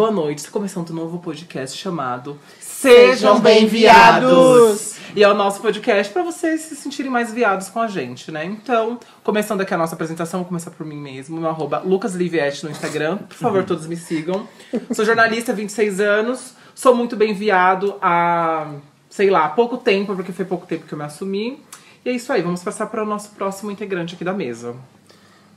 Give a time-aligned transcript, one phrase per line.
[0.00, 4.94] Boa noite, está começando um novo podcast chamado Sejam Bem-Viados!
[5.14, 8.46] E é o nosso podcast para vocês se sentirem mais viados com a gente, né?
[8.46, 12.70] Então, começando aqui a nossa apresentação, vou começar por mim mesmo, meu arroba lucasliviette no
[12.70, 13.18] Instagram.
[13.18, 14.48] Por favor, todos me sigam.
[14.90, 18.72] Sou jornalista, 26 anos, sou muito bem viado há,
[19.10, 21.62] sei lá, pouco tempo, porque foi pouco tempo que eu me assumi.
[22.06, 24.74] E é isso aí, vamos passar para o nosso próximo integrante aqui da mesa.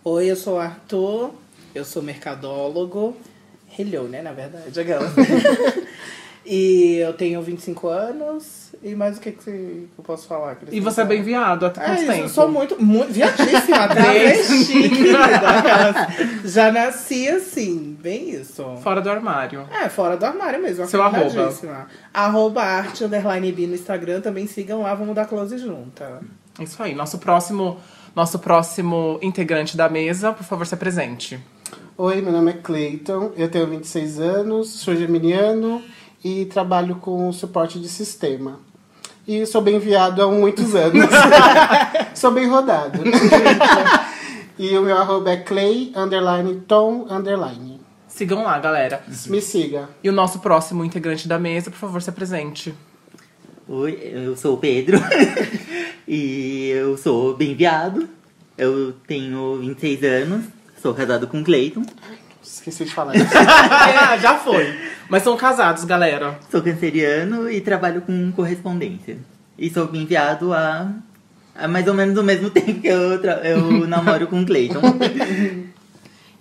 [0.03, 1.31] Oi, eu sou o Arthur,
[1.73, 3.15] eu sou mercadólogo.
[3.77, 5.11] Hello, né, na verdade, aquela.
[6.45, 8.63] e eu tenho 25 anos.
[8.83, 10.57] E mais o que, que eu posso falar?
[10.69, 12.23] E você é bem viado há É quanto isso, tempo?
[12.23, 15.19] eu sou muito, muito viadíssima, travesti, querida.
[15.23, 16.51] aquelas.
[16.51, 18.75] Já nasci assim, bem isso.
[18.83, 19.65] Fora do armário.
[19.71, 20.85] É, fora do armário mesmo.
[20.85, 21.53] Seu arroba.
[22.13, 24.19] Arroba arte, underline B no Instagram.
[24.19, 26.19] Também sigam lá, vamos dar close junta.
[26.59, 27.79] Isso aí, nosso próximo,
[28.13, 31.39] nosso próximo integrante da mesa, por favor, se apresente.
[31.95, 35.79] Oi, meu nome é Cleiton, eu tenho 26 anos, sou geminiano
[36.25, 38.59] e trabalho com suporte de sistema.
[39.27, 41.05] E sou bem viado há muitos anos.
[42.15, 42.99] sou bem rodado.
[44.57, 47.79] e o meu arroba é clay, underline, tom, underline.
[48.07, 49.03] Sigam lá, galera.
[49.27, 49.87] Me siga.
[50.03, 52.73] E o nosso próximo integrante da mesa, por favor, se apresente.
[53.67, 54.97] Oi, eu sou o Pedro
[56.07, 58.09] e eu sou bem viado.
[58.57, 60.45] Eu tenho 26 anos,
[60.83, 61.83] sou casado com o Cleiton,
[62.43, 63.25] Esqueci de falar isso.
[63.33, 64.77] Ah, já foi.
[65.09, 66.37] Mas são casados, galera.
[66.51, 69.17] sou canceriano e trabalho com correspondência.
[69.57, 70.91] E sou bem viado há,
[71.55, 74.81] há mais ou menos o mesmo tempo que eu, tra- eu namoro com o Cleiton.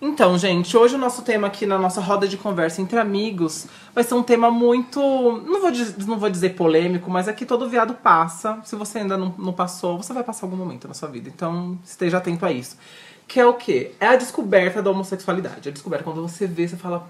[0.00, 4.02] Então, gente, hoje o nosso tema aqui na nossa roda de conversa entre amigos vai
[4.02, 4.98] ser um tema muito.
[5.00, 8.58] Não vou, diz- não vou dizer polêmico, mas aqui todo viado passa.
[8.64, 11.30] Se você ainda não, não passou, você vai passar algum momento na sua vida.
[11.32, 12.76] Então, esteja atento a isso.
[13.32, 13.92] Que é o quê?
[13.98, 15.66] É a descoberta da homossexualidade.
[15.66, 17.08] A descoberta quando você vê, você fala.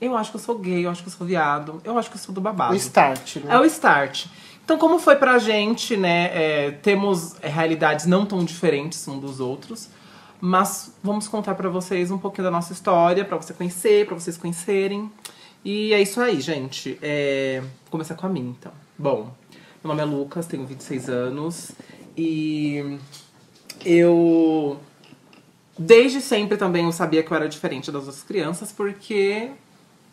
[0.00, 2.14] Eu acho que eu sou gay, eu acho que eu sou viado, eu acho que
[2.14, 2.74] eu sou do babado.
[2.74, 3.52] O start, né?
[3.52, 4.26] É o start.
[4.64, 6.30] Então, como foi pra gente, né?
[6.32, 9.88] é, temos é, realidades não tão diferentes um dos outros.
[10.40, 14.36] Mas vamos contar pra vocês um pouquinho da nossa história, pra você conhecer, pra vocês
[14.36, 15.10] conhecerem.
[15.64, 16.96] E é isso aí, gente.
[17.02, 18.70] É, Vou começar com a mim, então.
[18.96, 19.32] Bom,
[19.82, 21.72] meu nome é Lucas, tenho 26 anos.
[22.16, 22.96] E
[23.84, 24.78] eu
[25.78, 29.50] Desde sempre também eu sabia que eu era diferente das outras crianças, porque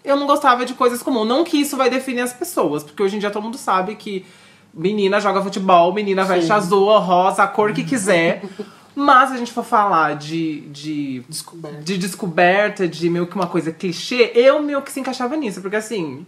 [0.03, 1.27] eu não gostava de coisas comuns.
[1.27, 4.25] Não que isso vai definir as pessoas, porque hoje em dia todo mundo sabe que
[4.73, 8.43] menina joga futebol, menina veste azul, rosa, a cor que quiser.
[8.95, 11.81] Mas se a gente for falar de, de, Descoberta.
[11.81, 15.75] de descoberta, de meio que uma coisa clichê, eu meio que se encaixava nisso, porque
[15.75, 16.25] assim,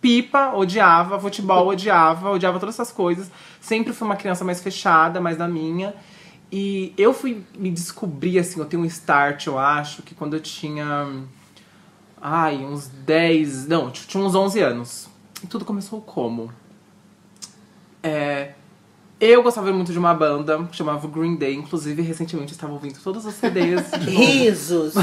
[0.00, 3.28] pipa, odiava, futebol, odiava, odiava todas essas coisas.
[3.60, 5.92] Sempre fui uma criança mais fechada, mais na minha.
[6.50, 10.40] E eu fui me descobrir, assim, eu tenho um start, eu acho, que quando eu
[10.40, 11.24] tinha.
[12.20, 13.66] Ai, uns 10.
[13.68, 15.08] Não, tinha uns 11 anos.
[15.42, 16.52] E tudo começou como?
[18.02, 18.54] É.
[19.20, 23.00] Eu gostava muito de uma banda que chamava Green Day, inclusive recentemente eu estava ouvindo
[23.02, 23.90] todos os CDs.
[24.00, 24.94] Risos.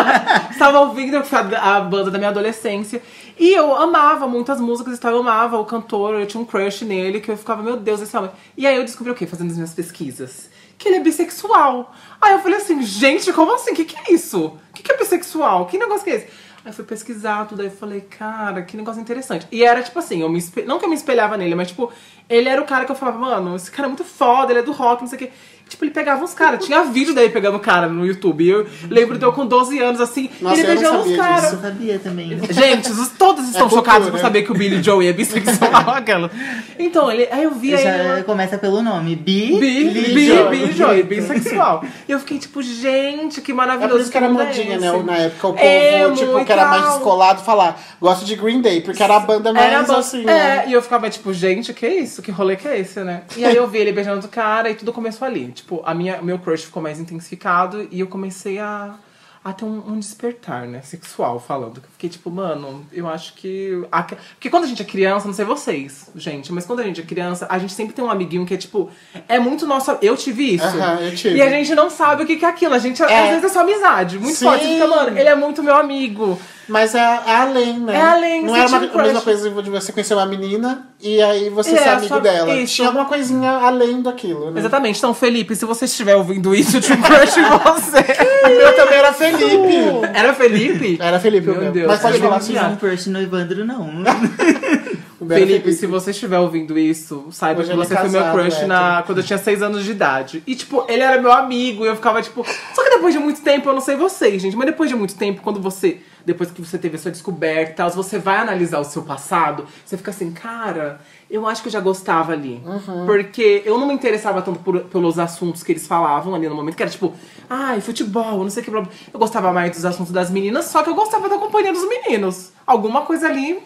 [0.50, 3.02] Estava ouvindo a a banda da minha adolescência.
[3.38, 7.20] E eu amava muitas músicas, então eu amava o cantor, eu tinha um crush nele,
[7.20, 8.30] que eu ficava, meu Deus, esse homem.
[8.56, 9.26] E aí eu descobri o quê?
[9.26, 10.48] Fazendo as minhas pesquisas.
[10.78, 11.94] Que ele é bissexual.
[12.22, 13.72] Aí eu falei assim, gente, como assim?
[13.72, 14.46] O que, que é isso?
[14.46, 15.66] O que, que é bissexual?
[15.66, 16.28] Que negócio que é esse?
[16.68, 19.48] Aí eu fui pesquisar tudo, aí falei, cara, que negócio interessante.
[19.50, 21.90] E era tipo assim, eu me não que eu me espelhava nele, mas tipo,
[22.28, 24.62] ele era o cara que eu falava, mano, esse cara é muito foda, ele é
[24.62, 25.32] do rock, não sei o quê.
[25.68, 28.42] Tipo, ele pegava uns caras, tinha vídeo dele pegando cara no YouTube.
[28.44, 31.52] E eu lembro de eu com 12 anos, assim, Nossa, ele beijando uns sabia caras.
[31.52, 32.38] Eu sabia também.
[32.50, 36.30] Gente, os- todos estão É chocados por saber que o Billy Joey é bissexual, aquela.
[36.78, 37.82] Então, ele, aí eu vi aí.
[37.84, 39.58] Já começa pelo nome, Bi.
[39.58, 39.84] Bi,
[40.14, 40.48] bi, Joy.
[40.50, 41.84] Billy Joey, bissexual.
[42.08, 43.92] E eu fiquei tipo, gente, que É maravilhoso.
[43.94, 44.88] por isso que era é modinha, né?
[44.88, 45.02] esse?
[45.04, 48.60] Na época, o povo, É, tipo, muito que era mais descolado, falar, gosto de Green
[48.60, 50.64] Day, porque era a banda mais Era assim, é, né?
[50.68, 52.22] e eu ficava tipo, gente, que isso?
[52.22, 53.22] Que rolê que é esse, né?
[53.36, 55.52] E aí eu vi ele beijando o cara e tudo começou ali.
[55.58, 58.98] Tipo, a minha, meu crush ficou mais intensificado e eu comecei a,
[59.44, 60.80] a ter um, um despertar, né?
[60.82, 61.76] Sexual falando.
[61.78, 63.82] Eu fiquei tipo, mano, eu acho que.
[63.90, 67.00] a- Porque quando a gente é criança, não sei vocês, gente, mas quando a gente
[67.00, 68.90] é criança, a gente sempre tem um amiguinho que é tipo,
[69.28, 69.96] é muito nosso.
[70.02, 70.64] Eu tive isso.
[70.66, 71.36] Aham, eu tive.
[71.36, 72.74] E a gente não sabe o que que é aquilo.
[72.74, 73.28] A gente, às É.
[73.30, 74.18] vezes, é só amizade.
[74.18, 74.44] Muito Sim.
[74.46, 74.64] forte.
[74.66, 76.38] Fica, mano, ele é muito meu amigo.
[76.68, 77.94] Mas é, é além, né?
[77.96, 81.22] É além, Não era uma, um a mesma coisa de você conhecer uma menina e
[81.22, 82.54] aí você É, ser amigo só- dela.
[82.56, 82.74] isso.
[82.74, 84.60] Tinha alguma coisinha além daquilo, né?
[84.60, 84.98] Exatamente.
[84.98, 88.04] Então, Felipe, se você estiver ouvindo isso, eu um crush em você.
[88.44, 90.06] O meu também era Felipe.
[90.14, 90.98] Era Felipe?
[91.00, 91.72] Era Felipe, Meu meu.
[91.72, 91.86] Deus.
[91.86, 92.54] Mas pode Eu falar não assim.
[92.54, 93.88] Não um crush no Evandro, não.
[95.18, 95.72] Felipe, Felipe.
[95.72, 98.68] se você estiver ouvindo isso, saiba Hoje que é você foi meu crush hétero.
[98.68, 100.42] na, quando eu tinha 6 anos de idade.
[100.46, 102.46] E, tipo, ele era meu amigo e eu ficava, tipo.
[102.72, 105.16] Só que depois de muito tempo, eu não sei vocês, gente, mas depois de muito
[105.16, 105.98] tempo, quando você.
[106.24, 109.66] Depois que você teve a sua descoberta e tal, você vai analisar o seu passado,
[109.84, 112.62] você fica assim, cara, eu acho que eu já gostava ali.
[112.64, 113.06] Uhum.
[113.06, 116.74] Porque eu não me interessava tanto por- pelos assuntos que eles falavam ali no momento,
[116.76, 117.12] que era tipo,
[117.48, 118.70] ai, futebol, não sei o que.
[119.12, 122.50] Eu gostava mais dos assuntos das meninas, só que eu gostava da companhia dos meninos.
[122.66, 123.58] Alguma coisa ali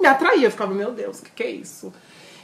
[0.00, 0.46] me atraía.
[0.46, 1.92] Eu ficava, meu Deus, o que, que é isso?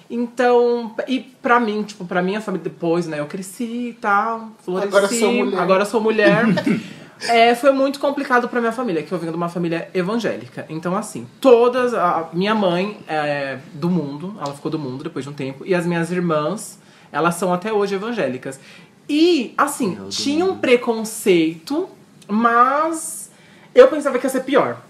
[0.08, 3.18] Então, e pra mim, tipo, pra minha família depois, né?
[3.18, 4.88] Eu cresci e tal, floresci.
[4.96, 5.60] Agora sou mulher.
[5.60, 6.44] Agora sou mulher.
[7.22, 10.66] É, foi muito complicado pra minha família, que eu venho de uma família evangélica.
[10.68, 11.94] Então, assim, todas.
[11.94, 15.74] A minha mãe é do mundo, ela ficou do mundo depois de um tempo, e
[15.74, 16.78] as minhas irmãs,
[17.10, 18.60] elas são até hoje evangélicas.
[19.08, 21.88] E, assim, Eu do tinha um preconceito,
[22.28, 23.30] mas
[23.74, 24.82] eu pensava que ia ser pior.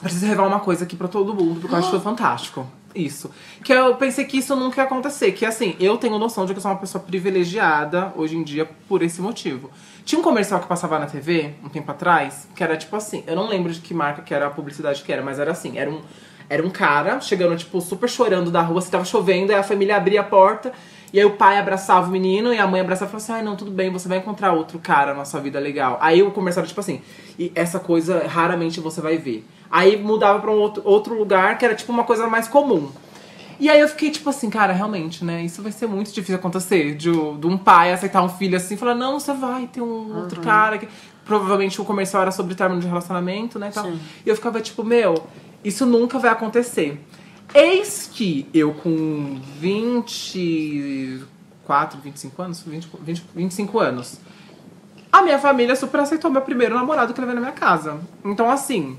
[0.00, 2.66] Preciso revelar uma coisa aqui pra todo mundo, porque eu acho fantástico.
[2.94, 3.30] Isso.
[3.62, 5.32] Que eu pensei que isso nunca ia acontecer.
[5.32, 8.68] Que assim, eu tenho noção de que eu sou uma pessoa privilegiada hoje em dia
[8.88, 9.70] por esse motivo.
[10.10, 13.36] Tinha um comercial que passava na TV um tempo atrás, que era tipo assim, eu
[13.36, 15.88] não lembro de que marca que era a publicidade que era, mas era assim, era
[15.88, 16.00] um,
[16.48, 19.96] era um cara chegando, tipo, super chorando da rua, se tava chovendo, aí a família
[19.96, 20.72] abria a porta,
[21.12, 23.42] e aí o pai abraçava o menino e a mãe abraçava e falava assim: ai,
[23.44, 25.96] não, tudo bem, você vai encontrar outro cara na sua vida legal.
[26.00, 27.00] Aí o comercial era tipo assim,
[27.38, 29.46] e essa coisa raramente você vai ver.
[29.70, 32.90] Aí mudava pra um outro, outro lugar que era tipo uma coisa mais comum.
[33.60, 35.44] E aí eu fiquei tipo assim, cara, realmente, né?
[35.44, 36.94] Isso vai ser muito difícil acontecer.
[36.94, 40.16] De, de um pai aceitar um filho assim e falar, não, você vai ter um
[40.16, 40.78] outro cara.
[40.78, 40.88] Que...
[41.26, 43.68] Provavelmente o comercial era sobre término de relacionamento, né?
[43.68, 43.90] e Tal.
[43.90, 45.26] E eu ficava tipo, meu,
[45.62, 47.04] isso nunca vai acontecer.
[47.52, 54.20] Eis que eu com 24, 25 anos, 20, 20, 25 anos,
[55.12, 58.00] a minha família super aceitou meu primeiro namorado que eu levei na minha casa.
[58.24, 58.96] Então, assim,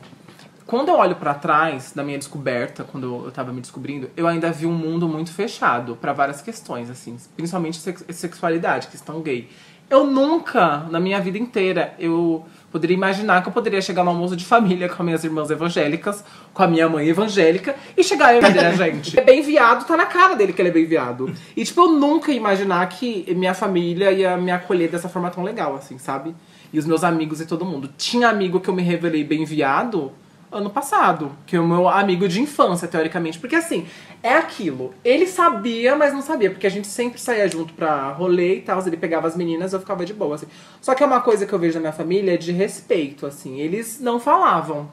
[0.72, 4.50] quando eu olho pra trás da minha descoberta, quando eu tava me descobrindo, eu ainda
[4.54, 9.50] vi um mundo muito fechado pra várias questões, assim, principalmente sex- sexualidade, questão gay.
[9.90, 14.38] Eu nunca, na minha vida inteira, eu poderia imaginar que eu poderia chegar no almoço
[14.38, 16.24] de família com as minhas irmãs evangélicas,
[16.54, 19.20] com a minha mãe evangélica, e chegar e a gente.
[19.20, 21.34] É bem viado, tá na cara dele que ele é bem viado.
[21.54, 25.44] E, tipo, eu nunca ia imaginar que minha família ia me acolher dessa forma tão
[25.44, 26.34] legal, assim, sabe?
[26.72, 27.90] E os meus amigos e todo mundo.
[27.98, 30.14] Tinha amigo que eu me revelei bem viado
[30.52, 33.40] ano passado, que é o meu amigo de infância, teoricamente.
[33.40, 33.86] Porque assim,
[34.22, 34.94] é aquilo.
[35.04, 38.86] Ele sabia, mas não sabia, porque a gente sempre saía junto pra rolê e tal.
[38.86, 40.48] Ele pegava as meninas, eu ficava de boa, assim.
[40.82, 43.60] Só que é uma coisa que eu vejo na minha família é de respeito, assim.
[43.60, 44.90] Eles não falavam.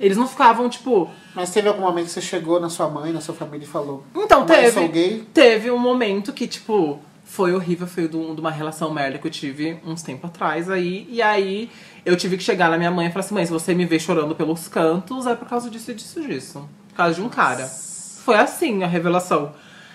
[0.00, 3.20] Eles não ficavam, tipo, Mas teve algum momento que você chegou na sua mãe, na
[3.20, 4.66] sua família e falou: então, teve.
[4.66, 5.24] eu sou gay?
[5.32, 9.26] Teve um momento que, tipo, foi horrível, foi de, um- de uma relação merda que
[9.26, 11.06] eu tive uns tempos atrás aí.
[11.08, 11.70] E aí
[12.04, 13.98] eu tive que chegar na minha mãe e falar assim: mãe, se você me vê
[13.98, 16.68] chorando pelos cantos, é por causa disso, disso, disso.
[16.88, 17.66] Por causa de um cara.
[17.66, 19.52] Foi assim a revelação.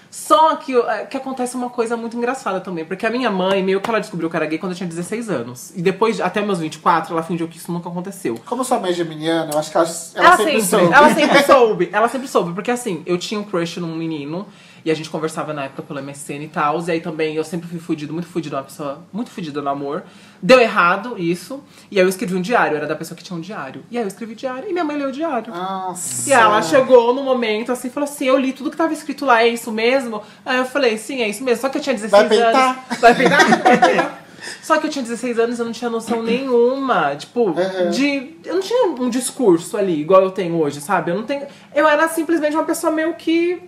[0.09, 3.81] Só que, é, que acontece uma coisa muito engraçada também, porque a minha mãe, meio
[3.81, 5.71] que ela descobriu que era gay quando eu tinha 16 anos.
[5.75, 8.39] E depois, até meus 24, ela fingiu que isso nunca aconteceu.
[8.45, 10.93] Como sua mãe é geminiana, eu acho que ela, ela, Ela, sempre, sempre, soube.
[10.93, 11.89] ela sempre soube.
[11.91, 12.53] Ela sempre soube.
[12.53, 14.47] Porque assim, eu tinha um crush num menino.
[14.87, 16.81] E a gente conversava na época pelo MSN e tal.
[16.87, 20.03] E aí também eu sempre fui fudido, muito fudido, uma pessoa muito fudida no amor.
[20.41, 21.61] Deu errado isso.
[21.91, 23.83] E aí eu escrevi um diário, era da pessoa que tinha um diário.
[23.91, 25.53] E aí eu escrevi diário e minha mãe leu o diário.
[25.53, 26.29] Nossa.
[26.29, 29.25] E ela chegou no momento assim e falou assim: Eu li tudo que tava escrito
[29.25, 30.21] lá, é isso mesmo?
[30.45, 31.59] Aí eu falei: Sim, é isso mesmo.
[31.61, 32.85] Só que eu tinha 16 Vai peitar?
[32.89, 32.99] anos.
[33.01, 33.45] Vai peitar?
[33.61, 34.23] Vai peitar.
[34.63, 37.89] Só que eu tinha 16 anos e eu não tinha noção nenhuma, tipo, Uhum.
[37.89, 38.37] de.
[38.45, 41.11] Eu não tinha um discurso ali, igual eu tenho hoje, sabe?
[41.11, 41.45] Eu não tenho.
[41.75, 43.61] Eu era simplesmente uma pessoa meio que.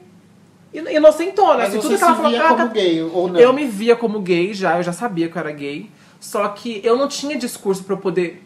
[0.73, 2.31] Ino- Inocentona, Mas assim, você tudo que se ela falou.
[2.31, 3.39] via "Ah, como gay, ou não?
[3.39, 5.89] Eu me via como gay já, eu já sabia que eu era gay.
[6.19, 8.43] Só que eu não tinha discurso pra eu poder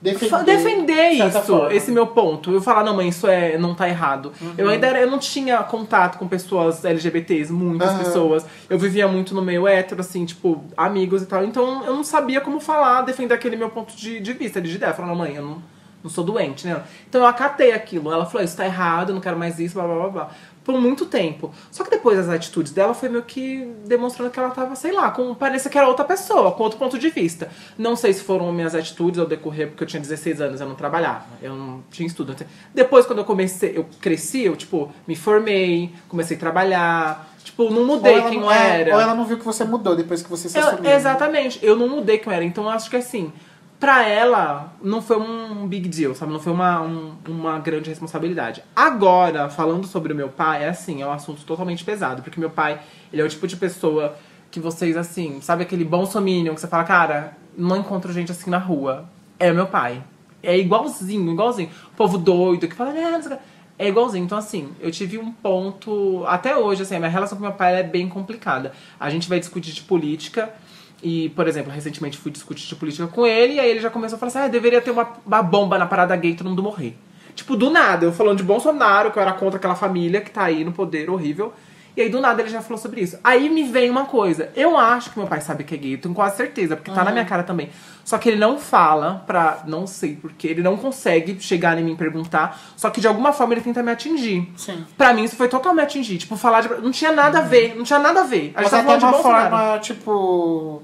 [0.00, 1.74] defender, defender isso, forma.
[1.74, 2.50] esse meu ponto.
[2.52, 4.32] Eu falar, não, mãe, isso é, não tá errado.
[4.40, 4.54] Uhum.
[4.56, 7.98] Eu ainda era, eu não tinha contato com pessoas LGBTs, muitas Aham.
[7.98, 8.46] pessoas.
[8.68, 11.44] Eu vivia muito no meio hétero, assim, tipo, amigos e tal.
[11.44, 14.92] Então eu não sabia como falar, defender aquele meu ponto de, de vista, de ideia.
[14.94, 15.62] Falar, não, mãe, eu não,
[16.04, 16.82] não sou doente, né?
[17.08, 18.12] Então eu acatei aquilo.
[18.12, 20.30] Ela falou, isso tá errado, eu não quero mais isso, blá blá blá blá.
[20.66, 21.52] Por muito tempo.
[21.70, 25.12] Só que depois as atitudes dela foi meio que demonstrando que ela tava, sei lá,
[25.12, 27.48] com, parecia que era outra pessoa, com outro ponto de vista.
[27.78, 30.74] Não sei se foram minhas atitudes ao decorrer, porque eu tinha 16 anos, eu não
[30.74, 32.34] trabalhava, eu não tinha estudo.
[32.74, 37.84] Depois, quando eu comecei, eu cresci, eu, tipo, me formei, comecei a trabalhar, tipo, não
[37.86, 38.94] mudei quem não- eu é, era.
[38.96, 40.90] Ou ela não viu que você mudou depois que você se Eu- assumiu.
[40.90, 42.44] exatamente, eu não mudei quem eu era.
[42.44, 43.32] Então eu acho que assim,
[43.78, 46.32] pra ela, não foi um big deal, sabe?
[46.32, 48.62] Não foi uma, um- uma grande responsabilidade.
[48.74, 52.22] Agora, falando sobre o meu pai, é assim, é um assunto totalmente pesado.
[52.22, 52.80] Porque meu pai,
[53.12, 54.16] ele é o tipo de pessoa
[54.50, 58.50] que vocês, assim, sabe aquele bom sominion que você fala, cara, não encontro gente assim
[58.50, 59.04] na rua.
[59.38, 60.02] É meu pai.
[60.42, 61.68] É igualzinho, igualzinho.
[61.92, 63.42] O povo doido que fala, "Ah, não sei o quê."
[63.78, 64.24] É igualzinho.
[64.24, 66.24] Então, assim, eu tive um ponto.
[66.26, 68.72] Até hoje, assim, a minha relação com meu pai é bem complicada.
[68.98, 70.54] A gente vai discutir de política.
[71.02, 73.54] E, por exemplo, recentemente fui discutir de política com ele.
[73.54, 75.86] E aí ele já começou a falar assim: ah, deveria ter uma, uma bomba na
[75.86, 76.96] parada gay todo mundo morrer.
[77.34, 80.44] Tipo, do nada, eu falando de Bolsonaro, que eu era contra aquela família que tá
[80.44, 81.52] aí no poder horrível.
[81.96, 83.18] E aí, do nada, ele já falou sobre isso.
[83.24, 84.50] Aí me vem uma coisa.
[84.54, 87.02] Eu acho que meu pai sabe que é gay, eu tenho quase certeza, porque tá
[87.02, 87.70] na minha cara também.
[88.04, 89.62] Só que ele não fala pra.
[89.66, 90.46] Não sei porque.
[90.46, 92.60] Ele não consegue chegar em mim e perguntar.
[92.76, 94.52] Só que de alguma forma ele tenta me atingir.
[94.56, 94.84] Sim.
[94.96, 96.18] Pra mim, isso foi totalmente atingir.
[96.18, 96.68] Tipo, falar de.
[96.82, 97.74] Não tinha nada a ver.
[97.74, 98.52] Não tinha nada a ver.
[98.54, 99.50] A gente Mas tava até de uma Bolsonaro.
[99.56, 100.82] forma, tipo,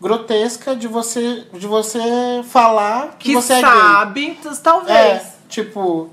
[0.00, 2.00] grotesca de você, de você
[2.48, 4.58] falar que, Que você é sabe, t- gay.
[4.62, 4.96] talvez.
[4.96, 6.10] É, tipo,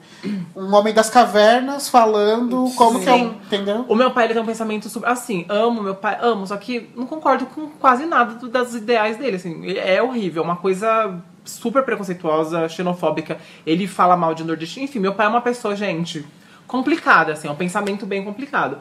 [0.56, 3.28] um homem das cavernas falando como que é um.
[3.34, 3.86] Entendeu?
[3.88, 5.10] O meu pai ele tem um pensamento super.
[5.10, 9.38] Assim, amo meu pai, amo, só que não concordo com quase nada das ideais dele.
[9.38, 13.40] Assim, é horrível, uma coisa super preconceituosa, xenofóbica.
[13.66, 14.86] Ele fala mal de nordestino.
[14.86, 16.26] Enfim, meu pai é uma pessoa, gente,
[16.68, 18.78] complicada, assim, é um pensamento bem complicado.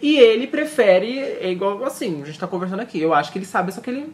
[0.00, 3.00] E ele prefere, é igual assim, a gente tá conversando aqui.
[3.00, 4.12] Eu acho que ele sabe, só que ele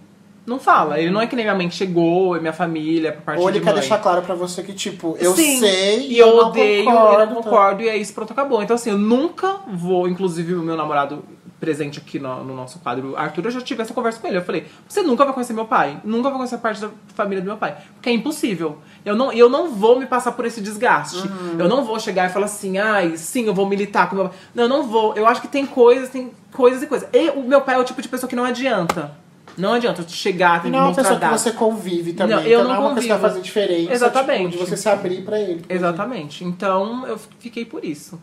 [0.49, 0.99] não fala.
[0.99, 3.59] Ele não é que nem minha mãe chegou, e minha família, por parte Ou ele
[3.59, 3.81] de quer mãe.
[3.81, 7.27] deixar claro pra você que, tipo, eu Sim, sei e eu, não odeio, concordo, eu
[7.27, 7.43] não tá?
[7.43, 8.63] concordo, e é isso, pronto, acabou.
[8.63, 11.25] Então, assim, eu nunca vou, inclusive o meu namorado
[11.61, 14.39] presente aqui no, no nosso quadro, Arthur, eu já tive essa conversa com ele.
[14.39, 17.47] Eu falei, você nunca vai conhecer meu pai, nunca vai conhecer parte da família do
[17.47, 18.79] meu pai, porque é impossível.
[19.05, 21.27] Eu não, eu não vou me passar por esse desgaste.
[21.27, 21.57] Uhum.
[21.59, 24.39] Eu não vou chegar e falar assim, ai, sim, eu vou militar com meu pai.
[24.55, 25.15] Não, eu não vou.
[25.17, 27.09] Eu acho que tem coisas, tem coisas e coisas.
[27.13, 29.13] E o meu pai é o tipo de pessoa que não adianta.
[29.59, 32.37] Não adianta chegar, tem não que é uma mostrar pessoa que você convive também.
[32.37, 33.29] Não, eu então não não é uma coisa que vai convivo.
[33.35, 33.93] fazer diferença.
[33.93, 34.53] Exatamente.
[34.53, 35.65] Tipo, de você se abrir pra ele.
[35.69, 36.45] Exatamente.
[36.45, 38.21] Então eu fiquei por isso.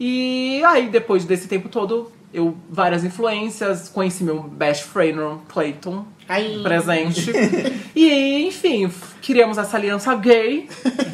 [0.00, 6.60] E aí, depois desse tempo todo, eu várias influências, conheci meu best friend, Clayton, Ai.
[6.62, 7.32] presente.
[7.96, 8.90] e, enfim,
[9.22, 10.68] criamos essa aliança gay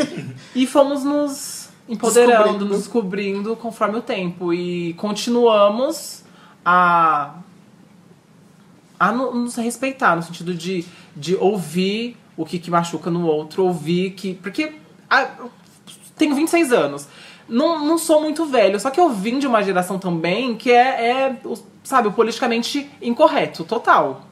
[0.55, 2.65] e fomos nos empoderando, Descobrindo.
[2.67, 4.53] nos descobrindo conforme o tempo.
[4.53, 6.23] E continuamos
[6.65, 7.37] a,
[9.09, 10.85] a no- nos respeitar, no sentido de,
[11.17, 14.35] de ouvir o que, que machuca no outro, ouvir que.
[14.35, 14.73] Porque
[15.09, 15.29] ah,
[16.17, 17.09] tenho 26 anos.
[17.49, 21.11] Não, não sou muito velho, só que eu vim de uma geração também que é,
[21.11, 21.37] é
[21.83, 24.27] sabe, politicamente incorreto, total.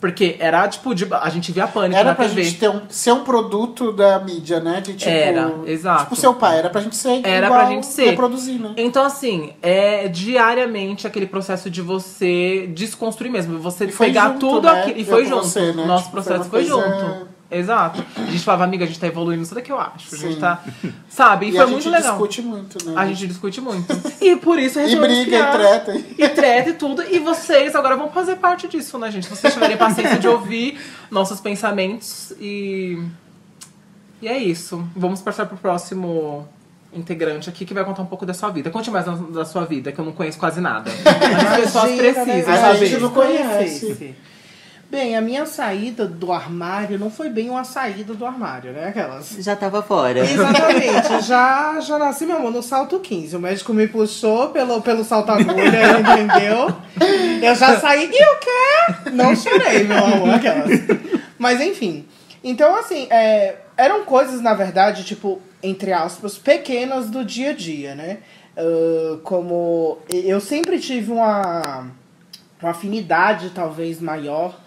[0.00, 2.44] Porque era, tipo, de, a gente via pânico Era na pra TV.
[2.44, 4.80] gente ter um, ser um produto da mídia, né?
[4.80, 6.04] De, tipo, Era, exato.
[6.04, 8.10] Tipo seu pai, era pra gente ser Era igual, pra gente ser.
[8.10, 8.74] reproduzir, né?
[8.76, 13.58] Então, assim, é diariamente aquele processo de você desconstruir mesmo.
[13.58, 14.80] Você E pegar junto, tudo né?
[14.82, 15.00] aquilo.
[15.00, 15.44] E foi junto.
[15.44, 15.84] você, né?
[15.84, 17.28] Nosso Tipo, processo foi foi, junto.
[17.50, 18.04] Exato.
[18.16, 20.14] A gente falava, amiga, a gente tá evoluindo, isso daqui eu acho.
[20.14, 20.40] A gente Sim.
[20.40, 20.62] tá.
[21.08, 21.46] Sabe?
[21.46, 22.10] E, E foi a muito gente legal.
[22.12, 22.92] discute muito, né?
[22.94, 23.86] A gente discute muito.
[24.20, 25.96] E por isso E briga, e criar- treta.
[26.18, 27.02] e treta e tudo.
[27.02, 29.24] E vocês agora vão fazer parte disso, né, gente?
[29.24, 30.78] Se vocês tiverem paciência de ouvir
[31.10, 33.02] nossos pensamentos e.
[34.20, 34.86] E é isso.
[34.94, 36.46] Vamos passar pro próximo
[36.92, 38.68] integrante aqui que vai contar um pouco da sua vida.
[38.70, 40.90] Conte mais da, sua vida, que eu não conheço quase nada.
[41.04, 42.62] Mas as pessoas Imagina, precisam né?
[42.68, 44.16] A gente não conhece.
[44.90, 48.88] Bem, a minha saída do armário não foi bem uma saída do armário, né?
[48.88, 49.36] Aquelas.
[49.38, 50.20] Já tava fora.
[50.20, 53.36] Exatamente, já, já nasci, meu amor, no salto 15.
[53.36, 56.74] O médico me puxou pelo, pelo salto agulha, entendeu?
[57.42, 59.10] Eu já saí e o quê?
[59.10, 60.70] Não chorei, meu amor, aquelas.
[61.38, 62.06] Mas enfim.
[62.42, 67.94] Então, assim, é, eram coisas, na verdade, tipo, entre aspas, pequenas do dia a dia,
[67.94, 68.18] né?
[68.56, 71.90] Ah, como eu sempre tive uma,
[72.60, 74.58] uma afinidade, talvez, maior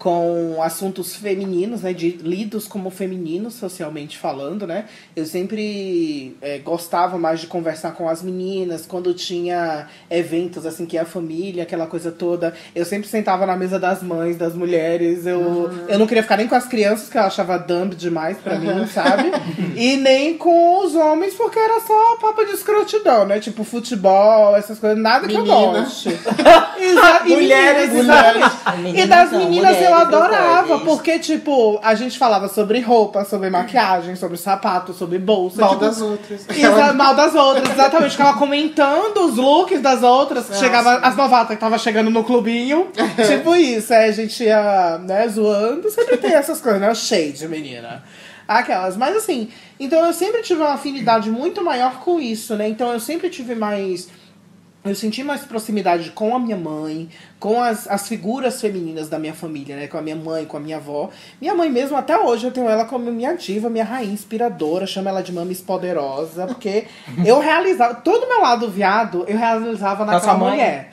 [0.00, 7.18] com assuntos femininos, né, de, lidos como femininos, socialmente falando, né, eu sempre é, gostava
[7.18, 12.10] mais de conversar com as meninas, quando tinha eventos, assim, que a família, aquela coisa
[12.10, 16.38] toda, eu sempre sentava na mesa das mães, das mulheres, eu, eu não queria ficar
[16.38, 19.30] nem com as crianças, que eu achava dumb demais pra mim, sabe,
[19.76, 24.78] e nem com os homens, porque era só papo de escrotidão, né, tipo futebol, essas
[24.78, 25.80] coisas, nada que eu Menina.
[25.82, 26.08] goste.
[26.80, 28.44] Exa e Mulheres, mulheres.
[28.94, 34.16] e das meninas eu mulheres, adorava, porque, tipo, a gente falava sobre roupa, sobre maquiagem,
[34.16, 35.60] sobre sapato, sobre bolsa.
[35.60, 36.48] Mal tipo, das outras.
[36.48, 38.12] Exa mal das outras, exatamente.
[38.12, 40.48] Ficava comentando os looks das outras.
[40.48, 42.88] que chegava as novatas que tava chegando no clubinho.
[43.26, 43.92] tipo isso.
[43.92, 45.90] Aí a gente ia, né, zoando.
[45.90, 46.94] Sempre tem essas coisas, né?
[46.94, 48.02] Shade, menina.
[48.46, 48.96] Aquelas.
[48.96, 52.68] Mas assim, então eu sempre tive uma afinidade muito maior com isso, né?
[52.68, 54.08] Então eu sempre tive mais
[54.82, 57.08] eu senti mais proximidade com a minha mãe,
[57.40, 59.88] com as, as figuras femininas da minha família, né?
[59.88, 61.08] Com a minha mãe, com a minha avó.
[61.40, 65.08] Minha mãe mesmo, até hoje, eu tenho ela como minha diva, minha rainha inspiradora, chamo
[65.08, 66.84] ela de mames poderosa, porque
[67.24, 70.50] eu realizava, todo meu lado viado, eu realizava sua naquela mãe?
[70.50, 70.90] mulher.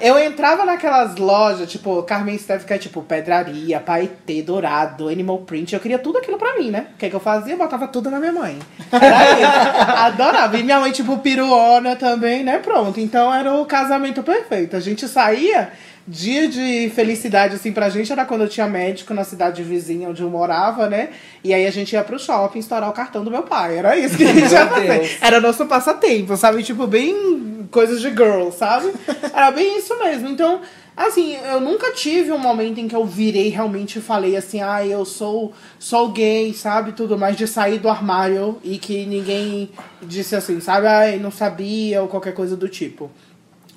[0.00, 5.74] Eu entrava naquelas lojas, tipo, Carmen Steph, que é tipo Pedraria, Paetê, Dourado, Animal Print.
[5.74, 6.86] Eu queria tudo aquilo pra mim, né?
[6.94, 7.54] O que, que eu fazia?
[7.54, 8.58] Eu botava tudo na minha mãe.
[8.92, 9.90] Era isso.
[9.90, 10.56] Adorava.
[10.56, 12.58] E minha mãe, tipo, piruona também, né?
[12.58, 13.00] Pronto.
[13.00, 14.76] Então era o casamento perfeito.
[14.76, 15.63] A gente saía.
[16.06, 20.20] Dia de felicidade, assim, pra gente era quando eu tinha médico na cidade vizinha onde
[20.20, 21.08] eu morava, né?
[21.42, 23.78] E aí a gente ia pro shopping estourar o cartão do meu pai.
[23.78, 24.98] Era isso que a gente ia Meu fazer.
[24.98, 25.16] Deus.
[25.20, 26.62] Era nosso passatempo, sabe?
[26.62, 28.92] Tipo, bem coisas de girl, sabe?
[29.32, 30.28] Era bem isso mesmo.
[30.28, 30.60] Então,
[30.94, 34.86] assim, eu nunca tive um momento em que eu virei realmente e falei assim, ah,
[34.86, 36.92] eu sou, sou gay, sabe?
[36.92, 39.70] Tudo mais, de sair do armário e que ninguém
[40.02, 40.86] disse assim, sabe?
[40.86, 43.10] Ai, não sabia ou qualquer coisa do tipo.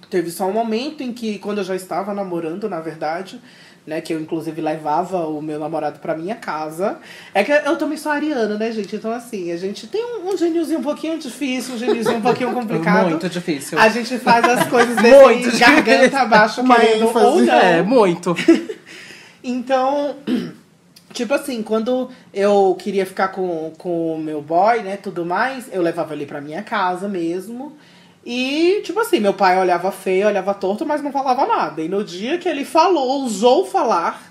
[0.09, 3.41] Teve só um momento em que, quando eu já estava namorando, na verdade,
[3.85, 3.99] né?
[4.01, 6.97] Que eu, inclusive, levava o meu namorado pra minha casa.
[7.33, 8.95] É que eu também sou ariana, né, gente?
[8.95, 12.51] Então, assim, a gente tem um, um geniozinho um pouquinho difícil, um geniozinho um pouquinho
[12.55, 13.09] complicado.
[13.09, 13.77] Muito difícil.
[13.79, 15.67] A gente faz as coisas Muito desse difícil.
[15.67, 17.25] garganta abaixo, querendo ênfase.
[17.25, 17.53] ou não.
[17.53, 18.35] É, muito.
[19.43, 20.15] Então,
[21.13, 25.81] tipo assim, quando eu queria ficar com, com o meu boy, né, tudo mais, eu
[25.81, 27.77] levava ele pra minha casa mesmo.
[28.29, 31.81] E, tipo assim, meu pai olhava feio, olhava torto, mas não falava nada.
[31.81, 34.26] E no dia que ele falou, ousou falar,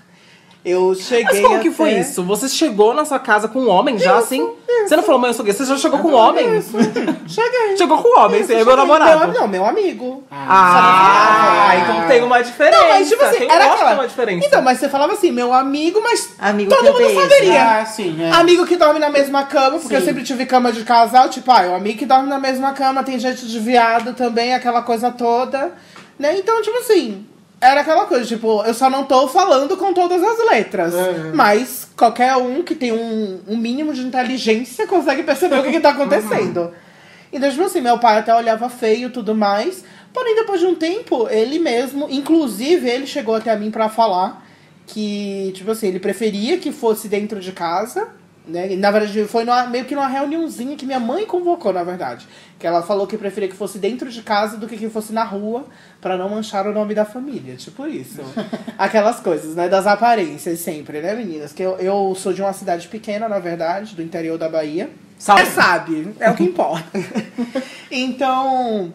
[0.69, 1.23] eu cheguei.
[1.25, 2.23] Mas como que até- foi isso?
[2.23, 4.47] Você chegou na sua casa com um homem já, assim?
[4.85, 5.53] Você não falou, mãe, eu sou gay.
[5.53, 6.57] Você já chegou com um homem?
[6.57, 6.71] Isso.
[7.27, 7.75] Cheguei.
[7.77, 8.75] Chegou com um homem, você é meu Cheguei.
[8.77, 9.31] namorado.
[9.31, 10.23] Meu, não, meu amigo.
[10.31, 12.77] Ah, então tem uma diferença.
[12.79, 13.89] Não, mas tipo assim, Quem era gosta aquela...
[13.91, 14.47] tem uma diferença.
[14.47, 17.21] Então, mas você falava assim, meu amigo, mas Amigo todo que eu mundo beijo.
[17.21, 17.79] saberia.
[17.81, 18.31] Ah, sim, é.
[18.31, 21.67] Amigo que dorme na mesma cama, porque eu sempre tive cama de casal, tipo, ah,
[21.71, 25.71] o amigo que dorme na mesma cama, tem gente de viado também, aquela coisa toda.
[26.17, 26.37] Né?
[26.37, 27.25] Então, tipo assim,
[27.59, 30.93] era aquela coisa, tipo, eu só não tô falando com todas as letras.
[30.93, 31.31] É.
[31.33, 35.79] Mas qualquer um que tem um, um mínimo de inteligência consegue perceber o que, que
[35.79, 36.71] tá acontecendo.
[37.31, 39.83] Então, tipo assim, meu pai até olhava feio e tudo mais.
[40.13, 44.45] Porém, depois de um tempo, ele mesmo, inclusive, ele chegou até a mim pra falar
[44.85, 48.07] que, tipo assim, ele preferia que fosse dentro de casa,
[48.47, 48.71] né?
[48.73, 52.27] E, na verdade, foi numa- meio que numa reuniãozinha que minha mãe convocou, na verdade.
[52.57, 55.23] Que ela falou que preferia que fosse dentro de casa do que que fosse na
[55.23, 55.65] rua,
[56.01, 57.55] pra não manchar o nome da família.
[57.55, 58.21] Tipo isso.
[58.77, 59.67] Aquelas coisas, né?
[59.69, 61.53] Das aparências sempre, né, meninas?
[61.53, 64.89] Que eu, eu sou de uma cidade pequena, na verdade, do interior da Bahia.
[65.19, 65.41] Sabe?
[65.41, 66.85] É, sabe, é o que importa.
[67.91, 68.93] então,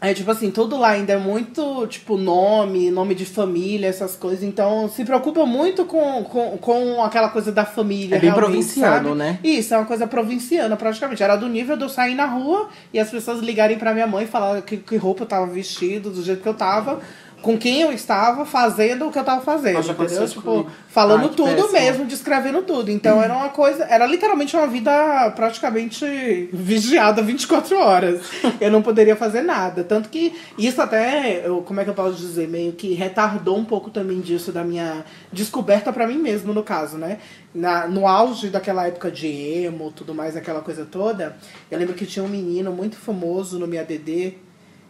[0.00, 4.44] é tipo assim, tudo lá ainda é muito, tipo, nome, nome de família, essas coisas.
[4.44, 8.16] Então, se preocupa muito com, com, com aquela coisa da família.
[8.16, 9.18] É bem provinciano, sabe?
[9.18, 9.40] né?
[9.42, 11.22] Isso, é uma coisa provinciana, praticamente.
[11.22, 14.24] Era do nível de eu sair na rua e as pessoas ligarem pra minha mãe
[14.24, 17.00] e falar que, que roupa eu tava vestido, do jeito que eu tava.
[17.42, 20.28] Com quem eu estava fazendo o que eu tava fazendo, Nossa, entendeu?
[20.28, 21.72] Tipo, falando Ai, tudo péssimo.
[21.72, 22.90] mesmo, descrevendo tudo.
[22.90, 28.20] Então era uma coisa, era literalmente uma vida praticamente vigiada 24 horas.
[28.60, 29.84] Eu não poderia fazer nada.
[29.84, 33.64] Tanto que isso até, eu, como é que eu posso dizer, meio que retardou um
[33.64, 37.18] pouco também disso da minha descoberta pra mim mesmo, no caso, né?
[37.54, 41.36] Na, no auge daquela época de emo, tudo mais, aquela coisa toda,
[41.70, 44.34] eu lembro que tinha um menino muito famoso no meu ADD,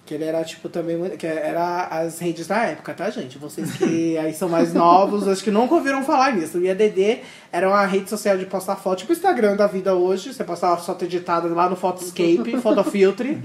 [0.09, 0.99] que ele era, tipo, também.
[1.19, 3.37] Que era as redes da época, tá, gente?
[3.37, 6.57] Vocês que aí são mais novos, acho que nunca ouviram falar nisso.
[6.57, 10.33] O IADD era uma rede social de postar foto, tipo o Instagram da vida hoje.
[10.33, 13.39] Você postava foto editada lá no Photoscape, Photofiltre.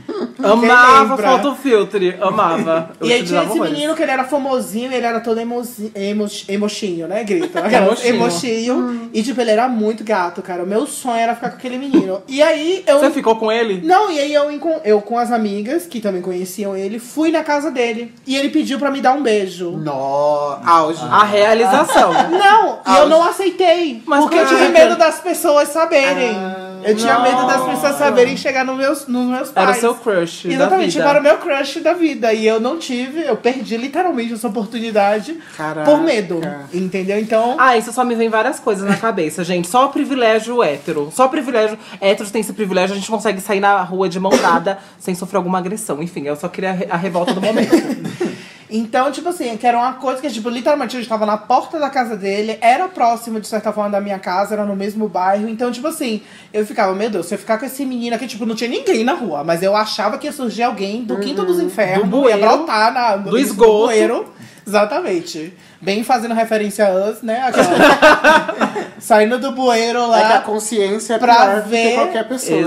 [0.43, 1.31] Amava lembra?
[1.31, 2.91] fotofiltre, amava.
[2.99, 6.27] Eu E aí tinha esse menino que ele era famosinho, ele era todo emozi, emo,
[6.47, 7.63] emochinho, né, Grita?
[8.03, 9.09] Emochinho.
[9.13, 10.63] E, tipo, ele era muito gato, cara.
[10.63, 12.21] O meu sonho era ficar com aquele menino.
[12.27, 12.99] E aí eu.
[12.99, 13.81] Você ficou com ele?
[13.85, 14.49] Não, e aí eu,
[14.83, 18.13] eu com as amigas, que também conheciam ele, fui na casa dele.
[18.27, 19.71] E ele pediu pra me dar um beijo.
[19.71, 21.03] Nó, auge.
[21.03, 22.11] A realização.
[22.13, 23.92] Não, e eu não aceitei.
[24.05, 26.35] Mas porque eu tive medo das pessoas saberem.
[26.83, 27.23] eu tinha não.
[27.23, 29.67] medo das pessoas saberem e chegar nos meus, nos meus pais.
[29.67, 30.99] Era o seu crush da Exatamente, vida.
[30.99, 32.33] tipo, era o meu crush da vida.
[32.33, 35.89] E eu não tive, eu perdi literalmente essa oportunidade Caraca.
[35.89, 36.41] por medo.
[36.73, 37.19] Entendeu?
[37.19, 37.55] Então.
[37.57, 39.67] Ah, isso só me vem várias coisas na cabeça, gente.
[39.67, 41.11] Só privilégio hétero.
[41.13, 41.77] Só privilégio.
[42.01, 45.37] Héteros tem esse privilégio, a gente consegue sair na rua de mão dada sem sofrer
[45.37, 46.01] alguma agressão.
[46.01, 47.73] Enfim, eu só queria a revolta do momento.
[48.75, 51.77] Então, tipo assim, que era uma coisa que, tipo, literalmente a gente tava na porta
[51.77, 55.47] da casa dele, era próximo, de certa forma, da minha casa, era no mesmo bairro.
[55.47, 58.47] Então, tipo assim, eu ficava, meu Deus, se eu ficar com esse menino aqui, tipo,
[58.47, 61.59] não tinha ninguém na rua, mas eu achava que ia surgir alguém do quinto dos
[61.59, 63.85] infernos, Do bueiro, ia brotar na, do esgoto.
[63.85, 64.33] bueiro.
[64.65, 65.53] Exatamente.
[65.81, 67.41] Bem fazendo referência a Us, né?
[67.41, 70.19] Aquela- Saindo do bueiro lá.
[70.19, 72.61] É que a consciência é pra ver- que qualquer pessoa.
[72.61, 72.65] né?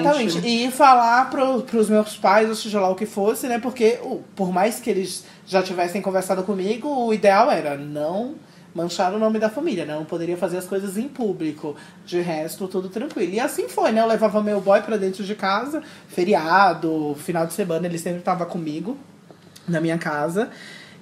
[0.00, 0.38] Exatamente.
[0.48, 3.58] E falar pro, pros meus pais, ou seja lá o que fosse, né?
[3.58, 8.34] Porque o- por mais que eles já tivessem conversado comigo, o ideal era não
[8.74, 9.94] manchar o nome da família, né?
[9.94, 11.74] Não poderia fazer as coisas em público.
[12.06, 13.32] De resto, tudo tranquilo.
[13.34, 14.00] E assim foi, né?
[14.00, 18.46] Eu levava meu boy pra dentro de casa, feriado, final de semana, ele sempre tava
[18.46, 18.96] comigo
[19.66, 20.48] na minha casa.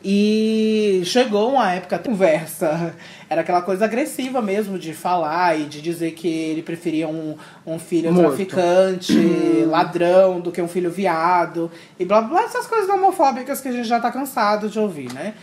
[0.08, 2.94] E chegou uma época, conversa,
[3.28, 7.76] era aquela coisa agressiva mesmo de falar e de dizer que ele preferia um, um
[7.76, 8.28] filho Morto.
[8.28, 13.66] traficante, ladrão, do que um filho viado, e blá blá, blá, essas coisas homofóbicas que
[13.66, 15.34] a gente já tá cansado de ouvir, né?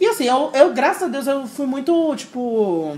[0.00, 2.96] E assim, eu, eu graças a Deus, eu fui muito, tipo,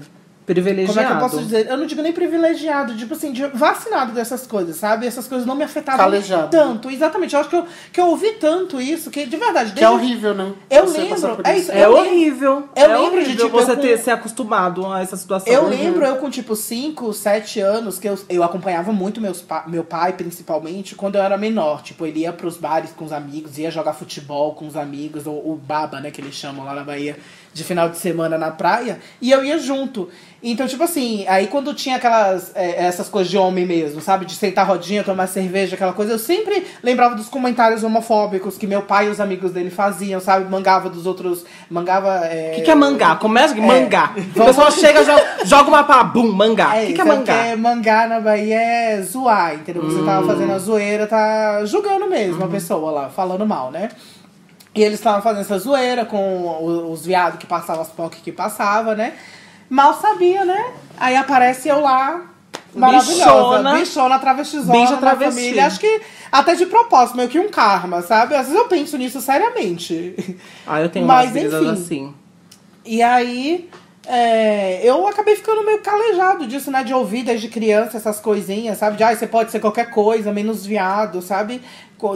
[0.54, 0.92] Privilegiado.
[0.94, 1.66] como é que eu posso dizer?
[1.68, 5.06] Eu não digo nem privilegiado, tipo assim, de vacinado dessas coisas, sabe?
[5.06, 6.48] Essas coisas não me afetavam Calejado.
[6.50, 6.90] tanto.
[6.90, 7.34] Exatamente.
[7.34, 10.34] Eu acho que eu, que eu ouvi tanto isso que, de verdade, Que é horrível,
[10.34, 10.52] né?
[10.70, 11.70] Eu Você lembro, é isso.
[11.72, 12.68] É Eu horrível.
[12.74, 15.52] eu é lembro de, horrível tipo, você eu com- ter se acostumado a essa situação.
[15.52, 19.64] Eu lembro, eu com tipo 5, 7 anos, que eu, eu acompanhava muito meus pa-
[19.66, 21.82] meu pai, principalmente, quando eu era menor.
[21.82, 25.34] Tipo, ele ia pros bares com os amigos, ia jogar futebol com os amigos, ou
[25.52, 27.16] o baba, né, que eles chamam lá na Bahia,
[27.52, 30.08] de final de semana na praia, e eu ia junto.
[30.40, 34.24] Então, tipo assim, aí quando tinha aquelas, é, essas coisas de homem mesmo, sabe?
[34.24, 38.82] De sentar rodinha, tomar cerveja, aquela coisa, eu sempre lembrava dos comentários homofóbicos que meu
[38.82, 40.48] pai e os amigos dele faziam, sabe?
[40.48, 41.44] Mangava dos outros.
[41.68, 42.22] Mangava.
[42.52, 43.16] O que, que é mangá?
[43.16, 44.14] Começa aqui, mangá.
[44.36, 46.76] O pessoal chega, joga, joga uma pá, bum, mangá.
[46.76, 47.34] É, O que, que isso, é mangá?
[47.34, 49.82] porque mangá na Bahia é zoar, entendeu?
[49.82, 53.88] Você tava fazendo a zoeira, tá julgando mesmo a pessoa lá, falando mal, né?
[54.72, 58.94] E eles estavam fazendo essa zoeira com os viados que passavam, as POC que passava,
[58.94, 59.14] né?
[59.68, 60.72] Mal sabia, né?
[60.96, 62.22] Aí aparece eu lá,
[62.74, 63.58] maravilhosa.
[63.58, 63.74] Bichona.
[63.74, 65.34] Bichona, travestizona Bicha travesti.
[65.34, 65.66] família.
[65.66, 66.00] Acho que
[66.30, 68.34] até de propósito, meio que um karma, sabe?
[68.34, 70.36] Às vezes eu penso nisso seriamente.
[70.66, 71.70] Ah, eu tenho Mas, umas enfim.
[71.70, 72.14] assim.
[72.84, 73.68] E aí,
[74.06, 76.82] é, eu acabei ficando meio calejado disso, né?
[76.82, 78.96] De ouvir desde criança essas coisinhas, sabe?
[78.96, 81.60] De, ah, você pode ser qualquer coisa, menos viado, sabe?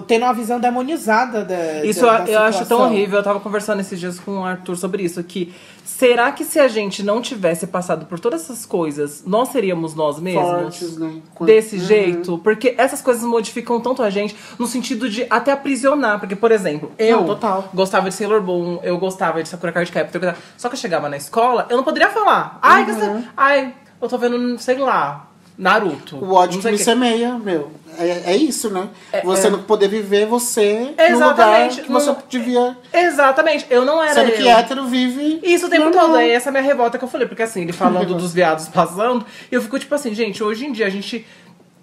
[0.07, 2.87] Tendo uma visão demonizada da Isso da, eu, da eu acho tão situação.
[2.87, 3.19] horrível.
[3.19, 5.23] Eu tava conversando esses dias com o Arthur sobre isso.
[5.25, 5.53] Que
[5.85, 10.21] será que se a gente não tivesse passado por todas essas coisas, nós seríamos nós
[10.21, 10.45] mesmos?
[10.79, 11.15] Fortes, né?
[11.41, 12.39] Desse jeito?
[12.39, 16.21] Porque essas coisas modificam tanto a gente no sentido de até aprisionar.
[16.21, 17.69] Porque, por exemplo, eu Não, total.
[17.75, 20.35] gostava de Sailor Moon, eu gostava de Sakura Card Captor.
[20.57, 22.59] Só que eu chegava na escola, eu não poderia falar.
[22.63, 26.17] Ai, que você- ai eu tô vendo, sei lá, Naruto.
[26.17, 26.83] O ódio que me o quê.
[26.85, 27.71] semeia, meu.
[28.03, 28.89] É, é isso, né?
[29.25, 29.51] você é.
[29.51, 31.81] não poder viver você no lugar Exatamente.
[31.83, 32.77] que você Não- devia.
[32.93, 34.37] Exatamente, eu não era Sendo eu.
[34.37, 35.41] que hétero vive.
[35.43, 36.07] Isso o tempo normal.
[36.07, 36.17] todo.
[36.17, 37.27] Aí essa é a minha revolta que eu falei.
[37.27, 40.87] Porque assim, ele falando dos viados passando, eu fico tipo assim, gente, hoje em dia
[40.87, 41.27] a gente.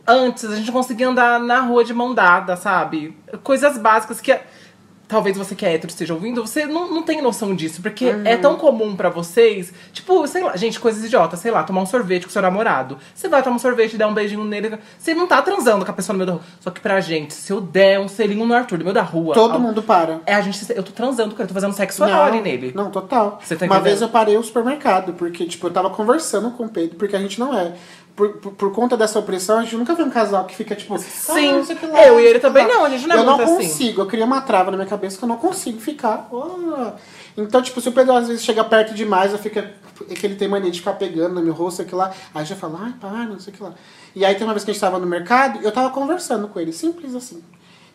[0.08, 3.16] Antes, a gente conseguia andar na rua de mão dada, sabe?
[3.44, 4.36] Coisas básicas que.
[5.10, 8.38] Talvez você que é hétero esteja ouvindo, você não, não tem noção disso, porque é
[8.38, 9.74] tão comum pra vocês.
[9.92, 12.96] Tipo, sei lá, gente, coisas idiotas, sei lá, tomar um sorvete com seu namorado.
[13.16, 14.78] Você vai tomar um sorvete e dar um beijinho nele.
[15.00, 16.44] Você não tá transando com a pessoa no meio da rua.
[16.60, 19.34] Só que pra gente, se eu der um selinho no Arthur no meio da rua.
[19.34, 20.22] Todo mundo para.
[20.28, 20.64] É, a gente.
[20.72, 22.72] Eu tô transando com ele, tô fazendo sexo oral ali nele.
[22.76, 23.40] Não, total.
[23.44, 26.70] Você tá Uma vez eu parei o supermercado, porque, tipo, eu tava conversando com o
[26.70, 27.74] Pedro, porque a gente não é.
[28.20, 30.98] Por, por, por conta dessa opressão, a gente nunca vê um casal que fica, tipo,
[30.98, 31.52] Sim.
[31.52, 33.40] ah, o que lá, Eu e ele também não, a gente não é Eu não
[33.40, 33.56] assim.
[33.56, 36.28] consigo, eu crio uma trava na minha cabeça que eu não consigo ficar.
[36.34, 36.96] ah.
[37.38, 39.58] Então, tipo, se o Pedro às vezes chega perto demais, eu fico.
[39.58, 39.72] é
[40.14, 42.12] que ele tem mania de ficar pegando no meu rosto, sei que lá.
[42.36, 43.74] Aí já fala, ai, para, não sei o que lá.
[44.14, 46.60] E aí tem uma vez que a gente tava no mercado, eu tava conversando com
[46.60, 47.42] ele, simples assim.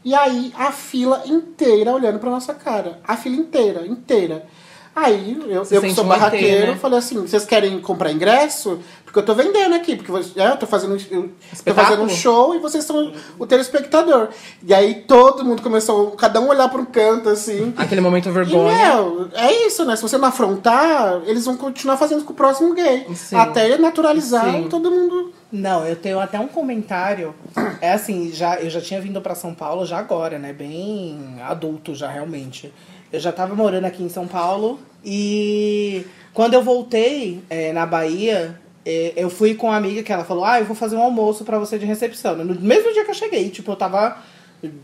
[0.02, 2.98] E aí a fila inteira olhando pra nossa cara.
[3.06, 4.46] A fila inteira, inteira.
[4.96, 6.78] Aí eu, Se eu que sou barraqueiro, né?
[6.78, 8.78] falei assim, vocês querem comprar ingresso?
[9.04, 11.30] Porque eu tô vendendo aqui, porque é, eu tô fazendo, eu
[11.64, 14.28] tô fazendo um show e vocês são o telespectador.
[14.62, 17.72] E aí todo mundo começou, cada um olhar para um canto, assim.
[17.76, 18.76] Aquele momento E, vergonha.
[18.76, 19.94] meu, é isso, né?
[19.96, 23.06] Se você não afrontar, eles vão continuar fazendo com o próximo gay.
[23.14, 23.36] Sim.
[23.36, 24.66] Até naturalizar Sim.
[24.66, 25.32] e todo mundo.
[25.50, 27.32] Não, eu tenho até um comentário.
[27.80, 30.52] É assim, já, eu já tinha vindo pra São Paulo já agora, né?
[30.52, 32.72] Bem adulto já, realmente.
[33.14, 38.58] Eu já tava morando aqui em São Paulo e quando eu voltei é, na Bahia,
[38.84, 41.44] é, eu fui com uma amiga que ela falou, ah, eu vou fazer um almoço
[41.44, 42.34] pra você de recepção.
[42.34, 44.16] No mesmo dia que eu cheguei, tipo, eu tava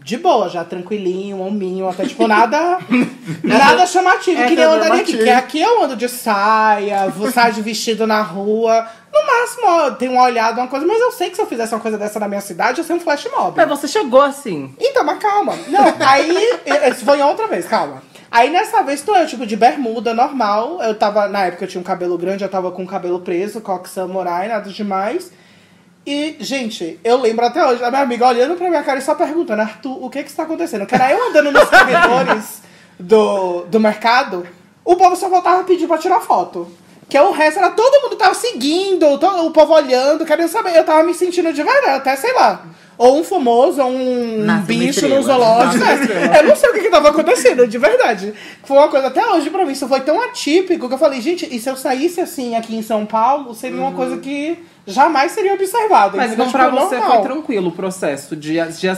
[0.05, 2.79] de boa, já tranquilinho, um hominho, até tipo, nada,
[3.43, 5.17] nada chamativo, É, que nem eu andaria aqui.
[5.17, 8.87] Porque aqui eu ando de saia, vou sair de vestido na rua.
[9.13, 11.75] No máximo, ó, tem uma olhada, uma coisa, mas eu sei que se eu fizesse
[11.75, 13.57] uma coisa dessa na minha cidade, ia ser um flash mob.
[13.57, 14.73] Mas você chegou assim.
[14.79, 15.59] Então, mas calma.
[15.67, 16.61] Não, aí.
[16.95, 18.09] Isso foi outra vez, calma.
[18.31, 20.81] Aí nessa vez tô eu, tipo, de bermuda normal.
[20.83, 21.29] Eu tava.
[21.29, 24.49] Na época eu tinha um cabelo grande, eu tava com o cabelo preso, coque samurai,
[24.49, 25.33] nada demais.
[26.07, 29.15] E, gente, eu lembro até hoje da minha amiga olhando pra minha cara e só
[29.15, 30.87] perguntando, Arthur, o que que está acontecendo?
[30.87, 32.63] Que era eu andando nos corredores
[32.99, 34.47] do, do mercado,
[34.85, 36.71] o povo só voltava a pedir pra tirar foto.
[37.11, 40.77] Que o resto era todo mundo tava seguindo, todo, o povo olhando, querendo saber.
[40.77, 42.63] Eu tava me sentindo de verdade, até sei lá.
[42.97, 45.83] Ou um famoso, ou um Nasce bicho no zoológico.
[45.85, 46.37] Estrela.
[46.37, 48.35] Eu não sei o que, que tava acontecendo, de verdade.
[48.63, 51.49] Foi uma coisa, até hoje pra mim, isso foi tão atípico que eu falei, gente,
[51.51, 55.55] e se eu saísse assim aqui em São Paulo, seria uma coisa que jamais seria
[55.55, 56.15] observada.
[56.17, 57.13] Mas então pra Tipo, você normal.
[57.17, 58.89] foi tranquilo o processo de, de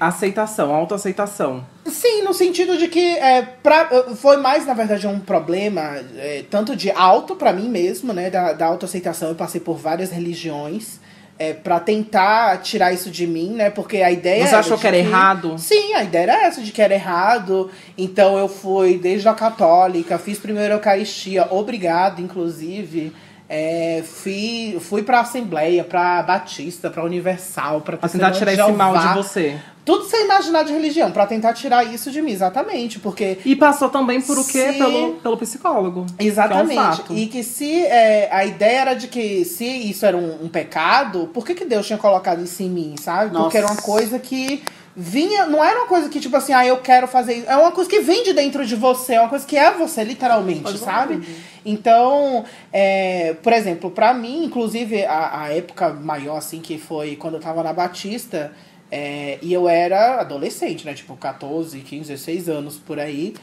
[0.00, 1.64] aceitação, autoaceitação.
[1.90, 6.74] Sim, no sentido de que é, pra, foi mais, na verdade, um problema é, tanto
[6.76, 8.30] de auto pra mim mesmo, né?
[8.30, 9.28] Da, da autoaceitação.
[9.28, 11.00] Eu passei por várias religiões
[11.40, 13.70] é, para tentar tirar isso de mim, né?
[13.70, 14.46] Porque a ideia.
[14.46, 15.58] Você achou que era errado?
[15.58, 17.70] Sim, a ideia era essa de que era errado.
[17.96, 23.10] Então eu fui desde a católica, fiz primeiro a Eucaristia, obrigado, inclusive.
[23.48, 29.14] É, fui, fui pra Assembleia, pra Batista, pra Universal, pra tentar tirar esse mal de
[29.14, 29.58] você.
[29.90, 32.98] Tudo sem imaginar de religião, pra tentar tirar isso de mim, exatamente.
[32.98, 34.72] Porque E passou também por o quê?
[34.72, 36.06] Se- Pelo, pelo psicólogo.
[36.18, 36.68] Exatamente.
[36.74, 37.14] Que é um fato.
[37.16, 41.28] e que se é, a ideia era de que se isso era um, um pecado,
[41.34, 43.32] por que, que Deus tinha colocado isso em mim, sabe?
[43.32, 43.44] Nossa.
[43.44, 44.62] Porque era uma coisa que
[44.94, 45.46] vinha.
[45.46, 47.46] Não era uma coisa que, tipo assim, ah, eu quero fazer isso.
[47.50, 50.04] É uma coisa que vem de dentro de você, é uma coisa que é você,
[50.04, 51.26] literalmente, sabe?
[51.64, 57.34] Então, é, por exemplo, pra mim, inclusive, a, a época maior, assim, que foi quando
[57.34, 58.52] eu tava na Batista.
[58.90, 60.94] É, e eu era adolescente, né?
[60.94, 63.34] Tipo, 14, 15, 16 anos por aí.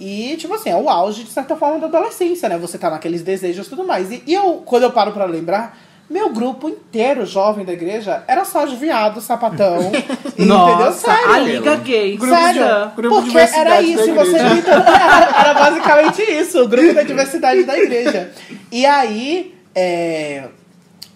[0.00, 2.56] E, tipo assim, é o auge, de certa forma, da adolescência, né?
[2.58, 4.10] Você tá naqueles desejos e tudo mais.
[4.12, 5.76] E, e eu, quando eu paro pra lembrar,
[6.08, 9.90] meu grupo inteiro, jovem da igreja, era só de viado, sapatão.
[10.38, 10.46] entendeu?
[10.56, 11.30] Nossa, Sério.
[11.32, 12.16] a Liga Gay.
[12.16, 16.62] Grupo de- Sério, grupo de porque era diversidade isso, da você era, era basicamente isso,
[16.62, 18.30] o grupo da diversidade da igreja.
[18.70, 20.44] E aí, é,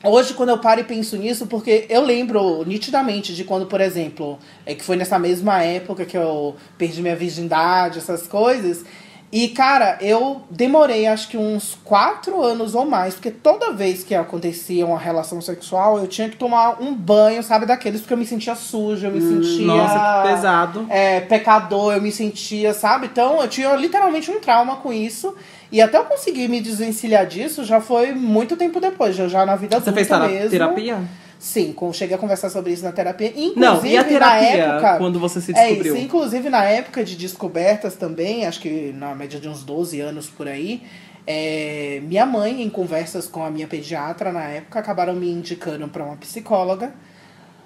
[0.05, 4.39] hoje quando eu paro e penso nisso, porque eu lembro nitidamente de quando, por exemplo,
[4.67, 8.85] é que foi nessa mesma época que eu perdi minha virgindade, essas coisas.
[9.33, 14.15] E, cara, eu demorei acho que uns quatro anos ou mais, porque toda vez que
[14.15, 18.27] acontecia uma relação sexual, eu tinha que tomar um banho, sabe, daqueles, porque eu me
[18.27, 19.67] sentia suja, eu me sentia.
[19.67, 20.87] Nossa, que pesado.
[20.91, 23.07] É, pecador, eu me sentia, sabe?
[23.07, 25.35] Então eu tinha literalmente um trauma com isso.
[25.73, 29.57] E até eu conseguir me desvencilhar disso já foi muito tempo depois, já, já na
[29.57, 30.51] vida Você adulta fez tera- mesmo.
[30.51, 30.99] terapia?
[31.39, 33.29] Sim, cheguei a conversar sobre isso na terapia.
[33.29, 35.97] Inclusive, Não, e a terapia, na época, quando você se É descobriu?
[35.97, 40.29] isso, inclusive na época de descobertas também, acho que na média de uns 12 anos
[40.29, 40.83] por aí,
[41.27, 46.05] é, minha mãe, em conversas com a minha pediatra na época, acabaram me indicando para
[46.05, 46.93] uma psicóloga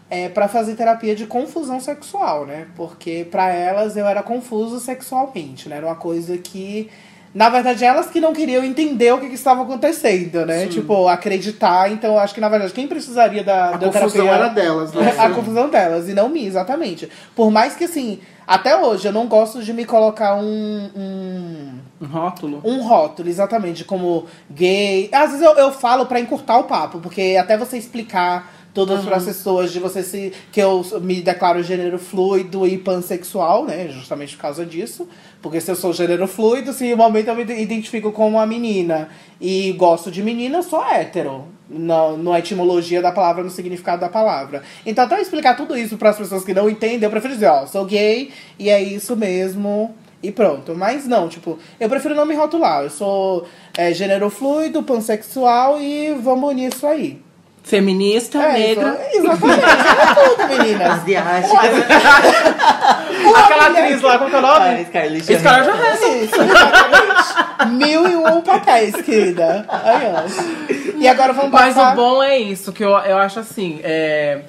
[0.09, 2.69] é, para fazer terapia de confusão sexual, né?
[2.77, 5.77] Porque para elas eu era confuso sexualmente, né?
[5.79, 6.89] Era uma coisa que.
[7.37, 10.69] Na verdade, elas que não queriam entender o que, que estava acontecendo, né?
[10.69, 11.93] Tipo, acreditar.
[11.93, 15.13] Então, acho que, na verdade, quem precisaria da, A da confusão terapia era delas, né?
[15.21, 17.11] a confusão delas, e não minha, exatamente.
[17.35, 22.07] Por mais que, assim, até hoje eu não gosto de me colocar um, um, Um
[22.07, 22.63] rótulo?
[22.65, 25.11] um rótulo, exatamente, como gay.
[25.13, 29.17] Às vezes eu, eu falo pra encurtar o papo, porque até você explicar todas para
[29.17, 30.35] as pessoas de você se.
[30.53, 33.89] que eu me declaro gênero fluido e pansexual, né?
[33.89, 35.09] Justamente por causa disso.
[35.41, 39.09] Porque se eu sou gênero fluido, se momento eu me identifico como uma menina
[39.41, 41.47] e gosto de menina, eu sou hétero.
[41.69, 44.63] Na, na etimologia da palavra, no significado da palavra.
[44.85, 47.49] Então, até eu explicar tudo isso para as pessoas que não entendem, eu prefiro dizer,
[47.49, 49.93] ó, sou gay e é isso mesmo.
[50.23, 50.77] E pronto.
[50.77, 52.85] Mas não, tipo, eu prefiro não me rotular.
[52.85, 57.26] Eu sou é, gênero fluido, pansexual e vamos nisso aí.
[57.67, 58.97] Feminista, É, negra.
[59.13, 59.65] isso- Exatamente.
[59.65, 60.93] É tudo, meninas.
[60.93, 61.59] Asiática.
[63.37, 64.67] Aquela atriz lá, qual que é o nome?
[64.69, 66.17] Ah, Scarlett Scarlett Johansson.
[66.25, 67.75] Isso, exatamente.
[67.75, 69.67] Mil e um papéis, querida.
[69.69, 70.97] Aí, ó.
[70.99, 71.93] E agora vamos Mas passar...
[71.93, 74.43] o bom é isso, que eu, eu acho assim, é,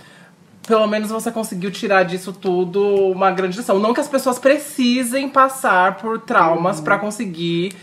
[0.67, 3.79] pelo menos você conseguiu tirar disso tudo uma grande lição.
[3.79, 7.73] Não que as pessoas precisem passar por traumas pra conseguir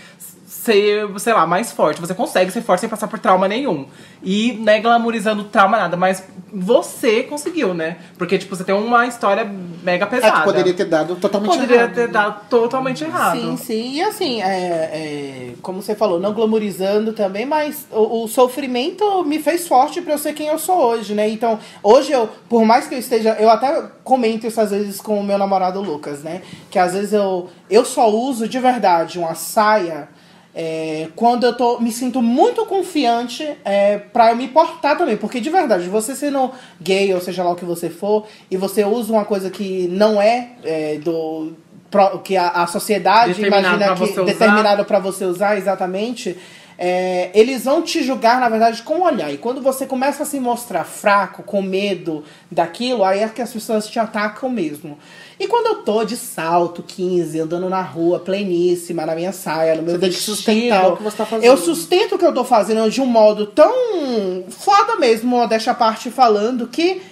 [0.65, 2.01] ser, sei lá, mais forte.
[2.01, 3.87] Você consegue ser forte sem passar por trauma nenhum.
[4.23, 7.99] E não é glamorizando trauma nada, mas você conseguiu, né?
[8.17, 9.45] Porque, tipo, você tem uma história
[9.83, 10.39] mega É pesada.
[10.39, 11.95] que poderia ter dado totalmente Poderia errado.
[11.95, 13.39] ter dado totalmente errado.
[13.39, 13.93] Sim, sim.
[13.95, 19.39] E assim, é, é, como você falou, não glamorizando também, mas o, o sofrimento me
[19.39, 21.29] fez forte pra eu ser quem eu sou hoje, né?
[21.29, 23.37] Então, hoje eu, por mais que eu esteja.
[23.39, 26.41] Eu até comento isso às vezes com o meu namorado Lucas, né?
[26.71, 30.09] Que às vezes eu, eu só uso de verdade uma saia.
[30.55, 35.17] É, quando eu tô, me sinto muito confiante é, pra eu me portar também.
[35.17, 38.85] Porque de verdade, você sendo gay, ou seja lá o que você for, e você
[38.85, 41.53] usa uma coisa que não é, é, do.
[42.23, 46.37] que a, a sociedade imagina que determinado para você usar exatamente
[46.77, 49.33] é, eles vão te julgar, na verdade, com o olhar.
[49.33, 53.53] E quando você começa a se mostrar fraco, com medo daquilo, aí é que as
[53.53, 54.99] pessoas te atacam mesmo.
[55.39, 59.83] E quando eu tô de salto, 15, andando na rua, pleníssima, na minha saia, no
[59.83, 61.45] meu Você tem que vestido, sustentar o que você tá fazendo.
[61.51, 63.75] Eu sustento o que eu tô fazendo de um modo tão
[64.49, 67.03] foda mesmo, modéstia à parte falando, que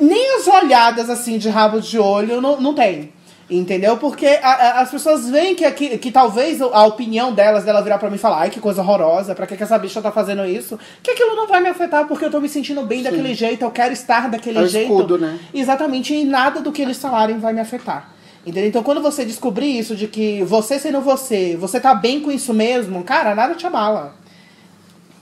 [0.00, 3.12] nem as olhadas assim de rabo de olho não, não tem.
[3.48, 3.96] Entendeu?
[3.96, 7.96] Porque a- a- as pessoas veem que, que, que talvez a opinião delas, dela virar
[7.96, 10.44] pra mim e falar, ai que coisa horrorosa, pra que, que essa bicha tá fazendo
[10.44, 10.76] isso?
[11.00, 13.70] Que aquilo não vai me afetar porque eu tô me sentindo bem daquele jeito, eu
[13.70, 14.90] quero estar daquele É jeito.
[14.90, 15.38] escudo, né?
[15.54, 18.08] Exatamente, e nada do que eles falarem vai me afetar.
[18.44, 18.68] Entendeu?
[18.68, 22.52] Então, quando você descobrir isso, de que você sendo você, você tá bem com isso
[22.52, 24.14] mesmo, cara, nada te abala.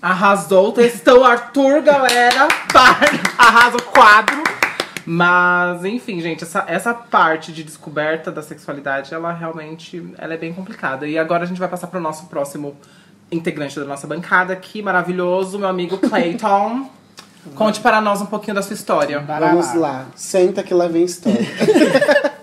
[0.00, 2.48] Arrasou o textão Arthur, galera.
[2.72, 3.00] Par-
[3.38, 4.42] Arrasa o quadro.
[5.06, 10.52] Mas, enfim, gente, essa, essa parte de descoberta da sexualidade, ela realmente ela é bem
[10.52, 11.06] complicada.
[11.06, 12.76] E agora a gente vai passar para o nosso próximo
[13.30, 16.88] integrante da nossa bancada aqui, maravilhoso, meu amigo Clayton.
[17.54, 19.20] Conte para nós um pouquinho da sua história.
[19.20, 21.46] Vamos lá, senta que lá vem história.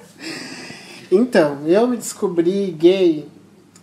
[1.12, 3.28] então, eu me descobri gay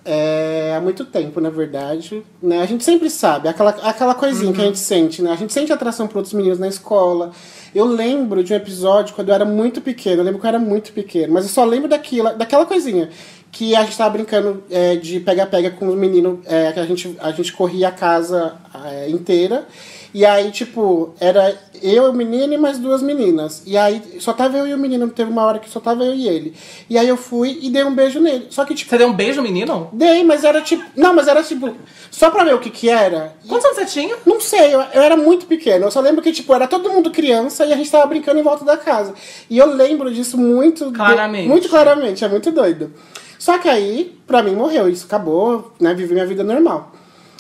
[0.04, 2.22] é, há muito tempo, na verdade.
[2.40, 2.62] Né?
[2.62, 5.32] A gente sempre sabe, aquela, aquela coisinha que a gente sente, né?
[5.32, 7.32] A gente sente atração por outros meninos na escola.
[7.74, 10.58] Eu lembro de um episódio quando eu era muito pequeno, eu lembro que eu era
[10.58, 13.10] muito pequeno, mas eu só lembro daquilo, daquela coisinha.
[13.50, 17.16] Que a gente tava brincando é, de pega-pega com os meninos, é, que a gente,
[17.18, 19.66] a gente corria a casa é, inteira.
[20.12, 23.62] E aí, tipo, era eu, o menino e mais duas meninas.
[23.66, 25.08] E aí, só tava eu e o menino.
[25.10, 26.54] Teve uma hora que só tava eu e ele.
[26.88, 28.46] E aí eu fui e dei um beijo nele.
[28.50, 29.88] Só que, tipo, Você deu um beijo, menino?
[29.92, 30.82] dei, mas era tipo.
[30.96, 31.74] Não, mas era tipo.
[32.10, 33.34] Só pra ver o que que era.
[33.46, 34.16] Quantos anos você tinha?
[34.24, 35.86] não sei, eu, eu era muito pequeno.
[35.86, 38.42] Eu só lembro que, tipo, era todo mundo criança e a gente tava brincando em
[38.42, 39.14] volta da casa.
[39.50, 40.90] E eu lembro disso muito.
[40.90, 41.48] Claramente.
[41.48, 42.92] Muito claramente, é muito doido.
[43.38, 44.88] Só que aí, pra mim, morreu.
[44.88, 45.94] Isso acabou, né?
[45.94, 46.92] Vivi minha vida normal.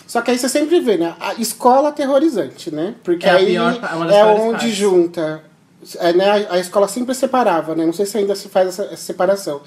[0.08, 1.14] Só que aí você sempre vê, né?
[1.20, 2.94] A escola aterrorizante, né?
[3.04, 3.78] Porque É aí pior-
[4.10, 4.74] é é onde partes.
[4.74, 5.44] junta.
[6.00, 6.46] É, né?
[6.50, 7.86] a, a escola sempre separava, né?
[7.86, 9.60] Não sei se ainda se faz essa, essa separação.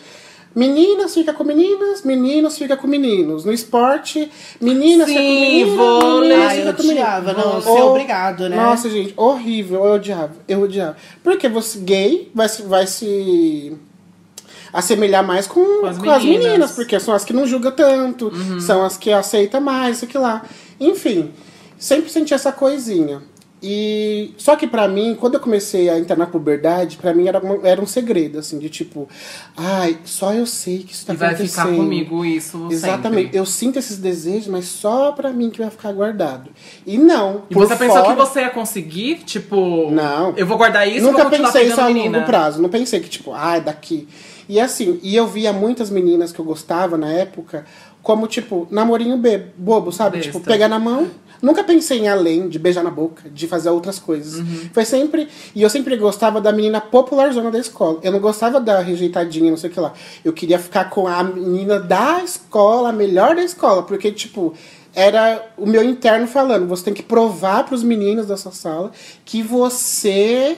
[0.53, 3.45] Meninas fica com meninas, meninos fica com meninos.
[3.45, 6.29] No esporte, meninas Sim, fica com meninas, vôlei.
[6.29, 7.03] meninas Ah, eu fica com meninos.
[7.07, 8.55] odiava, não, Ou- ser obrigado, né?
[8.57, 10.97] Nossa, gente, horrível, eu odiava, eu odiava.
[11.23, 13.77] Porque você gay vai se, vai se
[14.73, 16.25] assemelhar mais com, Com com, as as, meninas.
[16.25, 16.49] Uhum.
[16.49, 16.71] meninas.
[16.71, 18.31] porque são as que não julgam tanto,
[18.61, 20.43] são as que aceitam mais, isso aqui lá.
[20.79, 21.31] Enfim,
[21.77, 23.21] sempre senti essa coisinha.
[23.63, 27.37] E só que pra mim, quando eu comecei a entrar na puberdade, pra mim era,
[27.39, 29.07] uma- era um segredo, assim, de tipo,
[29.55, 31.65] ai, só eu sei que isso tá E vai acontecendo.
[31.67, 33.23] ficar comigo isso Exatamente.
[33.25, 33.37] sempre.
[33.37, 36.49] Eu sinto esses desejos, mas só pra mim que vai ficar guardado.
[36.87, 37.43] E não.
[37.51, 39.91] E você pensou fora- que você ia conseguir, tipo...
[39.91, 40.33] Não.
[40.35, 42.17] Eu vou guardar isso Nunca pensei isso a menina.
[42.17, 42.59] longo prazo.
[42.59, 44.07] Não pensei que, tipo, é daqui.
[44.47, 47.65] E assim, e eu via muitas meninas que eu gostava na época
[48.01, 49.21] como, tipo, namorinho
[49.55, 50.17] bobo, sabe?
[50.17, 50.31] Besta.
[50.31, 51.07] Tipo, pegar na mão.
[51.41, 54.39] Nunca pensei em além, de beijar na boca, de fazer outras coisas.
[54.39, 54.69] Uhum.
[54.71, 55.27] Foi sempre.
[55.55, 57.99] E eu sempre gostava da menina popularzona da escola.
[58.03, 59.93] Eu não gostava da rejeitadinha, não sei o que lá.
[60.23, 63.81] Eu queria ficar com a menina da escola, a melhor da escola.
[63.81, 64.53] Porque, tipo,
[64.95, 68.91] era o meu interno falando: você tem que provar pros meninos da sua sala
[69.25, 70.57] que você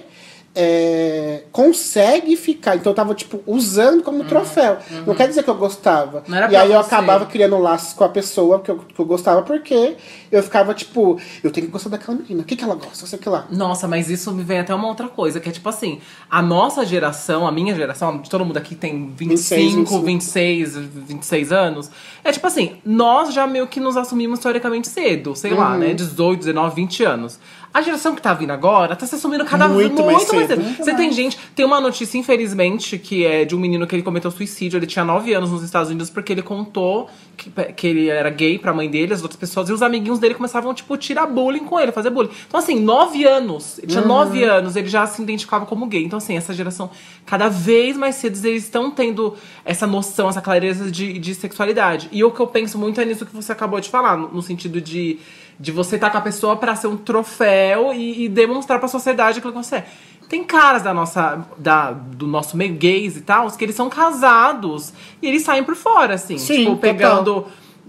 [0.56, 2.76] é, consegue ficar.
[2.76, 4.78] Então eu tava, tipo, usando como troféu.
[5.06, 6.24] Não quer dizer que eu gostava.
[6.28, 6.52] Uhum.
[6.52, 6.88] E aí eu você.
[6.94, 9.96] acabava criando laços com a pessoa que eu, que eu gostava, porque
[10.32, 12.42] eu ficava, tipo, eu tenho que gostar daquela menina.
[12.42, 13.06] O que, que ela gosta?
[13.06, 13.46] Sei que lá.
[13.52, 16.86] Nossa, mas isso me vem até uma outra coisa, que é tipo assim, a nossa
[16.86, 21.90] geração, a minha geração, de todo mundo aqui tem 25, 26, 26, 26 anos,
[22.24, 25.80] é tipo assim, nós já meio que nos assumimos teoricamente cedo, sei lá, Uhum.
[25.80, 27.40] né, 18, 19, 20 anos.
[27.74, 30.48] A geração que tá vindo agora tá se assumindo cada vez Muito muito, mais mais
[30.48, 30.64] cedo.
[30.64, 30.78] cedo.
[30.78, 34.30] Você tem gente, tem uma notícia, infelizmente, que é de um menino que ele cometeu
[34.30, 38.30] suicídio, ele tinha 9 anos nos Estados Unidos porque ele contou que, que ele era
[38.30, 41.66] gay pra mãe dele, as outras pessoas, e os amiguinhos dele começavam, tipo, tirar bullying
[41.66, 42.30] com ele, fazer bullying.
[42.48, 46.04] Então, assim, 9 anos, ele tinha 9 anos, ele já se identificava como gay.
[46.04, 46.92] Então, assim, essa geração,
[47.26, 52.08] cada vez mais cedo, eles estão tendo essa noção, essa clareza de, de sexualidade.
[52.12, 54.42] E o que eu penso muito é nisso que você acabou de falar, no, no
[54.44, 55.18] sentido de,
[55.60, 59.38] de você estar com a pessoa pra ser um troféu e, e demonstrar pra sociedade
[59.40, 59.86] aquilo que você é.
[60.30, 64.94] Tem caras da nossa, da, do nosso meio gays e tal, que eles são casados
[65.22, 66.38] e eles saem por fora, assim.
[66.38, 67.46] Sim, tipo, pegando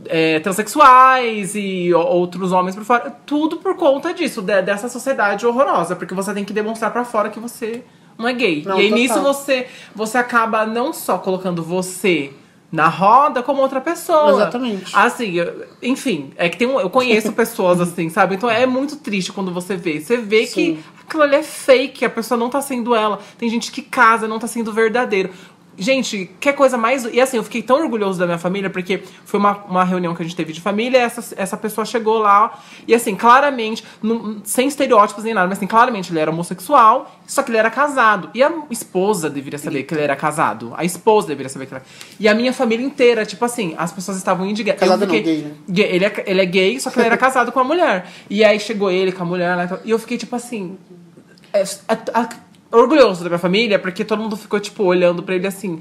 [0.07, 3.11] é, transexuais e outros homens por fora.
[3.25, 5.97] Tudo por conta disso, de- dessa sociedade horrorosa.
[5.97, 7.83] Porque você tem que demonstrar pra fora que você
[8.19, 8.63] não é gay.
[8.67, 8.99] Não, e aí total.
[8.99, 12.33] nisso você, você acaba não só colocando você
[12.75, 14.33] na roda, como outra pessoa.
[14.33, 14.91] Exatamente.
[14.95, 18.35] Assim, eu- enfim, é que tem um, eu conheço pessoas assim, sabe?
[18.35, 20.01] Então é muito triste quando você vê.
[20.01, 20.53] Você vê Sim.
[20.55, 23.21] que aquilo ali é fake, a pessoa não tá sendo ela.
[23.39, 25.31] Tem gente que casa, não tá sendo verdadeiro.
[25.77, 27.05] Gente, que coisa mais.
[27.05, 30.23] E assim, eu fiquei tão orgulhoso da minha família, porque foi uma, uma reunião que
[30.23, 34.69] a gente teve de família, essa, essa pessoa chegou lá, e assim, claramente, não- sem
[34.69, 38.31] estereótipos nem nada, mas assim, claramente ele era homossexual, só que ele era casado.
[38.35, 40.73] E a esposa deveria saber que ele era casado.
[40.77, 41.87] A esposa deveria saber que ele era.
[42.21, 44.81] E a minha família inteira, tipo assim, as pessoas estavam indignadas.
[44.81, 45.51] Casado não, fiquei- gay, né?
[45.69, 48.07] Gay, Ele é, ele é gay, só que ele era casado com uma mulher.
[48.31, 50.79] E aí chegou ele com a mulher lá e eu fiquei, tipo assim.
[51.53, 52.29] é- a- a-
[52.75, 55.81] orgulhoso da minha família, porque todo mundo ficou, tipo, olhando pra ele assim.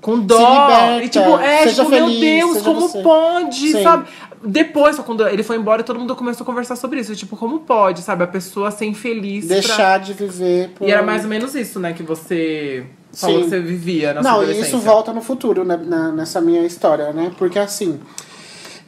[0.00, 0.36] Com dó.
[0.36, 3.02] liberta, e tipo, é, tipo, meu feliz, Deus, seja como você.
[3.02, 3.82] pode, Sim.
[3.82, 4.04] sabe?
[4.44, 7.16] Depois, quando ele foi embora, todo mundo começou a conversar sobre isso.
[7.16, 8.22] Tipo, como pode, sabe?
[8.22, 9.46] A pessoa ser infeliz.
[9.46, 10.86] pra- Deixar de viver por...
[10.86, 13.44] E era mais ou menos isso, né, que você falou Sim.
[13.44, 14.68] que você vivia na sua Não, e adolescência.
[14.76, 17.32] isso volta no futuro, né, na- nessa minha história, né?
[17.38, 17.98] Porque assim.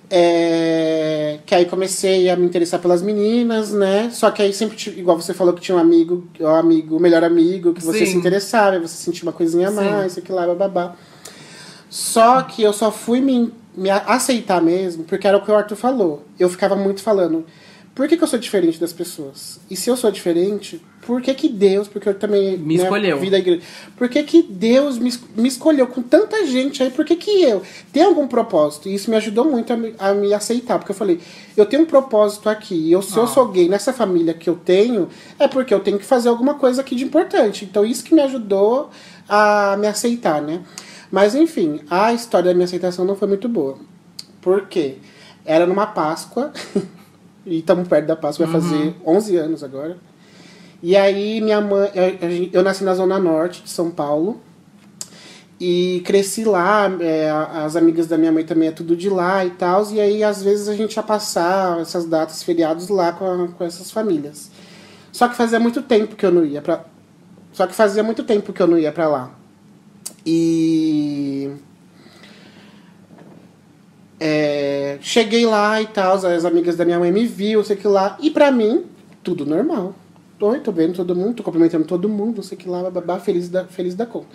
[0.08, 4.10] É, que aí comecei a me interessar pelas meninas, né?
[4.12, 7.24] Só que aí sempre, igual você falou que tinha um amigo, o amigo, o melhor
[7.24, 8.12] amigo, que você Sim.
[8.12, 9.76] se interessava, você sentia uma coisinha a Sim.
[9.76, 10.94] mais, sei que lá, babá.
[11.90, 15.76] Só que eu só fui me, me aceitar mesmo, porque era o que o Arthur
[15.76, 16.24] falou.
[16.38, 17.44] Eu ficava muito falando,
[17.96, 19.58] por que, que eu sou diferente das pessoas?
[19.70, 23.18] E se eu sou diferente, por que, que Deus, porque eu também Me né, escolheu.
[23.18, 23.62] vi da igreja,
[23.96, 26.90] por que, que Deus me, me escolheu com tanta gente aí?
[26.90, 27.62] Por que, que eu?
[27.92, 28.86] Tem algum propósito?
[28.88, 31.18] E isso me ajudou muito a me, a me aceitar, porque eu falei,
[31.56, 33.28] eu tenho um propósito aqui, e eu, se eu Ah.
[33.28, 36.82] sou gay nessa família que eu tenho, é porque eu tenho que fazer alguma coisa
[36.82, 37.64] aqui de importante.
[37.64, 38.90] Então isso que me ajudou
[39.28, 40.60] a me aceitar, né?
[41.10, 43.78] Mas enfim, a história da minha aceitação não foi muito boa.
[44.42, 44.96] Por quê?
[45.44, 46.52] Era numa Páscoa,
[47.46, 49.96] e estamos perto da Páscoa, vai fazer 11 anos agora.
[50.82, 54.40] E aí minha mãe, eu, eu nasci na zona norte de São Paulo
[55.58, 56.90] e cresci lá.
[57.00, 59.90] é, as amigas da minha mãe também é tudo de lá e tal.
[59.90, 63.64] E aí às vezes a gente ia passar essas datas, feriados lá com, a- com
[63.64, 64.50] essas famílias.
[65.12, 66.84] Só que fazia muito tempo que eu não ia para
[67.52, 69.30] só que fazia muito tempo que eu não ia pra lá.
[70.26, 71.50] E
[74.18, 78.16] é, cheguei lá e tal, as amigas da minha mãe me viu, sei que lá.
[78.20, 78.84] E pra mim,
[79.22, 79.94] tudo normal.
[80.40, 83.64] Oi, tô vendo todo mundo, tô cumprimentando todo mundo, sei que lá, babá, feliz da,
[83.64, 84.28] feliz da conta.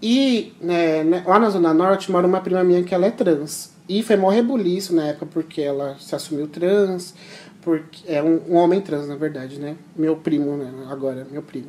[0.00, 3.72] E né, né, lá na Zona Norte mora uma prima minha que ela é trans.
[3.88, 7.14] E foi mó rebuliço na época porque ela se assumiu trans,
[7.62, 9.76] porque é um, um homem trans, na verdade, né?
[9.96, 10.70] Meu primo, né?
[10.88, 11.68] Agora, meu primo.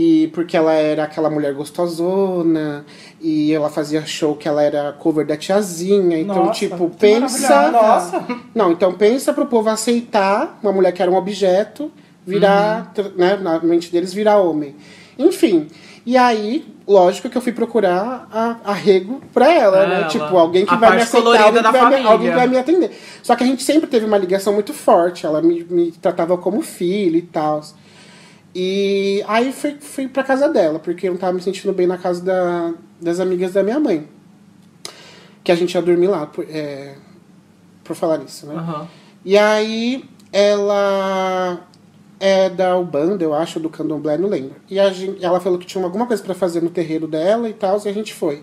[0.00, 2.84] E porque ela era aquela mulher gostosona,
[3.20, 6.16] e ela fazia show que ela era cover da tiazinha.
[6.20, 7.70] Então, Nossa, tipo, pensa.
[7.72, 8.24] Nossa.
[8.54, 11.90] Não, então pensa pro povo aceitar uma mulher que era um objeto,
[12.24, 13.10] virar, Uhum.
[13.16, 14.76] né, na mente deles, virar homem.
[15.18, 15.66] Enfim.
[16.06, 19.94] E aí, lógico que eu fui procurar a- arrego pra ela, né?
[19.96, 20.04] Ela.
[20.06, 22.56] Tipo, alguém que A vai me aceitar, alguém da que, vai me, alguém vai me
[22.56, 22.90] atender.
[23.20, 25.26] Só que a gente sempre teve uma ligação muito forte.
[25.26, 27.62] Ela me, me tratava como filho e tal.
[28.54, 31.98] E aí fui, fui pra casa dela, porque eu não tava me sentindo bem na
[31.98, 34.08] casa da, das amigas da minha mãe.
[35.44, 36.94] Que a gente ia dormir lá, por, é,
[37.84, 38.54] por falar nisso, né?
[38.54, 38.88] Aham.
[39.24, 41.60] E aí ela
[42.20, 44.56] é da Ubanda, eu acho, do Candomblé, não lembro.
[44.68, 47.52] E a gente, ela falou que tinha alguma coisa pra fazer no terreiro dela e
[47.52, 48.42] tal, e a gente foi.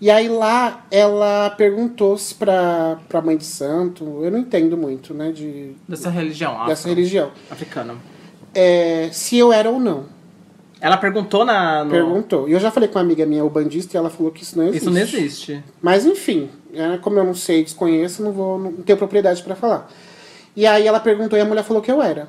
[0.00, 5.14] E aí lá ela perguntou se pra, pra mãe de santo, eu não entendo muito,
[5.14, 6.52] né, de, Dessa religião.
[6.66, 7.94] dessa afro- religião, Africana.
[8.56, 10.04] É, se eu era ou não.
[10.80, 11.84] Ela perguntou na.
[11.84, 12.48] no- Perguntou.
[12.48, 14.64] E eu já falei com uma amiga minha ubandista e ela falou que isso não
[14.68, 14.82] existe.
[14.82, 15.64] Isso não existe.
[15.80, 19.90] Mas enfim, é, como eu não sei, desconheço, não vou não tenho propriedade pra falar.
[20.54, 22.28] E aí ela perguntou e a mulher falou que eu era.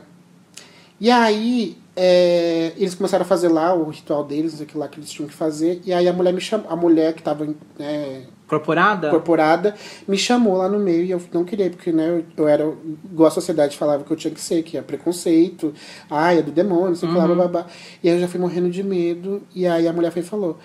[0.99, 4.77] E aí é, eles começaram a fazer lá o ritual deles, não sei o que
[4.77, 5.81] lá que eles tinham que fazer.
[5.83, 7.47] E aí a mulher me chamou, a mulher que tava
[7.79, 9.07] é, Corporada?
[9.07, 9.73] incorporada
[10.07, 12.71] me chamou lá no meio e eu não queria, porque né, eu, eu era,
[13.11, 15.73] igual a sociedade falava que eu tinha que ser, que é preconceito,
[16.09, 17.65] ai, é do demônio, sei que lá, babá.
[18.03, 19.41] E aí eu já fui morrendo de medo.
[19.55, 20.57] E aí a mulher foi e falou: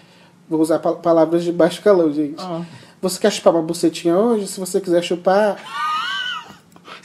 [0.49, 2.37] vou usar pa- palavras de baixo calão, gente.
[2.41, 2.63] Ah.
[3.01, 4.47] Você quer chupar uma bucetinha hoje?
[4.47, 5.57] Se você quiser chupar,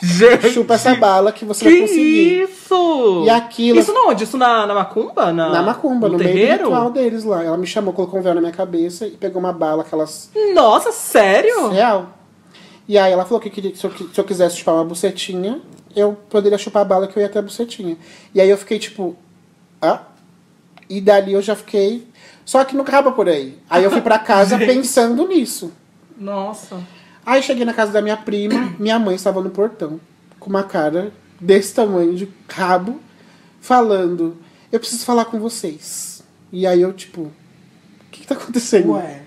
[0.01, 0.49] Gente!
[0.51, 2.41] chupa essa bala que você Que vai conseguir.
[2.43, 3.23] isso?
[3.25, 4.23] E aquilo- Isso não onde?
[4.23, 5.31] Isso na, na macumba?
[5.33, 7.43] Na, Na macumba, no, meio do ritual deles lá.
[7.43, 10.91] Ela me chamou, colocou um véu na minha cabeça e pegou uma bala, aquelas Nossa,
[10.91, 11.69] sério?
[11.69, 12.09] real.
[12.87, 15.59] E aí ela falou que queria, que se, eu, se eu quisesse chupar uma bucetinha,
[15.95, 17.97] eu poderia chupar a bala que eu ia ter a bucetinha.
[18.33, 19.15] E aí eu fiquei tipo,
[19.81, 20.01] ah?
[20.89, 22.07] E dali eu já fiquei.
[22.45, 23.57] Só que não acaba por aí.
[23.69, 25.73] Aí eu fui pra casa pensando nisso.
[26.17, 26.77] Nossa.
[27.27, 29.99] Aí cheguei na casa da minha prima, minha mãe estava no portão,
[30.39, 31.11] com uma cara
[31.41, 33.01] desse tamanho de rabo,
[33.59, 34.37] falando:
[34.71, 36.23] Eu preciso falar com vocês.
[36.53, 37.31] E aí eu, tipo, o
[38.09, 38.93] que, que tá acontecendo?
[38.93, 39.23] Ué.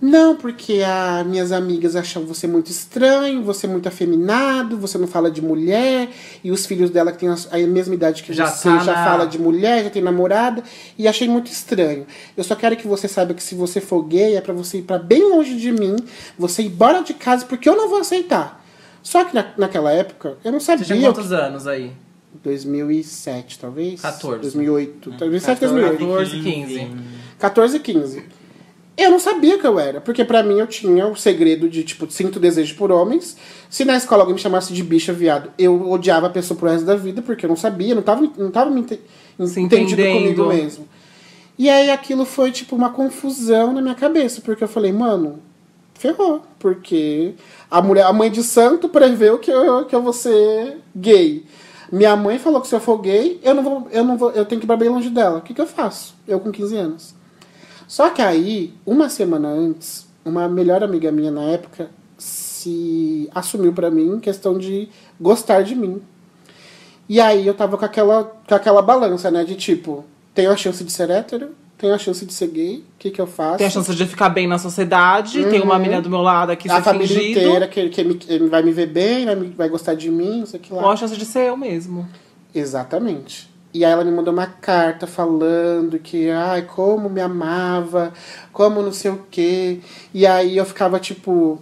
[0.00, 5.28] Não, porque as minhas amigas acham você muito estranho, você muito afeminado, você não fala
[5.28, 6.08] de mulher,
[6.44, 9.04] e os filhos dela que têm a mesma idade que Já você tá já na-
[9.04, 10.62] fala de mulher, já tem namorada,
[10.96, 12.06] e achei muito estranho.
[12.36, 14.82] Eu só quero que você saiba que se você for gay, é pra você ir
[14.82, 15.96] pra bem longe de mim,
[16.38, 18.64] você ir embora de casa, porque eu não vou aceitar.
[19.02, 20.84] Só que na, naquela época, eu não Você sabia.
[20.84, 21.90] tinha o quantos anos aí?
[22.44, 24.00] 2007, talvez?
[24.00, 24.40] 14.
[24.42, 25.10] 2008.
[25.10, 25.98] 2007, 2008.
[25.98, 26.90] 14, 15.
[27.38, 28.22] 14, 15.
[28.98, 32.10] Eu não sabia que eu era, porque pra mim eu tinha o segredo de, tipo,
[32.10, 33.36] sinto desejo por homens.
[33.70, 36.84] Se na escola alguém me chamasse de bicha viado, eu odiava a pessoa pro resto
[36.84, 39.00] da vida, porque eu não sabia, não tava, não tava me ente-
[39.46, 40.36] Se entendido entendendo.
[40.36, 40.88] comigo mesmo.
[41.56, 45.38] E aí aquilo foi, tipo, uma confusão na minha cabeça, porque eu falei, mano,
[45.94, 47.34] ferrou, porque
[47.70, 51.44] a mulher, a mãe de santo preveu que eu, que eu vou ser gay.
[51.92, 54.44] Minha mãe falou que se eu for gay, eu não vou, eu não vou, eu
[54.44, 55.38] tenho que ir pra bem longe dela.
[55.38, 56.14] O que, que eu faço?
[56.26, 57.14] Eu com 15 anos.
[57.88, 63.90] Só que aí, uma semana antes, uma melhor amiga minha na época se assumiu pra
[63.90, 64.88] mim em questão de
[65.20, 66.00] gostar de mim.
[67.08, 69.42] E aí eu tava com aquela, com aquela balança, né?
[69.42, 72.84] De tipo, tenho a chance de ser hétero, tenho a chance de ser gay, o
[72.98, 73.58] que, que eu faço?
[73.58, 76.68] Tem a chance de ficar bem na sociedade, tem uma menina do meu lado aqui
[76.68, 76.74] Uhum.
[76.74, 77.38] a família fingido.
[77.40, 80.46] inteira que, que, me- vai me ver bem, vai, me- vai gostar de mim, não
[80.46, 80.82] sei o que lá.
[80.82, 82.06] Ou a chance de ser eu mesmo.
[82.54, 83.47] Exatamente.
[83.72, 88.12] E aí ela me mandou uma carta falando que, ai, como me amava,
[88.52, 89.80] como não sei o quê.
[90.12, 91.60] E aí eu ficava tipo,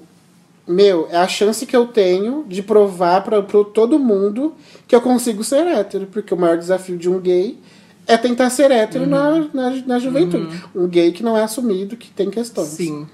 [0.66, 4.54] meu, é a chance que eu tenho de provar pra todo mundo
[4.86, 6.06] que eu consigo ser hétero.
[6.06, 7.58] Porque o maior desafio de um gay
[8.06, 10.62] é tentar ser hétero na, na, na juventude.
[10.74, 12.68] Um gay que não é assumido, que tem questões.
[12.68, 13.06] Sim.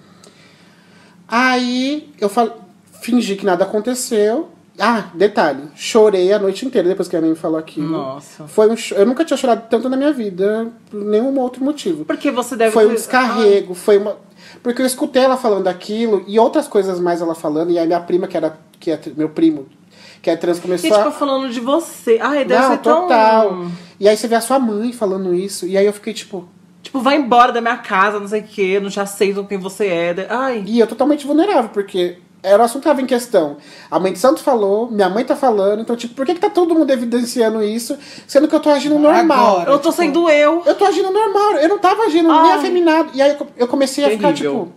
[1.26, 2.68] Aí eu fal...
[3.00, 4.50] fingi que nada aconteceu.
[4.84, 7.88] Ah, detalhe, chorei a noite inteira depois que a me falou aquilo.
[7.88, 8.48] Nossa.
[8.48, 12.04] Foi um cho- Eu nunca tinha chorado tanto na minha vida, por nenhum outro motivo.
[12.04, 14.16] Porque você deve Foi um descarrego, foi uma.
[14.62, 18.00] Porque eu escutei ela falando aquilo e outras coisas mais ela falando, e aí minha
[18.00, 18.58] prima, que era.
[18.80, 19.66] Que é, meu primo,
[20.20, 20.98] que é trans, Ah, começou a.
[20.98, 22.18] tipo, falando de você.
[22.20, 23.02] Ai, deve Não, ser tão...
[23.02, 23.66] total.
[24.00, 26.48] E aí você vê a sua mãe falando isso, e aí eu fiquei tipo.
[26.82, 29.86] Tipo, vai embora da minha casa, não sei o quê, não te aceitam quem você
[29.86, 30.26] é.
[30.28, 33.56] Ai, E eu totalmente vulnerável, porque era o assunto que tava em questão.
[33.90, 36.50] A mãe de santo falou, minha mãe tá falando, então, tipo, por que, que tá
[36.50, 39.60] todo mundo evidenciando isso, sendo que eu tô agindo normal?
[39.60, 39.70] Agora.
[39.70, 40.62] eu tô tipo, sendo eu.
[40.66, 42.58] Eu tô agindo normal, eu não tava agindo nem Ai.
[42.58, 43.10] afeminado.
[43.14, 44.60] E aí eu, comecei a ficar, Terrível.
[44.64, 44.72] tipo,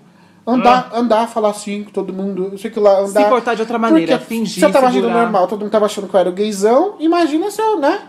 [0.46, 3.30] andar, andar, falar assim com todo mundo, eu sei que lá, andar.
[3.30, 6.08] portar de outra maneira, Porque fingir, Se eu tava agindo normal, todo mundo tava achando
[6.08, 8.00] que eu era o gaysão, imagina se eu, né?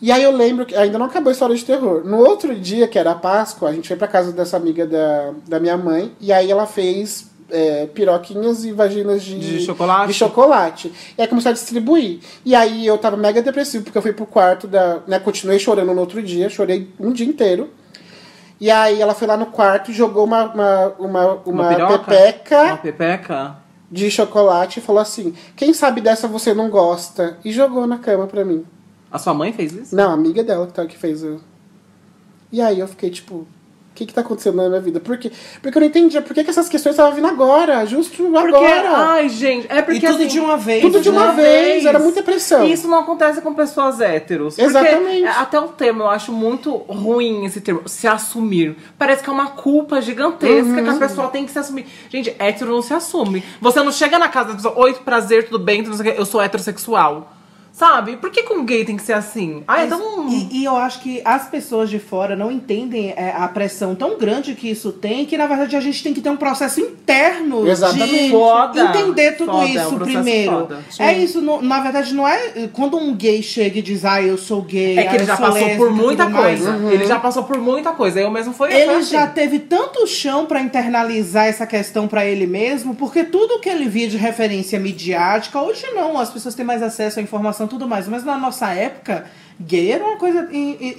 [0.00, 2.02] E aí eu lembro que ainda não acabou a história de terror.
[2.04, 5.32] No outro dia, que era a Páscoa, a gente foi pra casa dessa amiga da,
[5.46, 10.08] da minha mãe, e aí ela fez é, piroquinhas e vaginas de, De chocolate?
[10.08, 10.92] de chocolate.
[11.16, 12.20] E aí começou a distribuir.
[12.44, 15.00] E aí eu tava mega depressivo, porque eu fui pro quarto da.
[15.06, 17.70] Né, continuei chorando no outro dia, chorei um dia inteiro.
[18.60, 21.98] E aí ela foi lá no quarto e jogou uma, uma, uma, uma, piroca?
[21.98, 23.56] pepeca Uma pepeca?
[23.90, 27.38] de chocolate e falou assim: Quem sabe dessa você não gosta?
[27.44, 28.64] E jogou na cama pra mim.
[29.10, 29.94] A sua mãe fez isso?
[29.94, 31.24] Não, a amiga dela que, tá, que fez.
[32.50, 33.46] E aí eu fiquei tipo,
[33.94, 34.98] o que que tá acontecendo na minha vida?
[34.98, 35.30] Por quê?
[35.62, 38.90] Porque eu não entendia por que, que essas questões estavam vindo agora, justo Porque, agora.
[39.12, 40.82] ai, gente, é porque E tudo assim, de uma vez.
[40.82, 41.34] Tudo de uma né?
[41.42, 42.66] vez, era muita pressão.
[42.66, 44.56] E isso não acontece com pessoas héteros.
[44.56, 45.28] Porque Exatamente.
[45.28, 48.76] até o termo, eu acho muito ruim esse termo, se assumir.
[48.98, 51.86] Parece que é uma culpa gigantesca que a pessoa tem que se assumir.
[52.10, 53.44] Gente, hétero não se assume.
[53.60, 56.20] Você não chega na casa da pessoa, oi, prazer, tudo bem, não sei o quê,
[56.20, 57.30] eu sou heterossexual.
[57.74, 58.16] Sabe?
[58.18, 59.64] Por que com gay tem que ser assim?
[59.66, 60.28] Ai, então.
[60.28, 64.16] E, e eu acho que as pessoas de fora não entendem é, a pressão tão
[64.16, 67.66] grande que isso tem, que na verdade a gente tem que ter um processo interno
[67.66, 68.26] Exatamente.
[68.26, 68.80] de Foda.
[68.80, 70.68] entender tudo Foda, é um isso processo primeiro.
[71.00, 74.38] É isso, não- na verdade não é quando um gay chega e diz, ah, eu
[74.38, 76.76] sou gay, É que ah, ele já sou passou lésbica por muita coisa.
[76.92, 78.20] Ele já passou por muita coisa.
[78.20, 78.72] Eu mesmo fui.
[78.72, 79.34] Ele foi já assim.
[79.34, 84.06] teve tanto chão pra internalizar essa questão pra ele mesmo, porque tudo que ele via
[84.06, 88.24] de referência midiática, hoje não, as pessoas têm mais acesso à informação tudo mais, mas
[88.24, 89.26] na nossa época,
[89.60, 90.48] gay era uma coisa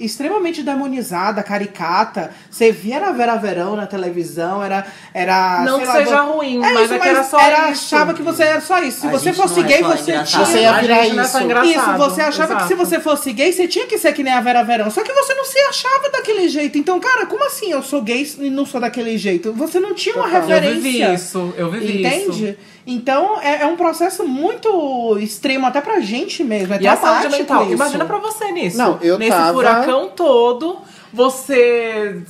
[0.00, 2.30] extremamente demonizada, caricata.
[2.50, 4.86] Você via na Vera Verão na televisão, era.
[5.12, 7.70] era Não sei que lá, seja ruim, é mas isso, é que era só era,
[7.70, 7.94] isso.
[7.94, 9.00] achava que você era só isso.
[9.00, 10.44] Se A você fosse é gay, você tinha.
[10.44, 11.64] Você ia virar é só isso.
[11.64, 12.68] Isso, você achava que Exato.
[12.68, 14.90] se você fosse gay, você tinha que ser que nem a Vera Verão.
[14.90, 16.78] Só que você não se achava daquele jeito.
[16.78, 19.52] Então, cara, como assim eu sou gay e não sou daquele jeito?
[19.52, 20.40] Você não tinha uma Total.
[20.42, 20.80] Eu referência.
[20.80, 22.50] vivi isso, eu vivi Entende?
[22.50, 22.56] isso.
[22.88, 26.72] Então, é, é um processo muito extremo, até pra gente mesmo.
[26.74, 27.64] É E a saúde mental.
[27.64, 27.72] isso.
[27.72, 28.76] Imagina pra você nisso.
[28.78, 30.78] Não, eu Nesse tava- furacão todo,
[31.12, 32.22] você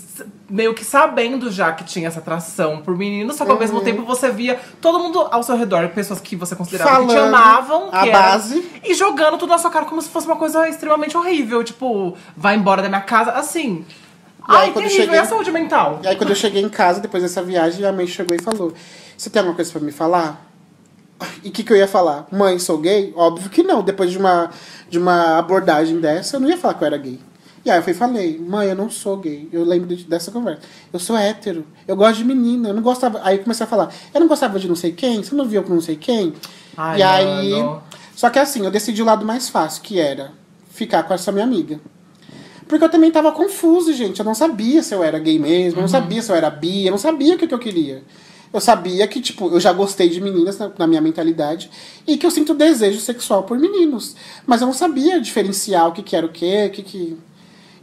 [0.48, 3.60] meio que sabendo já que tinha essa atração por meninos, só que ao Uhum.
[3.62, 7.14] mesmo tempo você via todo mundo ao seu redor, pessoas que você considerava que te
[7.14, 8.70] Falando amavam, a que era- base.
[8.84, 11.64] e jogando tudo na sua cara como se fosse uma coisa extremamente horrível.
[11.64, 13.32] Tipo, vai embora da minha casa.
[13.32, 13.84] Assim.
[14.48, 15.98] Ai, quando eu terrível, cheguei- é a saúde mental.
[16.04, 18.72] E aí quando eu cheguei em casa, depois dessa viagem, a mãe chegou e falou:
[19.18, 20.45] Você tem alguma coisa pra me falar?
[21.42, 22.26] E o que, que eu ia falar?
[22.30, 23.12] Mãe, sou gay?
[23.16, 23.82] Óbvio que não.
[23.82, 24.50] Depois de uma,
[24.90, 27.18] de uma abordagem dessa, eu não ia falar que eu era gay.
[27.64, 29.48] E aí eu fui falei, mãe, eu não sou gay.
[29.52, 30.60] Eu lembro de- dessa conversa.
[30.92, 31.66] Eu sou hétero.
[31.88, 32.68] Eu gosto de menina.
[32.68, 33.20] Eu não gostava.
[33.24, 35.62] Aí eu comecei a falar, eu não gostava de não sei quem, você não viu
[35.62, 36.32] com não sei quem?
[36.76, 37.50] Ai, e aí.
[37.50, 37.82] mano.
[38.14, 40.32] Só que assim, eu decidi o lado mais fácil, que era
[40.70, 41.80] ficar com essa minha amiga.
[42.68, 44.18] Porque eu também tava confuso, gente.
[44.18, 46.86] Eu não sabia se eu era gay mesmo, eu não sabia se eu era bi,
[46.86, 48.02] eu não sabia o que, que eu queria.
[48.56, 51.70] Eu sabia que, tipo, eu já gostei de meninas na, na minha mentalidade
[52.06, 54.16] e que eu sinto desejo sexual por meninos.
[54.46, 57.18] Mas eu não sabia diferenciar o que, que era o quê, o que, que.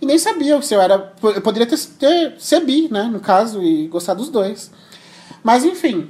[0.01, 1.13] E nem sabia se eu era.
[1.21, 4.71] Eu poderia ter, ter ser bi, né, no caso, e gostar dos dois.
[5.43, 6.09] Mas enfim.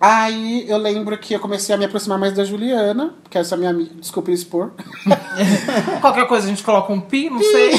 [0.00, 3.56] Aí eu lembro que eu comecei a me aproximar mais da Juliana, que é essa
[3.56, 3.90] minha amiga.
[3.98, 4.70] Desculpa expor.
[6.00, 7.72] Qualquer coisa a gente coloca um pi, não sei.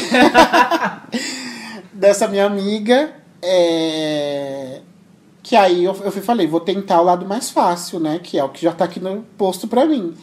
[1.93, 4.81] dessa minha amiga, é,
[5.47, 8.19] que aí eu, eu falei, vou tentar o lado mais fácil, né?
[8.21, 10.15] Que é o que já tá aqui no posto pra mim.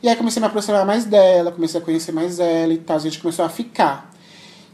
[0.00, 2.96] E aí comecei a me aproximar mais dela, comecei a conhecer mais ela e tal,
[2.96, 4.08] a gente começou a ficar.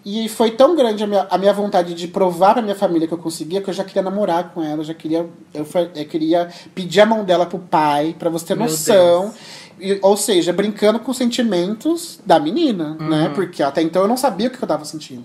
[0.05, 3.15] E foi tão grande a minha, a minha vontade de provar pra minha família que
[3.15, 5.27] eu conseguia que eu já queria namorar com ela, eu já queria.
[5.55, 9.33] Eu, eu queria pedir a mão dela pro pai, pra você ter Meu noção.
[9.81, 13.33] E- ou seja, brincando com os sentimentos da menina, né?
[13.35, 15.25] Porque até então eu não sabia o que eu tava sentindo.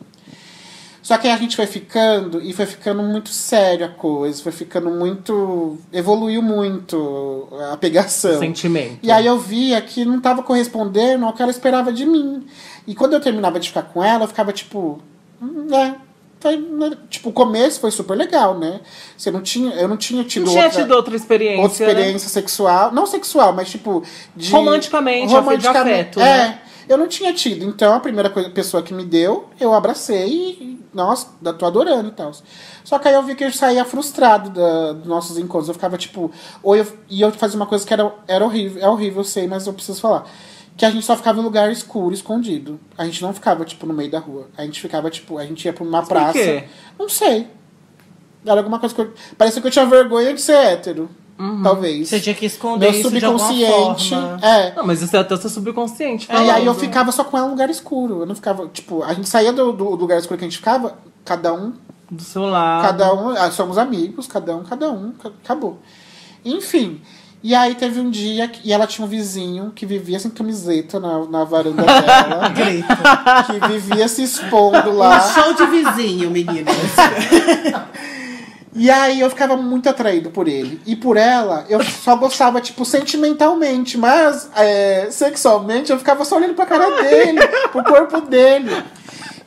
[1.10, 4.52] Só que aí a gente foi ficando e foi ficando muito sério a coisa, foi
[4.52, 5.76] ficando muito.
[5.92, 8.38] evoluiu muito a pegação.
[8.38, 9.00] Sentimento.
[9.02, 12.46] E aí eu via que não tava correspondendo ao que ela esperava de mim.
[12.86, 15.02] E quando eu terminava de ficar com ela, eu ficava tipo.
[15.42, 15.96] "Hum, É.
[16.40, 18.80] Foi, né?" tipo, o começo foi super legal, né?
[19.18, 21.60] Você não tinha, eu não tinha tido Não tinha outra, tido outra experiência.
[21.64, 22.92] outra experiência sexual.
[22.92, 24.04] Não sexual, mas tipo.
[24.36, 26.24] De, Romanticamente, fim de afeto, É.
[26.38, 26.60] né?
[26.90, 27.66] Eu não tinha tido.
[27.66, 30.80] Então a primeira coisa, pessoa que me deu, eu abracei e.
[30.92, 32.32] Nossa, tô adorando e tal.
[32.84, 35.68] Só que aí eu vi que eu saía frustrado da, dos nossos encontros.
[35.68, 36.32] Eu ficava tipo.
[36.64, 38.82] Ou eu, e eu fazia uma coisa que era, era horrível.
[38.82, 40.28] É horrível, eu sei, mas eu preciso falar.
[40.76, 42.80] Que a gente só ficava em lugar escuro, escondido.
[42.98, 44.48] A gente não ficava, tipo, no meio da rua.
[44.58, 46.34] A gente ficava, tipo, a gente ia pra uma por praça.
[46.34, 46.64] quê?
[46.98, 47.48] Não sei.
[48.44, 49.14] Era alguma coisa que eu.
[49.38, 51.08] Parecia que eu tinha vergonha de ser hétero.
[51.40, 51.64] Uhum.
[51.64, 52.10] Talvez.
[52.10, 54.10] Você tinha que esconder Meu isso de alguma subconsciente.
[54.10, 54.40] forma.
[54.46, 54.74] É.
[54.76, 56.28] Não, mas isso é até o seu subconsciente.
[56.30, 58.20] E aí eu ficava só com ela em lugar escuro.
[58.22, 60.98] Eu não ficava, tipo, a gente saía do, do lugar escuro que a gente ficava,
[61.24, 61.72] cada um,
[62.12, 62.82] Do seu lado.
[62.86, 65.80] cada um, ah, somos amigos, cada um, cada um, ca- acabou.
[66.44, 67.00] Enfim.
[67.42, 71.00] E aí teve um dia que e ela tinha um vizinho que vivia sem camiseta
[71.00, 72.52] na, na varanda dela.
[73.48, 75.26] que vivia se expondo lá.
[75.26, 76.76] Um show de vizinho, meninas.
[78.74, 80.80] E aí eu ficava muito atraído por ele.
[80.86, 83.98] E por ela, eu só gostava, tipo, sentimentalmente.
[83.98, 87.40] Mas é, sexualmente, eu ficava só olhando pra cara dele,
[87.72, 88.70] pro corpo dele.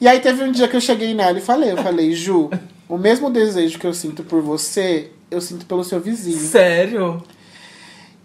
[0.01, 2.51] E aí teve um dia que eu cheguei nela e falei, eu falei, Ju,
[2.89, 6.39] o mesmo desejo que eu sinto por você, eu sinto pelo seu vizinho.
[6.41, 7.23] Sério?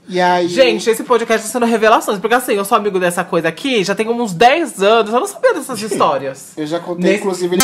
[0.10, 0.48] E aí.
[0.48, 2.18] Gente, esse podcast tá sendo revelações.
[2.18, 5.28] Porque assim, eu sou amigo dessa coisa aqui, já tem uns 10 anos, eu não
[5.28, 6.54] sabia dessas histórias.
[6.58, 7.64] eu já contei, Nesse- inclusive, ele.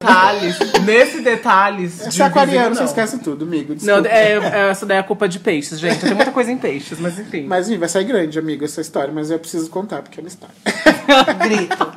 [0.00, 1.94] Detalhes, nesse detalhes.
[1.94, 2.86] Você de é aquariano, você não.
[2.86, 3.74] esquece tudo, amigo.
[3.82, 4.08] Não, desculpa.
[4.08, 5.98] é, é, essa daí é a culpa de peixes, gente.
[5.98, 7.42] Tem muita coisa em peixes, mas enfim.
[7.48, 10.28] Mas enfim, vai sair grande, amigo, essa história, mas eu preciso contar, porque é uma
[10.28, 10.54] história.
[11.42, 11.92] Grito.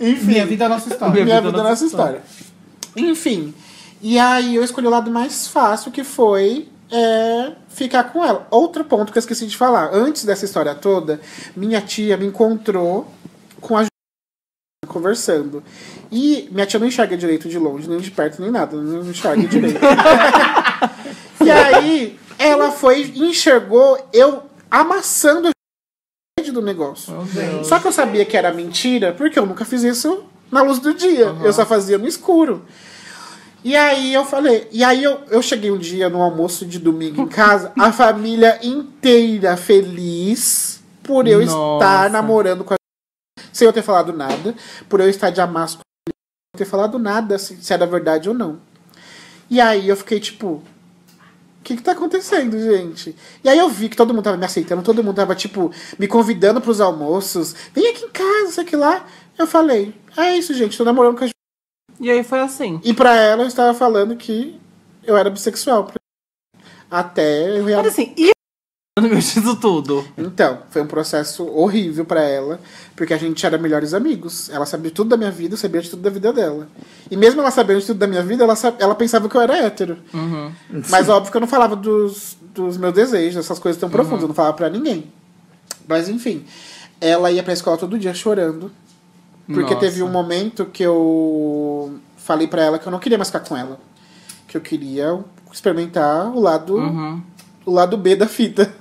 [0.00, 0.24] Enfim.
[0.24, 1.12] Minha vida é a nossa história.
[1.14, 2.22] Minha minha vida vida é é nossa história.
[2.96, 3.52] Enfim.
[4.00, 8.46] E aí eu escolhi o lado mais fácil, que foi é, ficar com ela.
[8.52, 9.90] Outro ponto que eu esqueci de falar.
[9.92, 11.20] Antes dessa história toda,
[11.56, 13.12] minha tia me encontrou
[13.60, 13.84] com a
[14.96, 15.62] conversando.
[16.10, 18.76] E minha tia não enxerga direito de longe, nem de perto, nem nada.
[18.76, 19.80] Não enxerga direito.
[21.44, 25.50] e aí ela foi e enxergou eu amassando a
[26.50, 27.12] do negócio.
[27.64, 30.94] Só que eu sabia que era mentira, porque eu nunca fiz isso na luz do
[30.94, 31.34] dia.
[31.42, 32.64] Eu só fazia no escuro.
[33.64, 37.20] E aí eu falei, e aí eu, eu cheguei um dia no almoço de domingo
[37.20, 41.84] em casa, a família inteira feliz por eu Nossa.
[41.84, 42.76] estar namorando com a
[43.56, 44.54] sem eu ter falado nada,
[44.88, 45.80] por eu estar de sem
[46.54, 48.60] eu ter falado nada se, era verdade ou não.
[49.48, 50.62] E aí eu fiquei tipo, o
[51.62, 53.16] que que tá acontecendo, gente?
[53.42, 56.06] E aí eu vi que todo mundo tava me aceitando, todo mundo tava, tipo, me
[56.06, 57.54] convidando pros almoços.
[57.72, 59.06] Vem aqui em casa, sei que lá.
[59.38, 61.28] Eu falei, é isso, gente, tô namorando com a.
[61.98, 62.80] E aí foi assim.
[62.84, 64.60] E pra ela eu estava falando que
[65.02, 65.90] eu era bissexual.
[66.90, 67.86] Até eu Mas real...
[67.86, 68.35] assim, e
[68.98, 70.06] no meu disso tudo?
[70.16, 72.58] Então, foi um processo horrível pra ela,
[72.94, 74.48] porque a gente era melhores amigos.
[74.48, 76.66] Ela sabia tudo da minha vida, eu sabia de tudo da vida dela.
[77.10, 79.54] E mesmo ela sabendo de tudo da minha vida, ela, ela pensava que eu era
[79.58, 79.98] hétero.
[80.88, 84.28] Mas óbvio que eu não falava dos, dos meus desejos, essas coisas tão profundas, eu
[84.28, 85.12] não falava pra ninguém.
[85.86, 86.46] Mas enfim,
[86.98, 88.72] ela ia pra escola todo dia chorando.
[89.46, 89.76] Porque Nossa.
[89.76, 93.54] teve um momento que eu falei pra ela que eu não queria mais ficar com
[93.54, 93.78] ela.
[94.48, 95.22] Que eu queria
[95.52, 97.22] experimentar o lado,
[97.66, 98.72] o lado B da fita.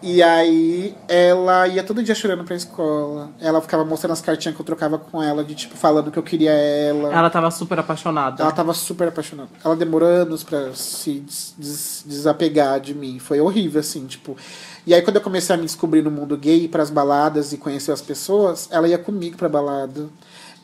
[0.00, 3.30] E aí ela ia todo dia chorando pra escola.
[3.40, 6.22] Ela ficava mostrando as cartinhas que eu trocava com ela, de tipo, falando que eu
[6.22, 7.12] queria ela.
[7.12, 8.40] Ela tava super apaixonada.
[8.44, 9.48] Ela tava super apaixonada.
[9.64, 13.18] Ela demorou anos pra se des- des- desapegar de mim.
[13.18, 14.36] Foi horrível, assim, tipo.
[14.86, 17.58] E aí, quando eu comecei a me descobrir no mundo gay, ir pras baladas e
[17.58, 20.06] conhecer as pessoas, ela ia comigo pra balada.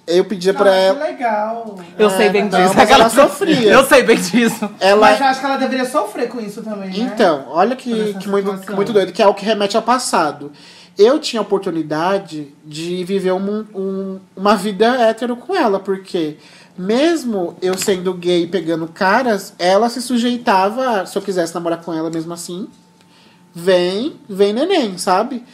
[0.07, 0.99] Eu pedia pra Ah, ela.
[1.01, 1.79] que legal.
[1.99, 2.75] Eu sei bem não, disso.
[2.77, 3.73] mas ela sofria.
[3.73, 4.69] Eu sei bem disso.
[4.79, 6.95] Ela, Mas eu acho que ela deveria sofrer com isso também, né?
[6.99, 10.53] Então, olha que, que muito, que muito doido, que é o que remete ao passado.
[10.99, 16.37] Eu tinha a oportunidade de viver um- um- uma vida hétero com ela, porque
[16.77, 21.93] mesmo eu sendo gay e pegando caras, ela se sujeitava, se eu quisesse namorar com
[21.95, 22.69] ela mesmo assim,
[23.55, 25.45] vem, vem neném, sabe?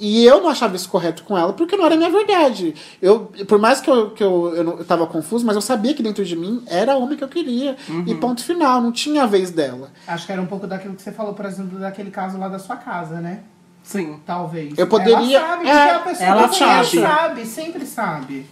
[0.00, 2.74] E eu não achava isso correto com ela, porque não era a minha verdade.
[3.02, 5.92] Eu, por mais que eu, que eu, eu, não- eu tava confuso, mas eu sabia
[5.92, 7.76] que dentro de mim era o homem que eu queria.
[8.06, 9.90] E ponto final, não tinha a vez dela.
[10.06, 12.58] Acho que era um pouco daquilo que você falou, por exemplo, daquele caso lá da
[12.60, 13.40] sua casa, né?
[13.82, 14.20] Sim.
[14.24, 14.76] Talvez.
[14.78, 17.00] Eu poderia- Ela sabe, é, porque a pessoa ela sabe.
[17.00, 18.46] sabe, sempre sabe.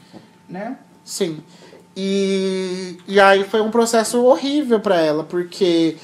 [0.48, 0.76] Né?
[1.04, 1.40] Sim.
[1.96, 5.96] E, e aí foi um processo horrível pra ela, porque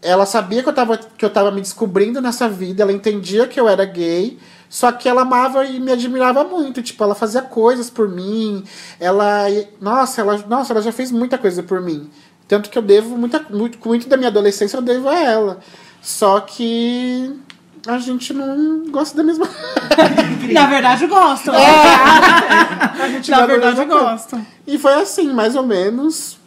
[0.00, 3.58] ela sabia que eu, tava, que eu tava me descobrindo nessa vida, ela entendia que
[3.58, 6.82] eu era gay, só que ela amava e me admirava muito.
[6.82, 8.64] Tipo, ela fazia coisas por mim.
[8.98, 9.46] Ela.
[9.80, 12.10] Nossa, ela, nossa, ela já fez muita coisa por mim.
[12.48, 15.60] Tanto que eu devo muita, muito, muito da minha adolescência eu devo a ela.
[16.00, 17.32] Só que
[17.86, 19.48] a gente não gosta da mesma.
[20.52, 21.50] Na verdade, eu gosto.
[23.10, 24.40] gente Na verdade, eu gosto.
[24.66, 26.38] E foi assim, mais ou menos,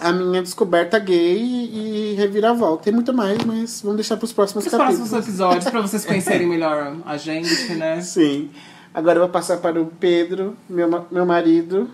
[0.00, 2.84] a minha descoberta gay e reviravolta.
[2.84, 4.98] Tem muito mais, mas vamos deixar pros próximos Os capítulos.
[4.98, 8.00] próximos episódios, pra vocês conhecerem melhor a gente, né?
[8.00, 8.50] Sim.
[8.94, 11.90] Agora eu vou passar para o Pedro, meu, meu marido.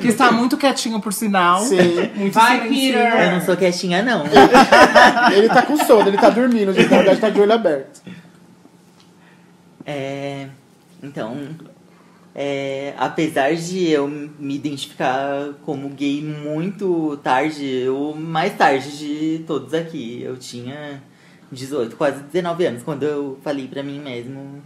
[0.00, 1.60] Que está muito quietinho, por sinal.
[1.60, 2.10] Sim.
[2.14, 2.68] Muito Vai.
[2.68, 3.24] Peter!
[3.24, 4.24] Eu não sou quietinha, não.
[5.36, 6.88] Ele tá com sono, ele tá dormindo, gente.
[6.88, 8.00] Na verdade, tá de olho aberto.
[9.84, 10.46] É,
[11.02, 11.36] então,
[12.34, 19.74] é, apesar de eu me identificar como gay muito tarde, o mais tarde de todos
[19.74, 21.02] aqui, eu tinha
[21.50, 24.62] 18, quase 19 anos, quando eu falei pra mim mesmo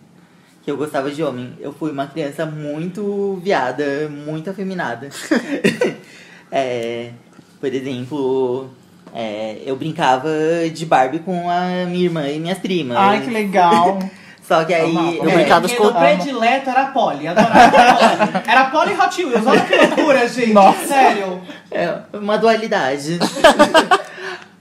[0.63, 1.53] que eu gostava de homem.
[1.61, 5.09] Eu fui uma criança muito viada, muito afeminada.
[6.49, 7.11] É,
[7.59, 8.71] por exemplo,
[9.13, 10.31] é, eu brincava
[10.73, 12.97] de Barbie com a minha irmã e minhas primas.
[12.97, 13.99] Ai, que legal.
[14.47, 14.91] Só que aí.
[14.91, 15.17] Amava.
[15.17, 18.43] Eu é, brincava com- o predileto era Polly, adorava Polly.
[18.47, 20.53] Era Polly e Hot Wheels, olha que loucura, gente.
[20.53, 20.87] Nossa.
[20.87, 21.41] Sério.
[21.71, 23.19] É uma dualidade.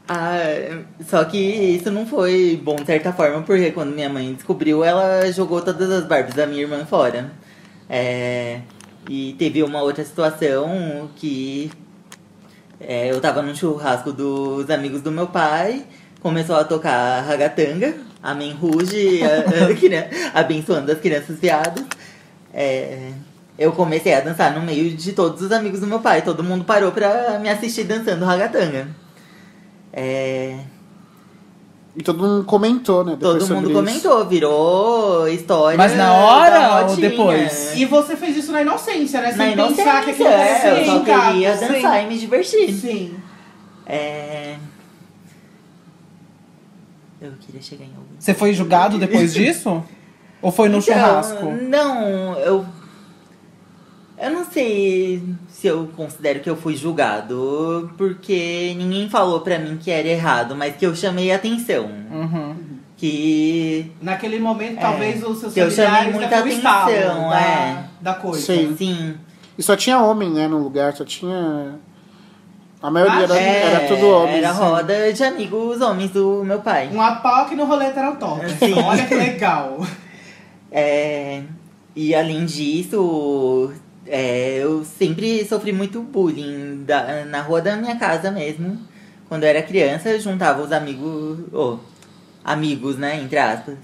[0.08, 4.84] Ah, só que isso não foi bom de certa forma, porque quando minha mãe descobriu,
[4.84, 7.32] ela jogou todas as Barbies da minha irmã fora.
[7.90, 8.60] É,
[9.10, 11.72] e teve uma outra situação que
[12.80, 15.84] é, eu tava num churrasco dos amigos do meu pai,
[16.22, 17.96] começou a tocar ragatanga,
[18.26, 21.84] Amém Ruge, a- a crian- abençoando as crianças viadas.
[22.54, 23.12] É,
[23.60, 26.22] eu comecei a dançar no meio de todos os amigos do meu pai.
[26.24, 28.88] Todo mundo parou pra me assistir dançando ragatanga.
[29.94, 30.58] É,
[31.96, 33.12] E todo mundo comentou, né?
[33.18, 33.80] depois todo mundo isso.
[33.80, 35.78] comentou, virou história.
[35.78, 37.74] Mas na hora ou depois?
[37.76, 39.32] E você fez isso na inocência, né?
[39.32, 41.68] Na Sem inocência, pensar que aquilo é, eu só queria Sim.
[41.68, 42.74] dançar e me divertir.
[42.74, 43.14] Sim.
[43.86, 44.56] É...
[47.26, 48.16] Eu queria chegar em algum.
[48.20, 49.84] Você foi julgado depois disso?
[50.42, 51.46] Ou foi no Então, churrasco?
[51.46, 52.66] Não, eu.
[54.18, 59.78] Eu não sei se eu considero que eu fui julgado, porque ninguém falou pra mim
[59.78, 61.90] que era errado, mas que eu chamei atenção.
[62.12, 62.56] Uhum.
[62.96, 63.92] Que.
[64.02, 67.84] Naquele momento, É, talvez os seus que eu chamei muita atenção, da, é.
[68.00, 68.46] da coisa.
[68.46, 68.74] Sim.
[68.74, 69.16] Assim.
[69.58, 71.76] E só tinha homem, né, no lugar, só tinha.
[72.86, 74.38] A maioria era, é, era tudo homem.
[74.38, 74.60] Era assim.
[74.60, 76.90] roda de amigos homens do meu pai.
[76.94, 78.48] Um apau que no roleta era o top.
[78.60, 78.74] Sim.
[78.80, 79.80] Olha que legal.
[80.72, 81.42] É,
[81.96, 83.72] e além disso,
[84.06, 88.78] é, eu sempre sofri muito bullying da- na rua da minha casa mesmo.
[89.28, 91.78] Quando eu era criança, eu juntava os amigos, oh,
[92.44, 93.76] amigos, né, entre aspas.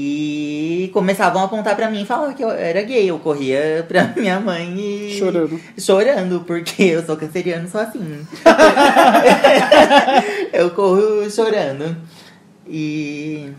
[0.00, 3.10] E começavam a apontar pra mim e falar que eu era gay.
[3.10, 5.18] Eu corria pra minha mãe e.
[5.18, 5.60] Chorando.
[5.76, 8.24] Chorando, porque eu sou canceriano, sou assim.
[10.52, 11.96] eu corro chorando.
[12.68, 13.50] E.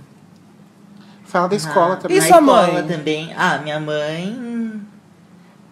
[1.25, 2.17] Fala da escola Ah, também.
[2.17, 2.83] E sua escola mãe?
[2.87, 3.33] também.
[3.37, 4.71] Ah, minha mãe.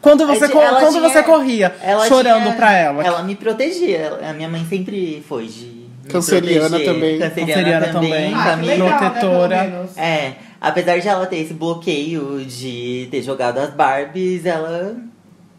[0.02, 3.04] Quando você, quando tinha- você corria, Ela chorando tinha- pra ela.
[3.04, 4.20] Ela me protegia.
[4.30, 5.78] A minha mãe sempre foi de.
[6.10, 6.94] Canceriana proteger.
[6.94, 7.20] também.
[7.20, 8.12] Canceriana, Canceriana também.
[8.12, 8.34] também.
[8.36, 9.48] Ah, legal, protetora.
[9.48, 9.98] Né, pelo menos.
[9.98, 14.98] É, apesar de ela ter esse bloqueio de ter jogado as Barbies, ela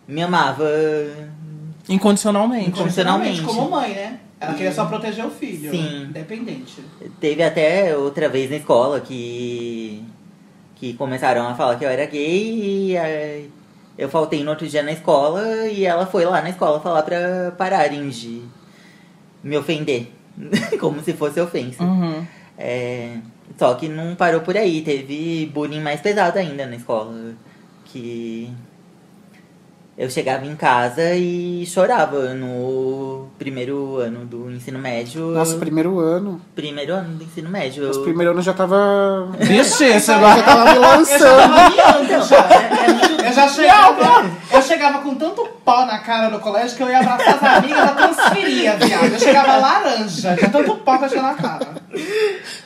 [0.06, 0.68] me amava
[1.88, 2.68] Incondicionalmente.
[2.68, 3.42] Incondicionalmente.
[3.42, 4.20] Como mãe, né?
[4.40, 5.70] Ela queria só proteger o filho.
[5.70, 6.04] Sim.
[6.04, 6.84] Independente.
[7.18, 10.04] Teve até outra vez na escola que.
[10.76, 13.50] que começaram a falar que eu era gay e aí
[13.96, 17.52] eu faltei no outro dia na escola e ela foi lá na escola falar pra
[17.56, 18.42] pararem de
[19.42, 20.12] me ofender.
[20.78, 21.82] Como se fosse ofensa.
[21.82, 22.24] Uhum.
[22.56, 23.16] É,
[23.56, 27.12] só que não parou por aí, teve bullying mais pesado ainda na escola.
[27.84, 28.52] Que
[29.96, 35.22] eu chegava em casa e chorava no primeiro ano do ensino médio.
[35.28, 36.40] Nosso primeiro ano.
[36.54, 37.84] Primeiro ano do ensino médio.
[37.86, 39.28] Nosso eu- primeiro ano eu já tava.
[39.40, 40.44] Vixe, você Já vai.
[40.44, 41.52] tava me Eu lançando.
[41.52, 43.26] tava miando já.
[43.26, 44.30] Eu já chegava.
[44.52, 47.78] Eu chegava com tanto pó na cara no colégio que eu ia abraçar as amigas,
[47.78, 49.12] já transferia, viado.
[49.12, 51.77] Eu chegava laranja, de tanto pó que eu tinha na cara.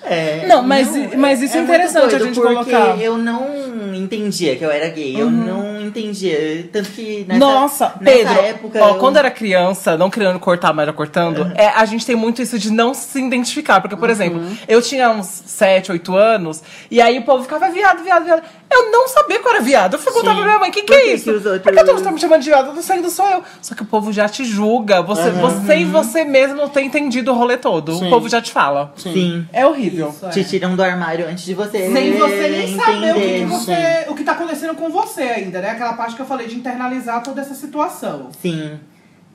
[0.05, 3.01] É, Não, mas- mas isso é muito interessante a gente porque colocar.
[3.01, 3.62] eu não
[3.99, 5.15] entendia que eu era gay.
[5.21, 6.69] Eu não entendia.
[6.73, 8.79] Tanto que nessa, Nossa, nessa Pedro, época.
[8.85, 12.17] ó, eu- quando era criança, não querendo cortar, mas já cortando, é, a gente tem
[12.17, 13.81] muito isso de não se identificar.
[13.81, 18.03] Porque, por exemplo, eu tinha uns 7, 8 anos, e aí o povo ficava viado,
[18.03, 18.43] viado, viado.
[18.75, 19.95] Eu não sabia que eu era viado.
[19.95, 20.37] Eu fui contar Sim.
[20.37, 21.25] pra minha mãe, o que, que é isso?
[21.25, 22.69] que os outros- Por que todos estão me chamando de viado?
[22.69, 23.43] Eu tô saindo sou eu.
[23.61, 25.03] Só que o povo já te julga.
[25.03, 27.95] Você, você e você mesmo não tem entendido o rolê todo.
[27.99, 28.07] Sim.
[28.07, 28.93] O povo já te fala.
[28.97, 29.47] Sim.
[29.53, 30.09] É horrível.
[30.09, 30.31] Isso, é.
[30.31, 31.93] Te tiram do armário antes de você.
[31.93, 33.47] Sem você nem saber o que, que entender.
[33.83, 34.11] Você.
[34.11, 35.71] O que tá acontecendo com você ainda, né?
[35.71, 38.31] Aquela parte que eu falei de internalizar toda essa situação.
[38.41, 38.79] Sim.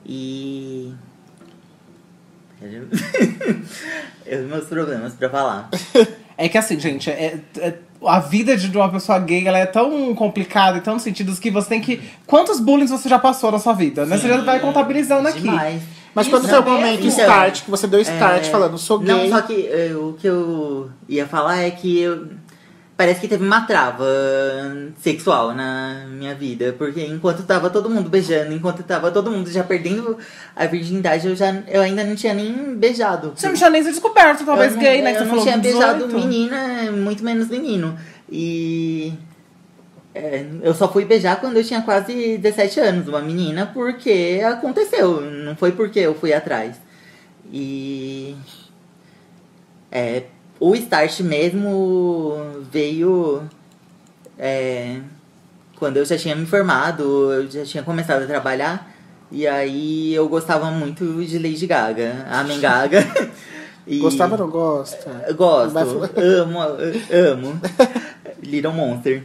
[0.06, 0.92] E.
[4.26, 5.70] Eu meus problemas pra falar.
[6.36, 7.74] É que assim, gente, é- é-
[8.04, 11.68] a vida de uma pessoa gay ela é tão complicada em tantos sentidos que você
[11.68, 12.00] tem que.
[12.26, 14.04] Quantos bullying você já passou na sua vida?
[14.06, 14.16] Né?
[14.16, 15.40] Você já vai contabilizando aqui.
[15.40, 15.82] Demais.
[16.14, 16.76] Mas quando foi o mesmo.
[16.78, 19.30] momento Então, start, que você deu start É, falando, sou Não, gay.
[19.30, 22.28] só que eh, o que eu ia falar é que eu.
[22.98, 24.04] Parece que teve uma trava
[25.00, 26.74] sexual na minha vida.
[26.76, 30.18] Porque enquanto tava todo mundo beijando, enquanto tava todo mundo já perdendo
[30.56, 33.34] a virgindade, eu, já, eu ainda não tinha nem beijado.
[33.36, 35.14] Você não tinha nem se descoberto, talvez eu não, gay, né?
[35.14, 36.12] Que Eu você não tinha beijado 18.
[36.26, 37.96] menina, muito menos menino.
[38.28, 39.14] E.
[40.12, 45.20] é, eu só fui beijar quando eu tinha quase 17 anos, uma menina, porque aconteceu.
[45.20, 46.74] Não foi porque eu fui atrás.
[47.52, 48.34] E.
[49.88, 50.24] É,
[50.60, 52.36] o start mesmo
[52.70, 53.42] veio.
[54.38, 55.00] é,
[55.76, 58.90] quando eu já tinha me formado, eu já tinha começado a trabalhar.
[59.30, 63.00] E aí eu gostava muito de Lady Gaga, Amen Gaga.
[63.90, 65.32] E- Gostava ou não gosta?
[65.34, 66.10] Gosto, falar.
[66.22, 67.60] amo, amo.
[68.42, 69.22] Little Monster.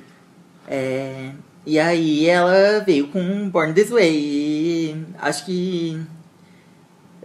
[0.69, 1.31] É,
[1.65, 4.15] e aí ela veio com Born This Way.
[4.15, 5.99] E acho que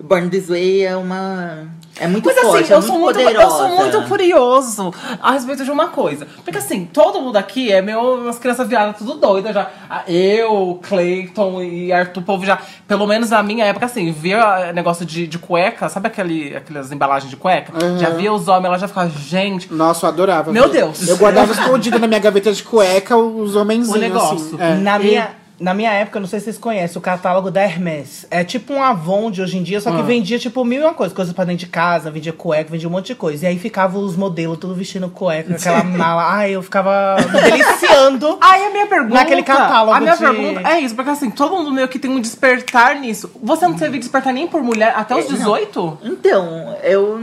[0.03, 1.69] Born This Way é uma.
[2.01, 5.33] É muito Mas forte, assim, é eu, muito sou muito, eu sou muito curioso a
[5.33, 6.27] respeito de uma coisa.
[6.45, 9.71] Porque assim, todo mundo aqui é meu, umas crianças viadas tudo doida já.
[9.91, 14.73] Ah, Eu, Clayton e Arthur, o povo já, pelo menos na minha época, assim, via
[14.73, 17.73] negócio de, de cueca, sabe aquele, aquelas embalagens de cueca?
[17.83, 17.99] Uhum.
[17.99, 20.53] Já via os homens, ela já ficava, gente, Nossa, eu adorava.
[20.53, 20.69] Meu.
[20.69, 21.09] Deus.
[21.09, 23.97] Eu guardava escondido na minha gaveta de cueca os homenzinhos.
[23.97, 24.37] O negócio.
[24.37, 24.57] Assim.
[24.59, 24.75] É.
[24.77, 25.31] Na minha,
[25.61, 28.27] na minha época, não sei se vocês conhecem, o catálogo da Hermès.
[28.31, 30.03] É tipo um Avon de hoje em dia, só que Ah.
[30.03, 31.15] vendia tipo mil e uma coisa.
[31.15, 33.45] Coisas pra dentro de casa, vendia cueca, vendia um monte de coisa.
[33.45, 36.33] E aí ficava os modelos tudo vestindo cueca, aquela mala.
[36.33, 38.39] Ai, eu ficava deliciando.
[38.43, 39.15] Aí a minha pergunta.
[39.15, 42.11] Naquele catálogo A minha de- pergunta é isso, porque assim, todo mundo meio que tem
[42.11, 43.31] um despertar nisso.
[43.43, 45.37] Você não teve despertar nem por mulher até os É, não.
[45.37, 45.99] 18?
[46.05, 47.19] Então, eu.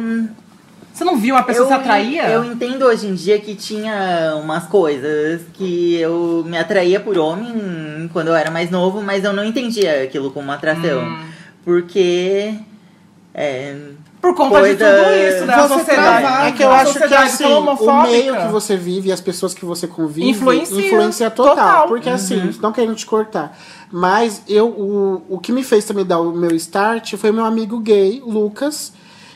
[0.95, 2.29] Você não viu uma pessoa eu, se atraía?
[2.29, 8.09] Eu entendo hoje em dia que tinha umas coisas que eu me atraía por homem
[8.13, 11.03] quando eu era mais novo, mas eu não entendia aquilo como atração.
[11.03, 11.25] Hum.
[11.65, 12.53] Porque.
[13.33, 13.75] É,
[14.21, 15.53] Por conta de tudo isso, né?
[15.53, 19.09] A Você é que eu acho que sociedade assim, tão o meio que você vive
[19.09, 21.55] e as pessoas que você convive Influencia influencia total.
[21.55, 21.87] total.
[21.89, 23.57] Porque assim, não querendo te cortar.
[23.91, 27.81] Mas eu, o, o que me fez também dar o meu start foi meu amigo
[27.81, 28.93] gay, Lucas,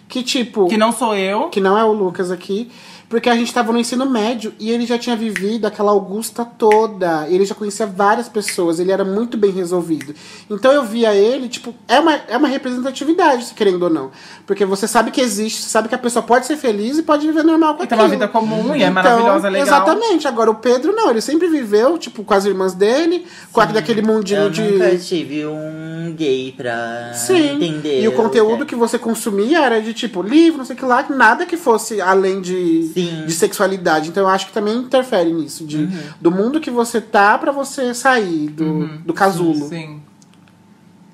[0.09, 0.67] que tipo.
[0.67, 1.49] Que não sou eu.
[1.49, 2.69] que não é o Lucas aqui,
[3.09, 7.27] porque a gente tava no ensino médio e ele já tinha vivido aquela Augusta toda,
[7.27, 10.13] ele já conhecia várias pessoas, ele era muito bem resolvido.
[10.49, 14.11] Então eu via ele, tipo, é uma, é uma representatividade, se querendo ou não.
[14.45, 17.27] Porque você sabe que existe, você sabe que a pessoa pode ser feliz e pode
[17.27, 18.03] viver normal com E tem aquilo.
[18.03, 19.67] uma vida comum e é Então, maravilhosa, legal.
[19.67, 20.27] Exatamente.
[20.27, 24.43] Agora o Pedro não, ele sempre viveu, tipo, com as irmãs dele, com aquele mundinho
[24.43, 24.61] eu de.
[24.61, 27.55] nunca tive um gay pra Sim.
[27.55, 28.01] entender.
[28.01, 30.85] E o conteúdo que que você consumia era de tipo livro, não sei o que
[30.85, 32.98] lá, nada que fosse além de, Sim.
[33.05, 34.09] De sexualidade.
[34.09, 35.99] Então eu acho que também interfere nisso, de, Uhum.
[36.21, 39.67] do mundo que você tá pra você sair do, do casulo.
[39.69, 40.01] Sim.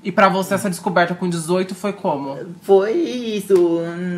[0.04, 2.38] E pra você essa descoberta com 18 foi como?
[2.62, 3.56] Foi isso.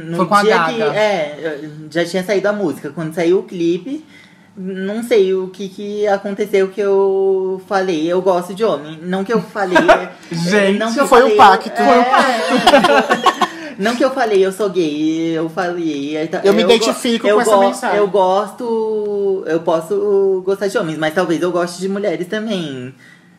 [0.06, 0.74] No Foi com a dia Gaga.
[0.74, 0.82] que.
[0.82, 2.90] É, já tinha saído a música.
[2.90, 4.04] Quando saiu o clipe,
[4.58, 8.06] não sei o que, que aconteceu que eu falei.
[8.06, 9.00] Eu gosto de homem.
[9.02, 9.78] Não que eu falei.
[10.30, 11.70] Gente, não que eu foi falei, um pacto.
[11.70, 13.47] é,
[13.80, 15.32] não que eu falei, eu sou gay.
[15.38, 16.18] Eu falei.
[16.44, 17.98] Eu me go- identifico eu com essa mensagem.
[17.98, 19.44] Eu gosto.
[19.48, 22.94] Eu posso gostar de homens, mas talvez eu goste de mulheres também.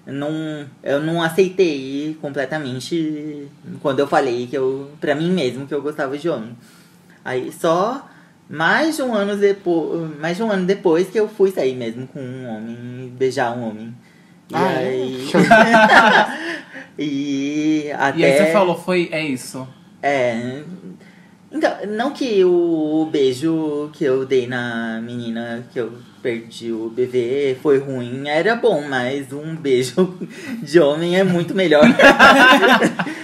[0.07, 3.47] Não, eu não aceitei completamente
[3.83, 6.57] quando eu falei que eu, pra mim mesmo, que eu gostava de homem.
[7.23, 8.09] Aí só
[8.49, 12.07] mais de um ano depois, mais de um ano depois que eu fui sair mesmo
[12.07, 13.95] com um homem, beijar um homem.
[14.51, 14.89] E Ah, é?
[14.89, 15.29] aí.
[16.99, 18.19] e até.
[18.19, 19.67] E aí você falou, foi, é isso.
[20.03, 20.63] É.
[21.51, 25.93] Então, não que o beijo que eu dei na menina que eu
[26.23, 30.15] perdi o bebê foi ruim, era bom, mas um beijo
[30.63, 31.85] de homem é muito melhor.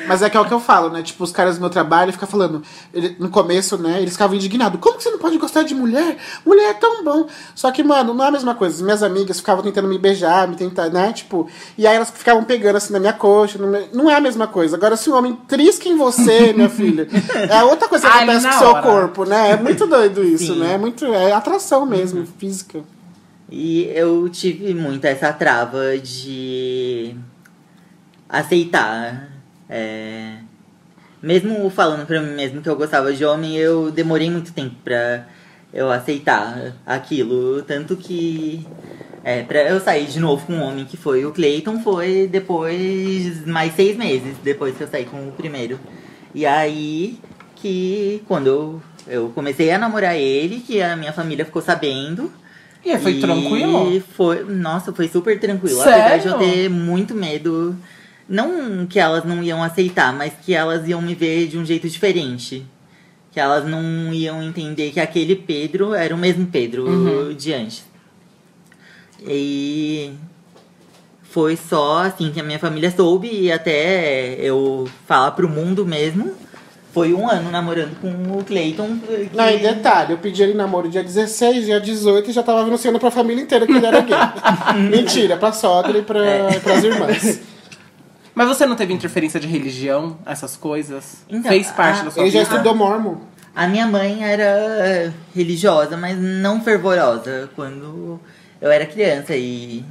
[0.07, 1.03] Mas é que é o que eu falo, né?
[1.03, 2.63] Tipo, os caras do meu trabalho ficam falando.
[2.93, 3.99] ele- no começo, né?
[4.03, 4.79] Eles ficavam indignados.
[4.79, 6.19] Como que você não pode gostar de mulher?
[6.45, 7.27] Mulher é tão bom.
[7.55, 8.75] Só que, mano, não é a mesma coisa.
[8.77, 11.11] As minhas amigas ficavam tentando me beijar, me tentar, né?
[11.15, 13.57] Tipo, e aí elas ficavam pegando assim na minha coxa.
[13.59, 14.77] no meu- Não é a mesma coisa.
[14.77, 17.09] Agora, se um homem trisca em você, minha filha,
[17.51, 19.53] é outra coisa que acontece com o seu corpo, né?
[19.53, 20.59] É muito doido isso, Sim.
[20.61, 20.75] né?
[20.75, 21.07] É muito.
[21.07, 22.84] É atração mesmo, física.
[23.57, 27.15] E eu tive muito essa trava de
[28.29, 29.29] aceitar.
[29.71, 30.39] é,
[31.23, 35.29] Mesmo falando pra mim mesmo que eu gostava de homem, eu demorei muito tempo pra
[35.73, 37.63] eu aceitar aquilo.
[37.63, 38.67] Tanto que
[39.23, 43.47] é, pra eu sair de novo com um homem que foi o Clayton foi depois
[43.47, 45.79] mais seis meses, depois que eu saí com o primeiro.
[46.35, 47.21] E aí
[47.55, 52.33] que quando eu, eu comecei a namorar ele, que a minha família ficou sabendo.
[52.85, 54.01] E foi E tranquilo?
[54.15, 55.83] Foi, nossa, foi super tranquilo.
[55.83, 56.05] Sério?
[56.05, 57.77] Apesar de eu ter muito medo.
[58.29, 61.89] Não que elas não iam aceitar, mas que elas iam me ver de um jeito
[61.89, 62.65] diferente.
[63.33, 67.35] Que elas não iam entender que aquele Pedro era o mesmo Pedro Uhum.
[67.35, 67.85] de antes.
[69.27, 70.13] E
[71.23, 76.33] foi só assim que a minha família soube e até eu falar pro mundo mesmo.
[76.95, 78.99] Foi um ano namorando com o Clayton.
[78.99, 82.61] que- Não, e detalhe, eu pedi ele namoro dia 16, dia 18 e já tava
[82.61, 84.17] anunciando pra família inteira que ele era gay.
[84.91, 86.61] Mentira, pra sogra e pra, É.
[86.61, 87.41] pras irmãs.
[88.33, 91.25] Mas você não teve interferência de religião, essas coisas?
[91.29, 92.53] Então, Fez parte a- da sua Ele já vida?
[92.53, 93.17] estudou mormon.
[93.57, 98.19] A minha mãe era religiosa, mas não fervorosa quando
[98.61, 99.85] eu era criança e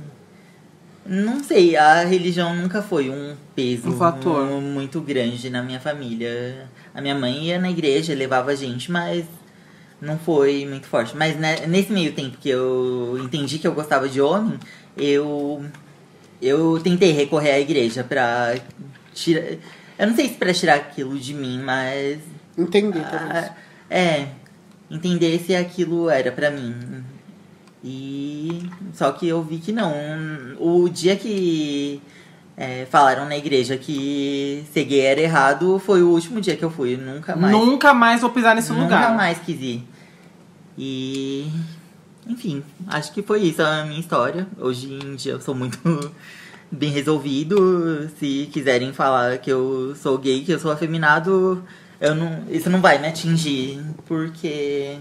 [1.06, 4.45] não sei, a religião nunca foi um peso Um fator.
[4.62, 6.68] muito grande na minha família.
[6.93, 9.26] A minha mãe ia na igreja, levava a gente, mas
[10.01, 11.16] não foi muito forte.
[11.16, 14.60] Mas né, nesse meio tempo que eu entendi que eu gostava de homem,
[14.97, 15.64] eu
[16.41, 18.56] eu tentei recorrer à igreja pra
[19.14, 19.43] tirar,
[19.97, 22.20] eu não sei se pra tirar aquilo de mim, mas
[22.58, 23.51] Entendi, talvez.
[23.89, 24.28] é,
[24.91, 27.04] entender se aquilo era pra mim.
[27.84, 29.94] E só que eu vi que não.
[30.58, 32.02] O dia que
[32.56, 36.72] é, falaram na igreja que ser gay era errado foi o último dia que eu
[36.72, 36.96] fui.
[36.96, 37.54] Nunca mais.
[37.54, 39.16] Nunca mais vou pisar nesse nunca lugar.
[39.16, 39.84] mais quis ir.
[40.78, 41.52] E
[42.28, 44.48] enfim, acho que foi isso a minha história.
[44.58, 45.80] Hoje em dia eu sou muito
[46.72, 48.10] bem resolvido.
[48.18, 51.62] Se quiserem falar que eu sou gay, que eu sou afeminado,
[52.00, 54.98] eu não, isso não vai me atingir, porque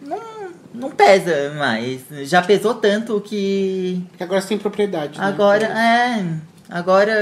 [0.00, 0.43] não,
[0.74, 2.02] não pesa mais.
[2.28, 5.18] Já pesou tanto que Porque agora você tem propriedade.
[5.18, 5.24] né?
[5.24, 6.26] Agora, é.
[6.68, 7.12] Agora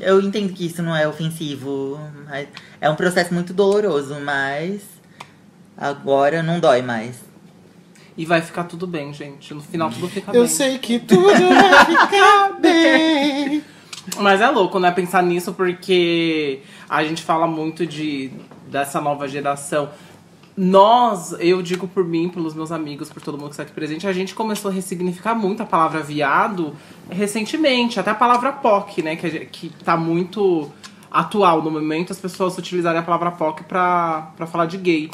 [0.00, 2.00] eu entendo que isso não é ofensivo.
[2.28, 2.48] mas
[2.80, 4.82] É um processo muito doloroso, mas
[5.76, 7.16] agora não dói mais.
[8.16, 9.52] E vai ficar tudo bem, gente.
[9.52, 10.48] No final tudo fica Eu bem.
[10.48, 13.64] sei que tudo vai ficar bem.
[14.18, 18.30] Mas é louco, né, pensar nisso, porque a gente fala muito de
[18.70, 19.90] dessa nova geração.
[20.56, 24.06] Nós, eu digo por mim, pelos meus amigos, por todo mundo que está aqui presente,
[24.06, 26.74] a gente começou a ressignificar muito a palavra viado
[27.10, 30.70] recentemente, até a palavra POC, né, que, que tá muito
[31.10, 35.10] atual no momento, as pessoas utilizarem a palavra POC pra falar de gay.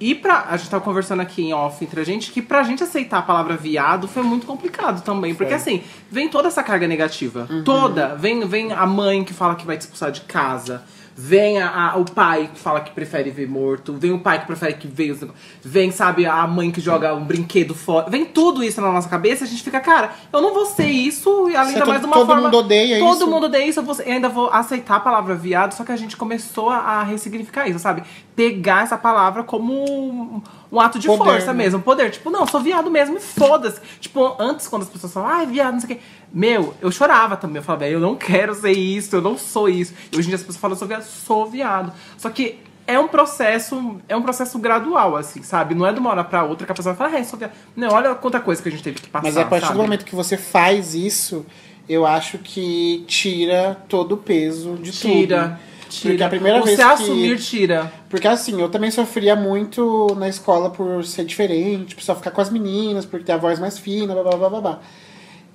[0.00, 0.46] E pra.
[0.48, 3.22] A gente tava conversando aqui em off entre a gente que pra gente aceitar a
[3.22, 5.34] palavra viado foi muito complicado também.
[5.34, 7.46] Porque assim, vem toda essa carga negativa.
[7.64, 8.16] Toda.
[8.16, 10.82] Vem, vem a mãe que fala que vai te expulsar de casa.
[11.22, 13.92] Vem a, a- o pai que fala que prefere ver morto.
[13.92, 15.44] Vem o pai que prefere que veja os negócios.
[15.62, 18.08] Vem, sabe, a mãe que joga um brinquedo fora.
[18.08, 19.44] Vem tudo isso na nossa cabeça.
[19.44, 21.50] A gente fica, cara, eu não vou ser isso.
[21.50, 22.42] E além Se da todo- mais de uma todo forma.
[22.42, 23.26] mundo odeia todo isso.
[23.26, 23.80] mundo odeia isso.
[23.80, 25.72] Eu, vou, eu ainda vou aceitar a palavra viado.
[25.72, 28.02] Só que a gente começou a, a ressignificar isso, sabe?
[28.34, 30.42] Pegar essa palavra como
[30.72, 31.64] um, ato de Poder, força né?
[31.64, 31.80] mesmo.
[31.80, 32.10] Poder.
[32.10, 33.80] Tipo, não, sou viado mesmo e foda-se.
[34.00, 36.02] Tipo, antes, quando as pessoas falavam, ai, viado, não sei o quê.
[36.32, 37.56] Meu, eu chorava também.
[37.56, 39.92] Eu falava, eu não quero ser isso, eu não sou isso.
[40.12, 41.92] E hoje em dia as pessoas falam, sou viado, sou viado.
[42.16, 45.74] Só que é um processo, é um processo gradual, assim, sabe?
[45.74, 47.48] Não é de uma hora pra outra que a pessoa fala, ah, só que...
[47.76, 49.78] Não, olha quanta coisa que a gente teve que passar, Mas a partir sabe?
[49.78, 51.46] do momento que você faz isso,
[51.88, 55.20] eu acho que tira todo o peso de Tira, tudo.
[55.20, 55.60] tira.
[56.02, 57.92] Porque a primeira o vez se que- assumir, tira.
[58.08, 62.40] Porque assim, eu também sofria muito na escola por ser diferente, por só ficar com
[62.40, 64.60] as meninas, por ter a voz mais fina, blá blá blá blá.
[64.60, 64.80] blá.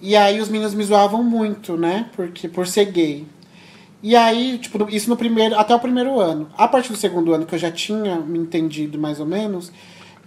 [0.02, 2.08] E aí os meninos me zoavam muito, né?
[2.16, 3.26] Porque, por ser gay.
[4.04, 6.48] E aí, tipo, isso no primeiro, até o primeiro ano.
[6.58, 9.72] A partir do segundo ano, que eu já tinha me entendido mais ou menos,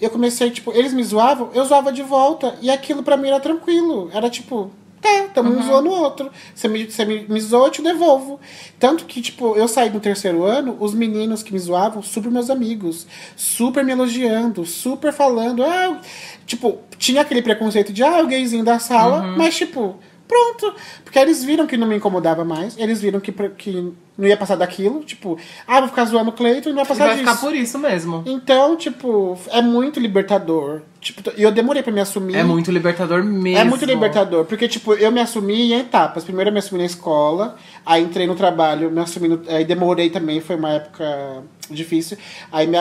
[0.01, 2.57] eu comecei, tipo, eles me zoavam, eu zoava de volta.
[2.61, 4.11] E aquilo pra mim era tranquilo.
[4.13, 4.71] Era tipo,
[5.01, 6.31] tá, tamo um zoando o outro.
[6.55, 8.39] Você me, você me, me zoa, eu te devolvo.
[8.79, 12.51] Tanto que, tipo, eu saí no terceiro ano, os meninos que me zoavam, super meus
[12.51, 13.07] amigos.
[13.37, 15.63] Super me elogiando, super falando.
[15.65, 16.01] Ah,
[16.47, 19.97] tipo, tinha aquele preconceito de, ah, o gayzinho da sala, mas, tipo,
[20.27, 20.75] pronto.
[21.05, 24.57] Porque eles viram que não me incomodava mais, eles viram que, que não ia passar
[24.57, 27.27] daquilo, tipo, ah, vou ficar zoando o Cleiton e não vai E passar vai disso.
[27.31, 28.23] ficar por isso mesmo.
[28.27, 30.83] Então, tipo, é muito libertador.
[31.01, 32.35] Tipo, e eu demorei pra me assumir.
[32.35, 33.59] É muito libertador mesmo.
[33.59, 36.25] É muito libertador, porque, tipo, eu me assumi em etapas.
[36.25, 40.11] Primeiro eu me assumi na escola, aí entrei no trabalho, me assumi no, aí demorei
[40.11, 42.19] também, foi uma época difícil.
[42.51, 42.79] Aí me,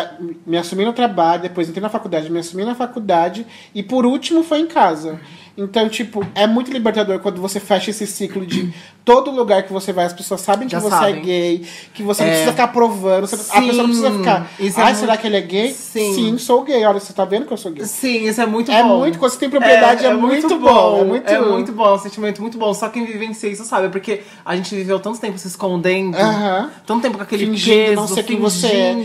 [0.47, 4.43] me assumi no trabalho, depois entrei na faculdade, me assumi na faculdade, e por último
[4.43, 5.19] foi em casa.
[5.55, 8.73] Então, tipo, é muito libertador quando você fecha esse ciclo de
[9.07, 11.15] todo lugar que você vai, as pessoas sabem que Já você sabem.
[11.15, 12.31] é gay, que você não É.
[12.33, 14.51] precisa ficar provando, você- a pessoa não precisa Sim, ficar.
[14.59, 15.71] isso é muito- será que ele é gay?
[15.73, 16.37] Sim.
[16.37, 16.83] sou gay.
[16.85, 17.85] Olha, você tá vendo que eu sou gay.
[17.85, 18.99] Sim, isso é muito É bom.
[18.99, 21.99] muito- quando você tem propriedade, é muito bom, é muito- É muito bom, é um
[21.99, 22.73] sentimento muito bom.
[22.73, 26.69] Só quem vivencia isso sabe, porque a gente viveu tanto tempo se escondendo, Aham.
[26.85, 28.95] tanto tempo com aquele Fingindo peso, não ser quem você é.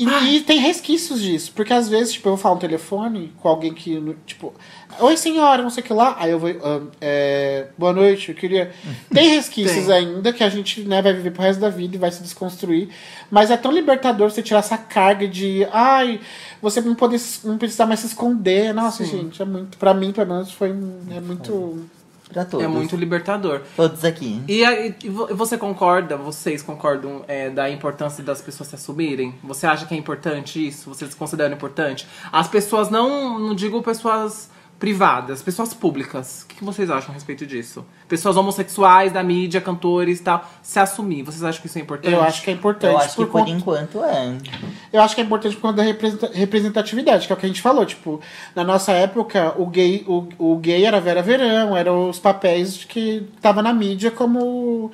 [0.00, 3.74] E, e tem resquícios disso, porque às vezes, tipo, eu falo no telefone com alguém
[3.74, 4.54] que, tipo,
[4.98, 8.34] oi senhora, não sei o que lá, aí eu vou, ah, é, boa noite, eu
[8.34, 8.72] queria.
[9.12, 9.94] Tem resquícios Tem.
[9.94, 12.88] ainda que a gente né, vai viver pro resto da vida e vai se desconstruir,
[13.30, 16.18] mas é tão libertador você tirar essa carga de, ai,
[16.62, 18.72] você não, poder, não precisar mais se esconder.
[18.72, 21.84] Nossa, gente, é muito, pra mim, pelo menos, foi é muito.
[22.32, 22.64] Pra todos.
[22.64, 23.62] É muito libertador.
[23.76, 24.40] Todos aqui.
[24.46, 29.34] E, aí, e você concorda, vocês concordam é, da importância das pessoas se assumirem?
[29.42, 30.88] Você acha que é importante isso?
[30.88, 32.06] Vocês consideram importante?
[32.30, 34.48] As pessoas, não, não digo pessoas
[34.80, 36.42] privadas, pessoas públicas.
[36.42, 37.84] O que que vocês acham a respeito disso?
[38.08, 41.22] Pessoas homossexuais da mídia, cantores e tal, se assumir.
[41.22, 42.12] Vocês acham que isso é importante?
[42.14, 42.92] Eu acho que é importante.
[42.92, 44.36] Eu acho que por por conta- enquanto é.
[44.92, 47.48] Eu acho que é importante por conta da representa- representatividade, que é o que a
[47.48, 47.84] gente falou.
[47.84, 48.20] Tipo,
[48.56, 53.28] na nossa época, o gay, o, o gay era Vera Verão, eram os papéis que
[53.40, 54.90] tava na mídia como.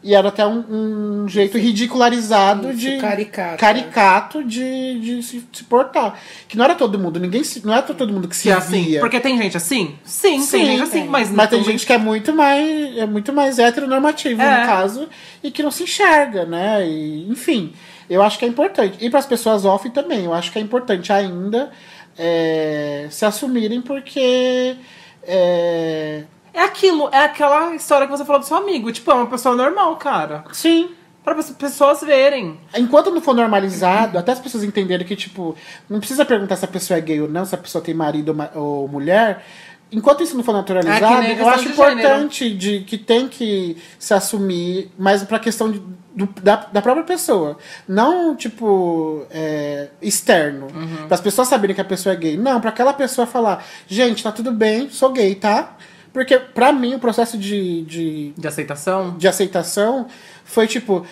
[0.00, 2.98] E era até um, um jeito ridicularizado Isso, de.
[2.98, 3.56] caricato.
[3.58, 6.16] caricato de, de se, se portar.
[6.46, 8.52] Que não era todo mundo, ninguém se, não era todo mundo que se Se é
[8.52, 8.84] assim.
[8.84, 9.00] via.
[9.00, 9.96] Porque tem gente assim?
[10.04, 11.04] Sim, Sim, tem gente assim, é.
[11.04, 14.60] mas, Mas tem gente que é muito mais é muito mais heteronormativo É.
[14.60, 15.08] no caso
[15.42, 16.86] e que não se enxerga, né?
[16.88, 17.72] E, enfim,
[18.08, 18.96] eu acho que é importante.
[19.04, 21.70] E para as pessoas off também, eu acho que é importante ainda
[22.16, 24.76] é, se assumirem porque
[25.24, 26.22] é,
[26.58, 28.90] É aquilo, é aquela história que você falou do seu amigo.
[28.92, 30.44] Tipo, é uma pessoa normal, cara.
[30.52, 30.90] sim.
[31.24, 32.58] Pra pe- pessoas verem.
[32.74, 35.54] Enquanto não for normalizado, até as pessoas entenderem que, tipo,
[35.88, 38.34] não precisa perguntar se a pessoa é gay ou não, se a pessoa tem marido
[38.54, 39.44] ou, mulher.
[39.92, 43.76] Enquanto isso não for É naturalizado, a eu acho de importante de que tem que
[43.98, 45.82] se assumir, mas pra questão de-
[46.14, 47.58] do- da, da própria pessoa.
[47.86, 50.68] Não, tipo, é, externo.
[50.74, 51.06] Uhum.
[51.08, 52.36] Para as pessoas saberem que a pessoa é gay.
[52.38, 55.76] Não, pra aquela pessoa falar, gente, tá tudo bem, sou gay, tá?
[56.12, 59.16] Porque, pra mim, o processo de, de, De aceitação.
[59.16, 60.06] de aceitação
[60.44, 61.04] foi tipo.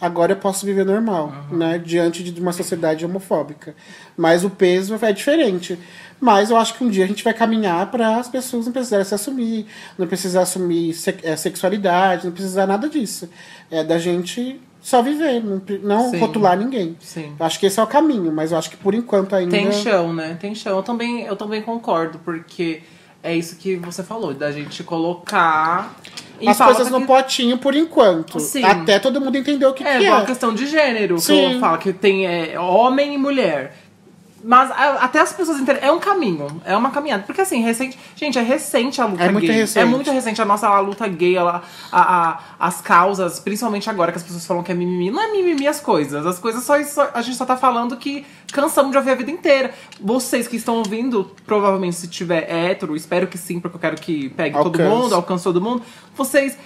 [0.00, 1.78] Agora eu posso viver normal, né?
[1.78, 3.74] Diante de uma sociedade homofóbica.
[4.16, 5.78] Mas o peso é diferente.
[6.20, 9.04] Mas eu acho que um dia a gente vai caminhar para as pessoas não precisarem
[9.04, 9.66] se assumir,
[9.96, 13.28] não precisar assumir se- é, sexualidade, não precisar nada disso.
[13.70, 16.18] É da gente só viver, não, não Sim.
[16.18, 16.96] rotular ninguém.
[17.00, 17.34] Sim.
[17.38, 19.52] Eu acho que esse é o caminho, mas eu acho que por enquanto ainda.
[19.52, 20.36] Tem chão, né?
[20.40, 20.76] Tem chão.
[20.76, 22.82] Eu também, eu também concordo, porque
[23.22, 25.94] é isso que você falou, da gente colocar.
[26.44, 28.40] As coisas no que- potinho por enquanto.
[28.40, 28.64] Sim.
[28.64, 30.10] Até todo mundo entender o que, É, que é.
[30.12, 31.54] a questão de gênero, que Sim.
[31.54, 33.76] eu falo que tem é, homem e mulher.
[34.44, 35.88] Mas até as pessoas entenderem.
[35.88, 37.22] É um caminho, é uma caminhada.
[37.24, 37.96] Porque assim, recente.
[38.16, 39.56] Gente, é recente a luta É muito gay.
[39.56, 39.78] recente.
[39.82, 41.62] É muito recente a nossa a luta gay, ela,
[41.92, 45.10] a, a- as causas, principalmente agora que as pessoas falam que é mimimi.
[45.10, 46.26] Não é mimimi as coisas.
[46.26, 49.30] As coisas só, só- a gente só tá falando que cansamos de ouvir a vida
[49.30, 49.72] inteira.
[50.00, 54.28] Vocês que estão ouvindo, provavelmente se tiver hétero, espero que sim, porque eu quero que
[54.30, 55.82] pegue todo mundo, alcance todo mundo.
[56.16, 56.58] Vocês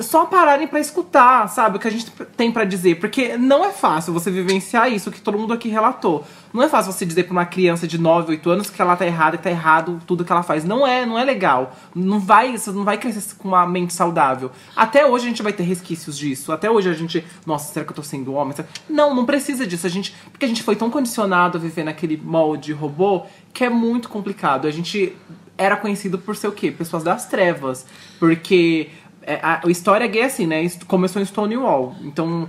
[0.00, 2.96] só pararem pra escutar, sabe, o que a gente tem pra dizer.
[2.96, 6.24] Porque não é fácil você vivenciar isso que todo mundo aqui relatou.
[6.52, 9.06] Não é fácil você dizer pra uma criança de 9, 8 anos que ela tá
[9.06, 10.64] errada, que tá errado tudo que ela faz.
[10.64, 11.74] Não é, não é legal.
[11.94, 14.50] Não vai, você não vai crescer com uma mente saudável.
[14.74, 16.52] Até hoje a gente vai ter resquícios disso.
[16.52, 18.54] Até hoje a gente, nossa, será que eu tô sendo homem?
[18.88, 19.86] Não, não precisa disso.
[19.86, 23.70] A gente, porque a gente foi tão condicionado a viver naquele molde robô que é
[23.70, 24.66] muito complicado.
[24.66, 25.16] A gente
[25.58, 26.70] era conhecido por ser o quê?
[26.70, 27.86] Pessoas das trevas.
[28.18, 28.90] Porque
[29.26, 30.70] é, a, a história gay é assim, né?
[30.86, 31.94] Começou em Stonewall.
[32.02, 32.48] Então,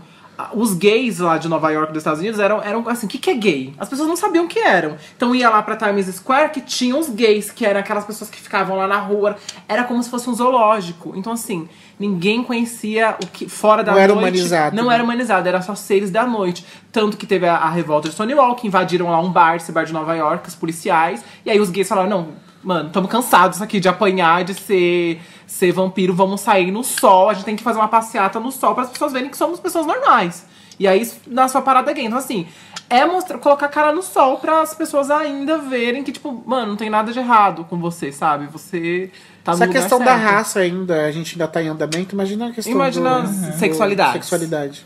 [0.53, 3.29] os gays lá de Nova York, dos Estados Unidos, eram, eram assim, o que, que
[3.31, 3.73] é gay?
[3.77, 4.95] As pessoas não sabiam o que eram.
[5.15, 8.39] Então ia lá pra Times Square que tinha os gays, que eram aquelas pessoas que
[8.39, 9.35] ficavam lá na rua.
[9.67, 11.13] Era como se fosse um zoológico.
[11.15, 11.67] Então, assim,
[11.99, 14.27] ninguém conhecia o que fora da Não era noite.
[14.27, 14.93] humanizado, Não né?
[14.93, 16.63] era humanizado, era só seres da noite.
[16.91, 19.85] Tanto que teve a, a revolta de Stonewall, que invadiram lá um bar, esse bar
[19.85, 21.23] de Nova York, os policiais.
[21.43, 22.27] E aí os gays falaram, não,
[22.63, 27.33] mano, estamos cansados aqui de apanhar, de ser, ser vampiro, vamos sair no sol, a
[27.33, 29.85] gente tem que fazer uma passeata no sol para as pessoas verem que somos pessoas
[29.87, 30.45] normais.
[30.79, 32.05] E aí, na sua parada gay.
[32.05, 32.45] Então, assim,
[32.87, 36.67] é mostrar, colocar a cara no sol para as pessoas ainda verem que, tipo, mano,
[36.67, 38.45] não tem nada de errado com você, sabe?
[38.47, 39.09] Você
[39.43, 40.21] tá Essa questão da certo.
[40.21, 42.13] raça ainda, a gente ainda tá em andamento.
[42.13, 44.13] Imagina a questão Imagina do, do- sexualidades.
[44.13, 44.85] sexualidade.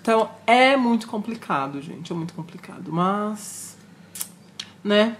[0.00, 2.12] Então, é muito complicado, gente.
[2.12, 2.92] É muito complicado.
[2.92, 3.76] Mas.
[4.84, 5.16] Né?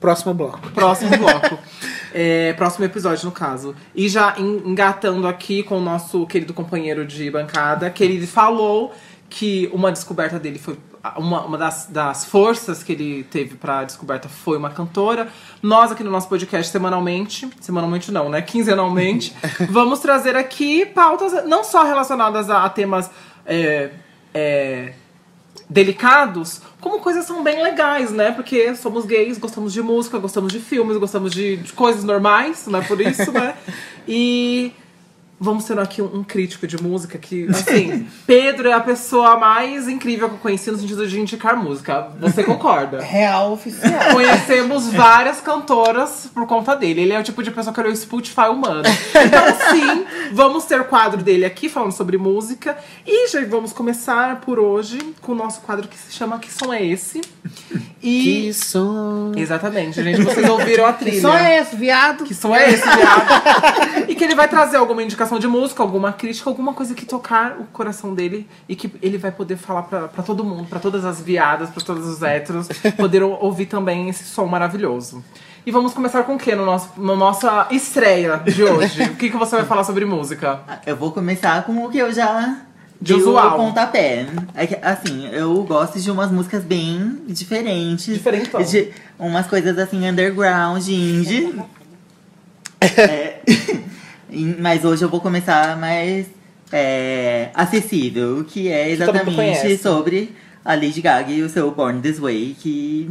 [0.00, 0.58] Próximo bloco.
[0.70, 1.58] Próximo bloco.
[2.16, 3.74] É, próximo episódio, no caso.
[3.92, 8.94] E já en- engatando aqui com o nosso querido companheiro de bancada, que ele falou
[9.28, 10.78] que uma descoberta dele foi.
[11.16, 15.26] Uma, uma das, das forças que ele teve pra descoberta foi uma cantora.
[15.60, 18.40] Nós, aqui no nosso podcast, semanalmente, semanalmente não, né?
[18.40, 19.34] Quinzenalmente,
[19.68, 23.10] vamos trazer aqui pautas não só relacionadas a, a temas
[23.44, 23.90] é,
[24.32, 24.92] é,
[25.68, 28.30] delicados, como coisas são bem legais, né?
[28.30, 32.78] Porque somos gays, gostamos de música, gostamos de filmes, gostamos de, de coisas normais, não
[32.78, 33.56] é por isso, né?
[34.06, 34.70] E
[35.38, 40.28] vamos ter aqui um, crítico de música que, assim, Pedro é a pessoa mais incrível
[40.28, 42.08] que eu conheci no sentido de indicar música.
[42.20, 43.00] Você concorda?
[43.04, 44.12] Real oficial.
[44.12, 47.02] Conhecemos várias cantoras por conta dele.
[47.02, 48.82] Ele é o tipo de pessoa que olhou o Spotify humano.
[48.84, 52.76] Então, sim, vamos ter o quadro dele aqui falando sobre música.
[53.06, 56.72] E já vamos começar por hoje com o nosso quadro que se chama Que Som
[56.72, 57.20] é Esse?
[58.02, 58.22] E.
[58.22, 59.32] Que som.
[59.36, 60.22] Exatamente, gente.
[60.22, 61.20] Vocês ouviram a trilha.
[61.20, 62.24] Só é esse, viado.
[62.24, 64.04] Que som é esse, viado?
[64.08, 67.56] e que ele vai trazer alguma indicação de música, alguma crítica, alguma coisa que tocar
[67.60, 71.04] o coração dele e que ele vai poder falar pra, pra todo mundo, pra todas
[71.04, 75.24] as viadas, pra todos os héteros, poder ou- ouvir também esse som maravilhoso.
[75.66, 79.02] E vamos começar com o que no nosso, na nossa estreia de hoje?
[79.04, 80.60] o que, que você vai falar sobre música?
[80.84, 82.58] Eu vou começar com o que eu já
[83.00, 83.56] De usual.
[83.56, 84.26] pontapé.
[84.54, 88.12] É que, assim, eu gosto de umas músicas bem diferentes.
[88.14, 88.62] Diferentão.
[88.62, 91.54] De umas coisas assim, underground, indie.
[92.98, 93.40] É,
[94.58, 96.26] mas hoje eu vou começar mais
[96.72, 100.32] é, acessível, que é exatamente sobre
[100.64, 103.10] a Lady Gaga e o seu Born This Way, que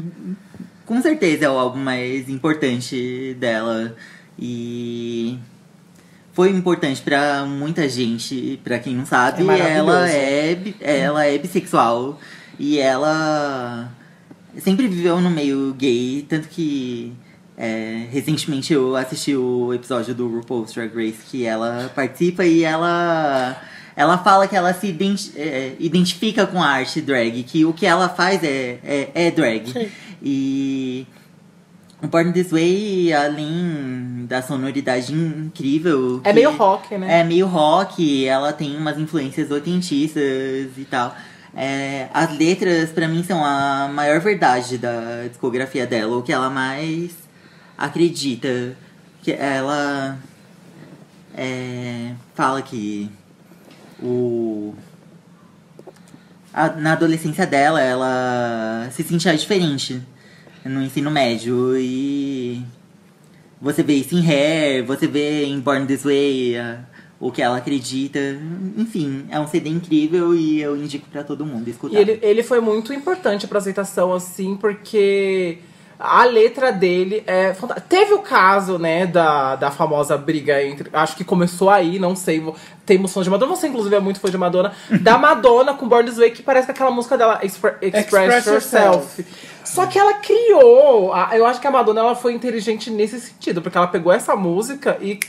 [0.86, 3.96] com certeza é o álbum mais importante dela.
[4.38, 5.38] E
[6.34, 12.20] foi importante pra muita gente, pra quem não sabe, É ela é ela é bissexual
[12.60, 13.92] e ela
[14.58, 17.14] sempre viveu no meio gay, tanto que
[17.58, 23.62] é, recentemente eu assisti o episódio do RuPaul's Drag Race que ela participa e ela
[23.96, 27.86] ela fala que ela se identi- é, identifica com a arte drag, que o que
[27.86, 29.92] ela faz é, é, é drag.
[30.22, 31.06] E
[32.02, 36.22] o Born This Way, além da sonoridade incrível.
[36.24, 37.20] É meio rock, né?
[37.22, 40.24] É meio rock, ela tem umas influências oitentistas
[40.78, 41.16] e tal.
[41.56, 46.50] É, as letras, pra mim, são a maior verdade da discografia dela, o que ela
[46.50, 47.12] mais
[47.78, 48.76] acredita.
[49.22, 50.18] Que ela
[51.36, 53.10] é, fala que
[54.02, 54.74] o
[56.54, 60.02] a- na adolescência dela, ela se sentia diferente
[60.66, 62.62] no ensino médio e
[63.62, 66.80] você vê isso em Hair, você vê em Born This Way, a-
[67.20, 68.20] o que ela acredita.
[68.78, 71.96] Enfim, é um CD incrível e eu indico pra todo mundo escutar.
[71.98, 75.60] E ele, ele foi muito importante pra aceitação, assim, porque
[76.06, 77.88] a letra dele é fantástica.
[77.88, 80.90] Teve o caso, né, da, da famosa briga entre.
[80.92, 82.42] Acho que começou aí, não sei.
[82.42, 82.56] vou-
[82.86, 84.74] Tem fãs de Madonna, você inclusive é muito fã de Madonna.
[85.02, 88.46] da Madonna com Born This Way, que parece que aquela música dela, Expre- Express, Express
[88.48, 88.98] Yourself.
[89.22, 89.26] Yourself.
[89.64, 91.14] Só que ela criou.
[91.14, 94.36] a- Eu acho que a Madonna ela foi inteligente nesse sentido, porque ela pegou essa
[94.36, 95.20] música e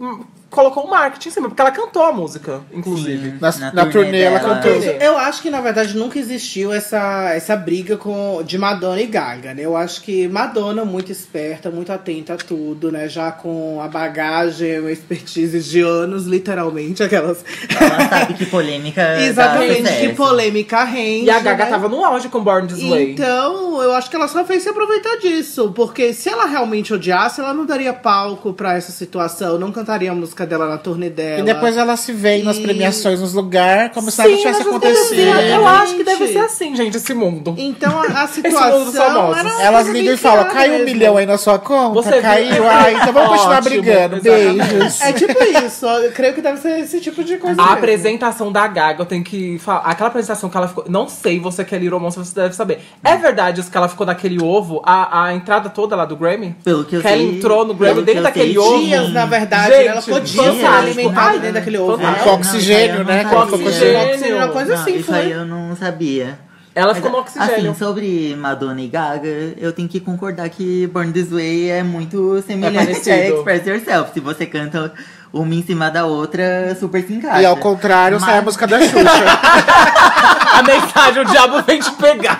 [0.00, 3.34] hum, colocou o marketing em cima, porque ela cantou a música, inclusive.
[3.40, 4.70] Na, Na na turnê turnê ela cantou.
[4.70, 9.54] Eu acho que, na verdade, nunca existiu essa, essa briga com, de Madonna e Gaga,
[9.54, 9.62] né?
[9.64, 13.08] Eu acho que Madonna, muito esperta, muito atenta a tudo, né?
[13.08, 17.42] Já com a bagagem, a expertise de anos, literalmente, aquelas...
[17.68, 19.02] Ela sabe que polêmica.
[19.02, 21.70] dá Exatamente, que polêmica rende, E a Gaga né?
[21.70, 23.12] tava no auge com Born This Way.
[23.12, 25.72] Então, eu acho que ela só fez se aproveitar disso.
[25.74, 30.14] Porque se ela realmente odiasse, ela não daria palco pra essa situação, não cantaria a
[30.42, 31.40] música dela na turnê dela.
[31.40, 35.20] E depois ela se vê nas E- premiações nos lugares, como se nada tivesse acontecido.
[35.20, 37.54] Eu acho que deve ser assim, gente, esse mundo.
[37.58, 39.36] Então a, a mundo dos situação famosos.
[39.38, 40.84] era Elas ligam e falam, caiu um mesmo.
[40.94, 41.94] milhão aí na sua conta?
[42.02, 42.22] Você viu?
[42.22, 44.16] caiu, ai, então vamos continuar Ótimo, brigando.
[44.16, 44.68] exatamente.
[44.72, 45.00] Beijos.
[45.00, 47.60] É tipo isso, eu creio que deve ser esse tipo de coisa.
[47.60, 47.78] A mesmo.
[47.78, 49.80] apresentação da Gaga, eu tenho que falar.
[49.80, 50.84] Aquela apresentação que ela ficou.
[50.88, 52.80] Não sei, você que é Little Monster, você deve saber.
[53.04, 56.54] É verdade isso que ela ficou naquele ovo, a, a entrada toda lá do Grammy?
[56.64, 57.26] Pelo que eu Que ela sei.
[57.36, 58.78] entrou no Grammy dentro daquele sei, ovo.
[58.84, 61.40] Dias, na verdade, Gente, ela ficou sendo alimentada fantástico.
[61.40, 61.98] dentro daquele ovo.
[62.24, 63.22] Com oxigênio, né?
[63.22, 63.28] sabia.
[63.30, 64.00] ficou Oxigênio.
[64.10, 65.32] Oxigênio, uma coisa assim, isso aí foi.
[65.40, 66.38] eu não sabia.
[66.74, 67.70] Ela Mas, ficou no oxigênio.
[67.70, 69.28] Assim, sobre Madonna e Gaga,
[69.58, 73.10] eu tenho que concordar que Born This Way é muito semelhante parecido.
[73.10, 74.10] a Express Yourself.
[74.14, 74.90] Se você canta
[75.30, 77.42] uma em cima da outra, super se encaixa.
[77.42, 79.02] E ao contrário, sai a Mas- música da Xuxa.
[80.52, 82.38] A mensagem, o diabo vem te pegar.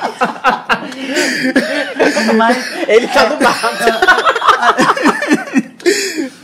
[2.36, 2.56] Mas,
[2.86, 3.66] Ele tá no mato.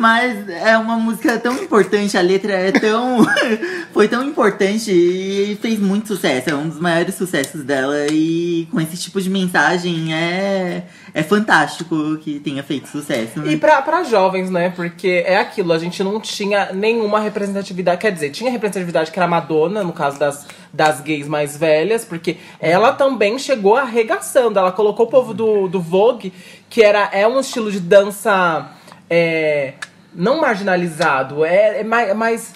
[0.00, 3.26] mas é uma música tão importante, a letra é tão.
[3.92, 6.50] foi tão importante e fez muito sucesso.
[6.50, 8.06] É um dos maiores sucessos dela.
[8.10, 13.40] E com esse tipo de mensagem é, é fantástico que tenha feito sucesso.
[13.40, 13.52] né?
[13.52, 14.70] E pra, pra jovens, né?
[14.70, 18.00] Porque é aquilo, a gente não tinha nenhuma representatividade.
[18.00, 22.36] Quer dizer, tinha representatividade que era Madonna, no caso das, das gays mais velhas, porque
[22.60, 24.58] ela também chegou arregaçando.
[24.58, 26.32] Ela colocou o povo do, do Vogue,
[26.68, 28.77] que era, é um estilo de dança.
[29.08, 29.74] É,
[30.14, 32.08] não marginalizado, é, é mais.
[32.08, 32.52] é mais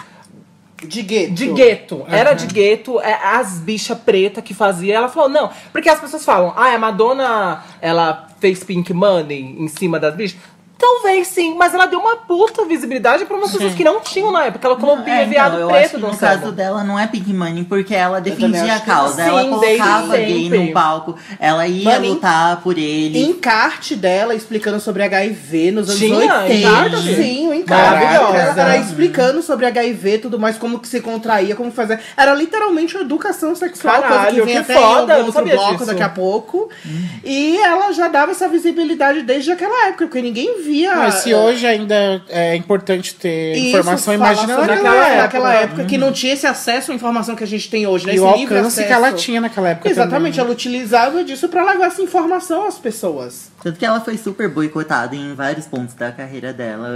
[0.83, 1.33] De gueto.
[1.33, 2.05] de gueto.
[2.09, 4.97] Era de gueto, é, as bichas preta que fazia.
[4.97, 5.51] Ela falou, não.
[5.71, 10.41] Porque as pessoas falam, ah, a Madonna, ela fez pink money em cima das bichas.
[10.83, 14.47] Talvez sim, mas ela deu uma puta visibilidade pra umas pessoas que não tinham na
[14.47, 14.67] época.
[14.67, 18.21] Ela colocou É, viado então, preto no caso dela não é Pink Money, porque ela
[18.21, 19.23] defendia a causa.
[19.23, 21.17] sim, ela colocava gay no palco.
[21.39, 23.23] Ela ia Mano, em- lutar por ele.
[23.23, 26.53] Encarte dela explicando sobre HIV nos anos Tinha 80.
[26.53, 27.15] encarte?
[27.15, 28.05] Sim, o encarte.
[28.05, 32.01] Ela era explicando sobre HIV e tudo mais, como que se contraía, como fazer.
[32.17, 35.45] Era literalmente uma educação sexual, coisa Caralho, que vem que até foda, em não outro
[35.45, 35.87] bloco disso.
[35.87, 36.69] daqui a pouco.
[37.25, 40.72] E ela já dava essa visibilidade desde aquela época, porque ninguém via.
[40.97, 45.23] Mas se hoje ainda é importante ter Isso, informação, imagina naquela aquela, época.
[45.23, 48.13] naquela época que não tinha esse acesso à informação que a gente tem hoje, né?
[48.13, 50.41] E Esse o livre alcance que ela tinha naquela época Exatamente, também.
[50.41, 53.51] ela utilizava disso pra levar essa informação às pessoas.
[53.63, 56.89] Tanto que ela foi super boicotada em vários pontos da carreira dela.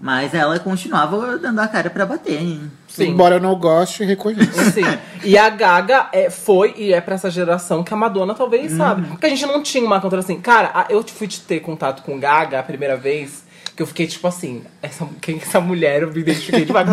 [0.00, 2.40] Mas ela continuava dando a cara pra bater.
[2.40, 2.70] hein?
[2.86, 3.08] Sim.
[3.08, 4.70] Embora eu não goste, reconheço.
[4.70, 4.82] Sim.
[5.24, 9.08] E a Gaga é, foi e é pra essa geração que a Madonna talvez sabe.
[9.08, 10.40] Porque a gente não tinha uma cantora assim.
[10.40, 13.46] Cara, eu fui ter contato com Gaga a primeira vez.
[13.74, 16.02] Que eu fiquei tipo assim, essa, quem é essa mulher?
[16.02, 16.88] Eu me identifiquei demais.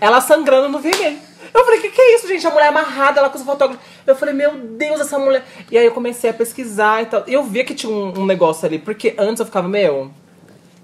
[0.00, 0.20] ela.
[0.20, 1.14] Sangrando no VMA.
[1.54, 2.46] Eu falei, que que é isso, gente?
[2.46, 3.84] A mulher amarrada, ela com os fotógrafos.
[4.06, 5.44] Eu falei, meu Deus, essa mulher.
[5.70, 7.24] E aí eu comecei a pesquisar e tal.
[7.26, 10.10] E eu via que tinha um, um negócio ali, porque antes eu ficava, meu,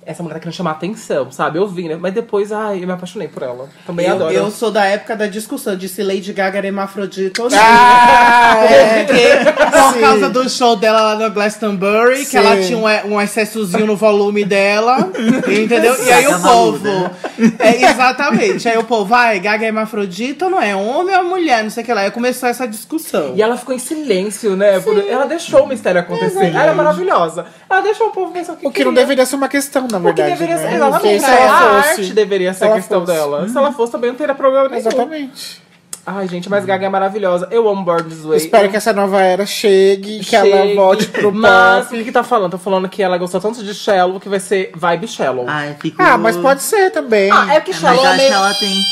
[0.09, 1.59] essa mulher tá querendo chamar atenção, sabe?
[1.59, 1.97] Eu vi, né?
[2.01, 3.69] Mas depois, ai, eu me apaixonei por ela.
[3.87, 4.33] Também Eu, adoro.
[4.33, 7.59] eu sou da época da discussão de se Lady Gaga era hermafrodita ou não.
[7.61, 9.05] Ah, é.
[9.05, 10.01] Porque, por Sim.
[10.01, 12.37] causa do show dela lá no Glastonbury, que Sim.
[12.39, 15.11] ela tinha um, um excessozinho no volume dela,
[15.47, 15.95] entendeu?
[16.03, 17.11] E aí o povo.
[17.59, 18.67] É, exatamente.
[18.69, 20.75] Aí o povo, vai, Gaga é hermafrodita ou não é?
[20.75, 21.63] Homem ou mulher?
[21.63, 22.01] Não sei o que lá.
[22.03, 23.35] Aí começou essa discussão.
[23.37, 24.81] E ela ficou em silêncio, né?
[24.81, 26.47] Por- Ela deixou o mistério acontecer.
[26.47, 27.45] Ela é maravilhosa.
[27.69, 29.03] Ela deixou o povo pensar o que O que não queria.
[29.05, 30.41] deveria ser uma questão, na O que verdade.
[30.41, 30.63] deveria né?
[30.63, 31.25] ser, Porque exatamente.
[31.25, 33.13] se ela a fosse- arte deveria ser se a questão fosse.
[33.13, 33.49] dela.
[33.49, 34.79] Se ela fosse, também não teria problema nenhum.
[34.81, 35.69] Exatamente.
[36.11, 37.49] Ai, gente, mas Gaga é maravilhosa.
[37.51, 38.39] Eu amo Born This Way.
[38.39, 40.75] Espero que essa nova era chegue, que ela Chegue.
[40.75, 41.99] volte pro Mas o pop.
[41.99, 42.53] que que tá falando?
[42.53, 45.45] Tá falando que ela gostou tanto de Shallow que vai ser vibe Shallow.
[45.47, 46.01] Ai, fico...
[46.01, 47.31] Ah, mas pode ser também.
[47.31, 48.33] Ah, é que Mas Shallow é que meio...
[48.33, 48.83] ela tem.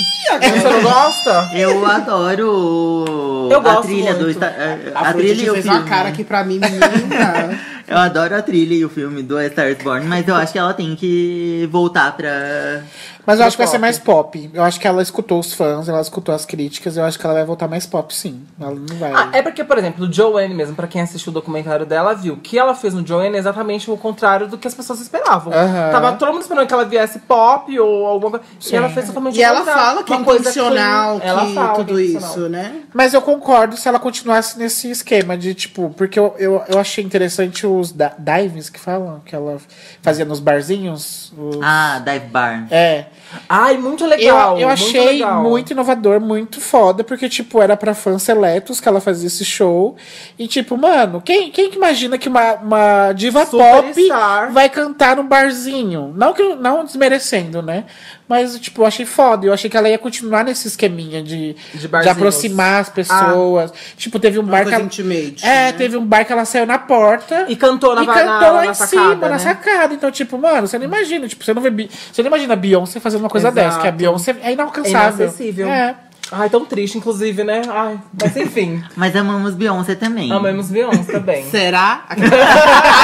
[0.60, 1.48] Você não gosta?
[1.54, 4.24] Eu adoro Eu a gosto trilha do.
[4.24, 4.36] muito.
[4.36, 5.78] Star- A, A a trilha Afrodite o fez filme.
[5.78, 7.58] uma cara aqui pra mim, menina.
[7.88, 10.52] Eu adoro a trilha e o filme do A Star is Born, mas eu acho
[10.52, 12.82] que ela tem que voltar pra.
[13.26, 13.72] Mas eu acho que vai pop.
[13.72, 14.50] ser mais pop.
[14.54, 16.96] Eu acho que ela escutou os fãs, ela escutou as críticas.
[16.96, 18.40] Eu acho que ela vai voltar mais pop, sim.
[18.58, 19.12] Ela não vai.
[19.12, 22.34] Ah, é porque, por exemplo, o Joanne mesmo, pra quem assistiu o documentário dela, viu
[22.34, 25.52] o que ela fez no Joanne é exatamente o contrário do que as pessoas esperavam.
[25.52, 28.44] Tava todo mundo esperando que ela viesse pop ou alguma coisa.
[28.60, 28.74] Sim.
[28.74, 31.28] E ela fez totalmente E o ela fala que é intencional, clean.
[31.28, 32.80] Ela que fala tudo que é isso, né?
[32.94, 37.02] Mas eu concordo se ela continuasse nesse esquema de, tipo, porque eu, eu, eu achei
[37.02, 39.58] interessante os da divings que falam, que ela
[40.02, 41.32] fazia nos barzinhos.
[41.36, 42.66] os- Ah, Dive Bar.
[42.70, 43.06] É.
[43.48, 44.54] Ai, muito legal.
[44.54, 45.42] Eu, eu muito achei legal.
[45.42, 49.96] muito inovador, muito foda, porque, tipo, era pra fãs seletos que ela fazia esse show.
[50.38, 54.44] E, tipo, mano, quem, quem que imagina que uma, uma diva Superstar.
[54.44, 56.12] pop vai cantar num barzinho?
[56.16, 57.84] Não, que, não desmerecendo, né?
[58.28, 59.46] Mas, tipo, eu achei foda.
[59.46, 63.72] Eu achei que ela ia continuar nesse esqueminha de, De de, aproximar as pessoas.
[63.96, 65.44] Tipo, teve um bar que ela, intimate.
[65.44, 65.72] É, né?
[65.72, 67.44] teve um bar que ela saiu na porta.
[67.48, 69.38] E cantou na e na- cantou lá na em sacada, cima, na né?
[69.38, 69.94] sacada.
[69.94, 71.28] Então, tipo, mano, você não imagina.
[71.28, 71.70] Tipo, você não vê.
[72.12, 73.66] Você não imagina a Beyoncé fazendo uma coisa Exato.
[73.66, 75.26] dessa, que a Beyoncé é É inalcançável.
[75.26, 75.68] inacessível.
[75.68, 75.94] É.
[76.32, 77.62] Ai, tão triste, inclusive, né?
[77.68, 78.82] Ai, mas enfim.
[78.96, 80.32] Mas amamos Beyoncé também.
[80.32, 81.48] Amamos Beyoncé também.
[81.48, 82.00] Será?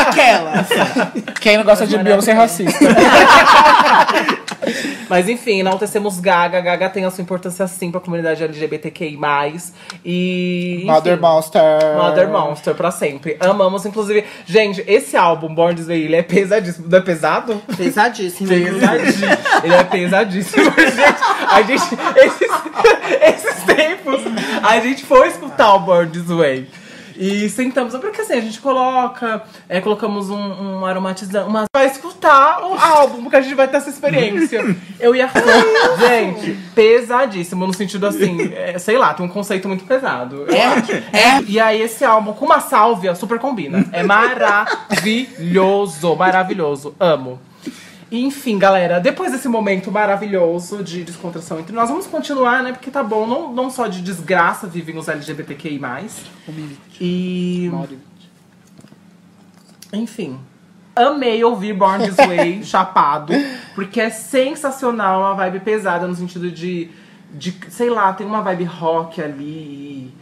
[0.01, 0.67] Aquela.
[1.41, 2.79] Quem não gosta de Beyoncé é racista.
[5.09, 6.61] Mas enfim, enaltecemos Gaga.
[6.61, 9.19] Gaga tem a sua importância sim pra comunidade LGBTQI+.
[10.05, 10.79] E.
[10.79, 11.63] enfim, Mother Monster.
[11.97, 13.37] Mother Monster pra sempre.
[13.41, 14.25] Amamos, inclusive.
[14.47, 16.89] Gente, esse álbum, Born This Way, ele é pesadíssimo.
[16.89, 17.63] Não é pesado?
[17.77, 18.49] Pesadíssimo.
[18.49, 19.27] Pesadíssimo.
[19.65, 21.23] ele é pesadíssimo, gente.
[21.49, 21.83] A gente.
[22.17, 22.51] Esses,
[23.23, 24.21] esses tempos,
[24.63, 26.82] a gente foi escutar o Born This Way.
[27.17, 32.63] E sentamos, porque assim, a gente coloca, é, colocamos um, um aromatizante, mas vai escutar
[32.65, 34.77] o álbum, porque a gente vai ter essa experiência.
[34.99, 35.63] Eu ia falar,
[35.99, 40.47] gente, pesadíssimo, no sentido assim, é, sei lá, tem um conceito muito pesado.
[40.49, 40.93] acho.
[40.93, 41.43] É.
[41.47, 43.87] E aí esse álbum com uma sálvia super combina.
[43.93, 46.95] É maravilhoso, maravilhoso.
[46.99, 47.39] Amo.
[48.13, 52.71] Enfim, galera, depois desse momento maravilhoso de descontração entre nós, vamos continuar, né?
[52.73, 55.81] Porque tá bom, não, não só de desgraça vivem os LGBTQI.
[57.01, 57.71] E.
[59.95, 60.39] Enfim.
[60.95, 63.33] Amei ouvir Born This Way chapado,
[63.75, 66.91] porque é sensacional, uma vibe pesada no sentido de,
[67.33, 67.59] de.
[67.71, 70.13] Sei lá, tem uma vibe rock ali,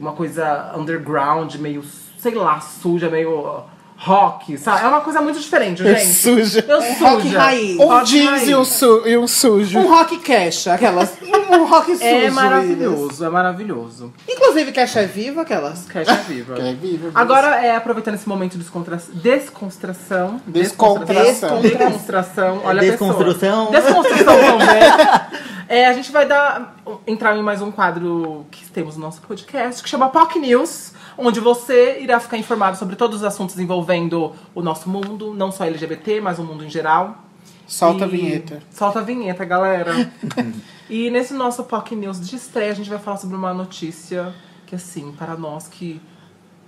[0.00, 1.84] uma coisa underground, meio,
[2.18, 3.62] sei lá, suja, meio
[3.98, 4.84] rock, sabe?
[4.84, 6.06] É uma coisa muito diferente, gente.
[6.12, 6.64] suja.
[6.68, 7.38] Eu Um rock suja.
[7.38, 7.78] raiz.
[7.78, 8.48] Um Rock jeans raiz.
[8.48, 9.78] e um, su e um sujo.
[9.78, 11.14] Um rock cash, aquelas.
[11.50, 12.04] Um rock sujo.
[12.04, 14.12] É maravilhoso, é maravilhoso.
[14.28, 15.86] Inclusive, cash é viva, aquelas.
[15.86, 16.58] Cash é viva.
[16.58, 17.10] É vivo.
[17.14, 19.00] Agora, é, aproveitando esse momento de descontra...
[19.12, 20.40] descontração.
[20.46, 21.60] Descontração.
[21.62, 22.60] Descontração.
[22.64, 23.66] Olha a Desconstrução.
[23.68, 23.82] pessoa.
[23.82, 25.40] Desconstrução também.
[25.68, 29.82] É, a gente vai dar, entrar em mais um quadro que temos no nosso podcast,
[29.82, 34.62] que chama POC News, onde você irá ficar informado sobre todos os assuntos envolvendo o
[34.62, 37.18] nosso mundo, não só LGBT, mas o mundo em geral.
[37.66, 38.60] Solta a E- vinheta.
[38.70, 40.10] Solta a vinheta, galera.
[40.90, 44.32] e nesse nosso POC News de estreia, a gente vai falar sobre uma notícia
[44.66, 46.00] que, assim, para nós que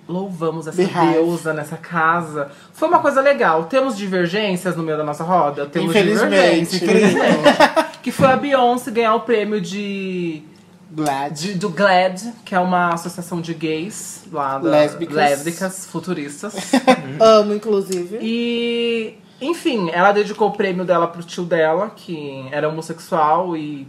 [0.09, 3.65] louvamos essa deusa nessa casa, foi uma coisa legal.
[3.65, 5.67] Temos divergências no meio da nossa roda?
[5.67, 6.31] Temos Infelizmente.
[6.31, 7.99] divergências, infelizmente.
[8.03, 10.43] que foi a Beyoncé ganhar o prêmio de,
[10.91, 11.33] Glad.
[11.35, 15.15] de- do GLAD, que é uma associação de gays lá da, Lésbicas.
[15.17, 16.55] lésbicas futuristas.
[17.21, 18.19] Amo, inclusive.
[18.23, 23.87] E, enfim, ela dedicou o prêmio dela pro tio dela, que era homossexual e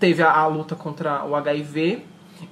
[0.00, 2.02] teve a, a luta contra o HIV.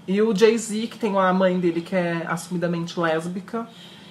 [0.06, 3.66] E o Jay-Z, que tem a mãe dele que é assumidamente lésbica,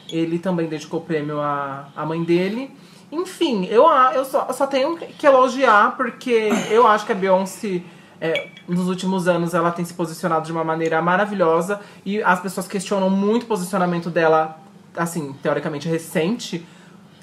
[0.09, 2.71] ele também dedicou o prêmio à, à mãe dele.
[3.11, 7.81] Enfim, eu, eu, só, eu só tenho que elogiar, porque eu acho que a Beyoncé,
[8.21, 11.81] é, nos últimos anos, ela tem se posicionado de uma maneira maravilhosa.
[12.05, 14.59] E as pessoas questionam muito o posicionamento dela,
[14.95, 16.63] assim, teoricamente recente.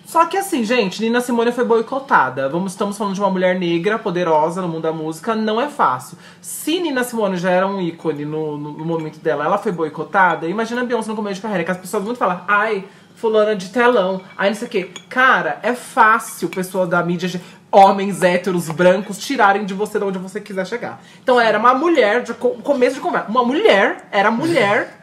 [0.04, 2.48] Só que assim, gente, Nina Simone foi boicotada.
[2.48, 6.16] Vamos, estamos falando de uma mulher negra, poderosa no mundo da música, não é fácil.
[6.40, 10.48] Se Nina Simone já era um ícone no, no, no momento dela, ela foi boicotada,
[10.48, 13.68] imagina a Beyoncé no começo de carreira, que as pessoas muito falam, ai, fulana de
[13.68, 14.90] telão, ai não sei o quê.
[15.10, 17.28] Cara, é fácil pessoas da mídia,
[17.70, 21.00] homens héteros brancos, tirarem de você de onde você quiser chegar.
[21.22, 24.98] Então era uma mulher, de co- começo de conversa, uma mulher, era mulher,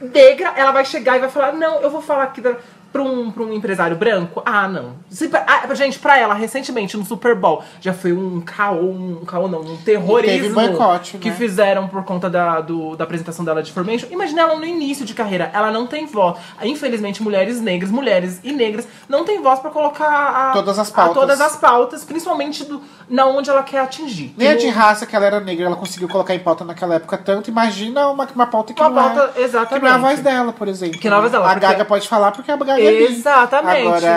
[0.00, 2.56] negra, ela vai chegar e vai falar: Não, eu vou falar aqui da,
[2.92, 4.42] pra, um, pra um empresário branco.
[4.44, 4.92] Ah, não.
[5.08, 9.48] Se ah, gente, pra ela, recentemente no Super Bowl, já foi um caô, um caô
[9.48, 11.34] não, um terrorismo teve boicote, que né?
[11.36, 14.06] fizeram por conta da, do- da apresentação dela de Formation.
[14.10, 16.38] Imagina ela no início de carreira, ela não tem voz.
[16.62, 21.14] Infelizmente, mulheres negras, mulheres e negras, não tem voz pra colocar a, Todas as pautas.
[21.14, 24.34] todas as pautas, principalmente do, na onde ela quer atingir.
[24.36, 27.16] Nem a de raça que ela era negra, ela conseguiu colocar em pauta naquela época
[27.18, 27.50] tanto.
[27.50, 29.42] Imagina uma, uma pauta que Uma não pauta, é.
[29.42, 29.80] exatamente.
[29.80, 30.98] Que não é a voz dela, por exemplo.
[31.00, 33.02] Que não é a voz dela, A Gaga pode falar porque a Gaga é.
[33.02, 33.86] Exatamente.
[33.86, 34.10] Agora,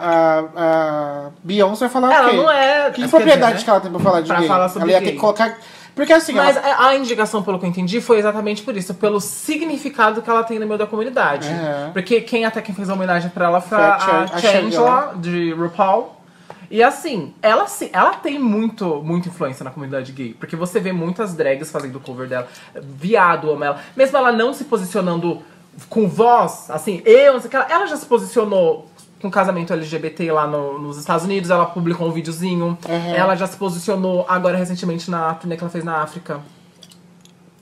[0.00, 2.36] a, a Beyoncé vai falar Ela o quê?
[2.36, 3.64] não é- Que quer propriedade dizer, né?
[3.64, 4.48] que ela tem pra falar de Pra gay?
[4.48, 5.14] falar sobre ela ia ter gay.
[5.14, 5.58] que colocar...
[5.94, 6.86] Porque assim, Mas ela...
[6.90, 10.58] a indicação, pelo que eu entendi, foi exatamente por isso, pelo significado que ela tem
[10.60, 11.48] no meio da comunidade.
[11.48, 11.90] É.
[11.92, 14.36] Porque quem até quem fez a homenagem pra ela foi Foi a a, Chan- a
[14.36, 16.14] a Changela, de RuPaul.
[16.70, 20.36] E assim, ela sim, ela tem muito, muita influência na comunidade gay.
[20.38, 22.46] Porque você vê muitas drags fazendo cover dela.
[22.80, 23.80] Viado ama ela.
[23.96, 25.42] Mesmo ela não se posicionando
[25.88, 28.86] com voz, assim, eu, não sei o que, ela, ela já se posicionou
[29.20, 31.50] com casamento LGBT lá no- nos Estados Unidos.
[31.50, 32.78] Ela publicou um videozinho.
[33.16, 36.40] Ela já se posicionou agora recentemente na turnê que ela fez na África.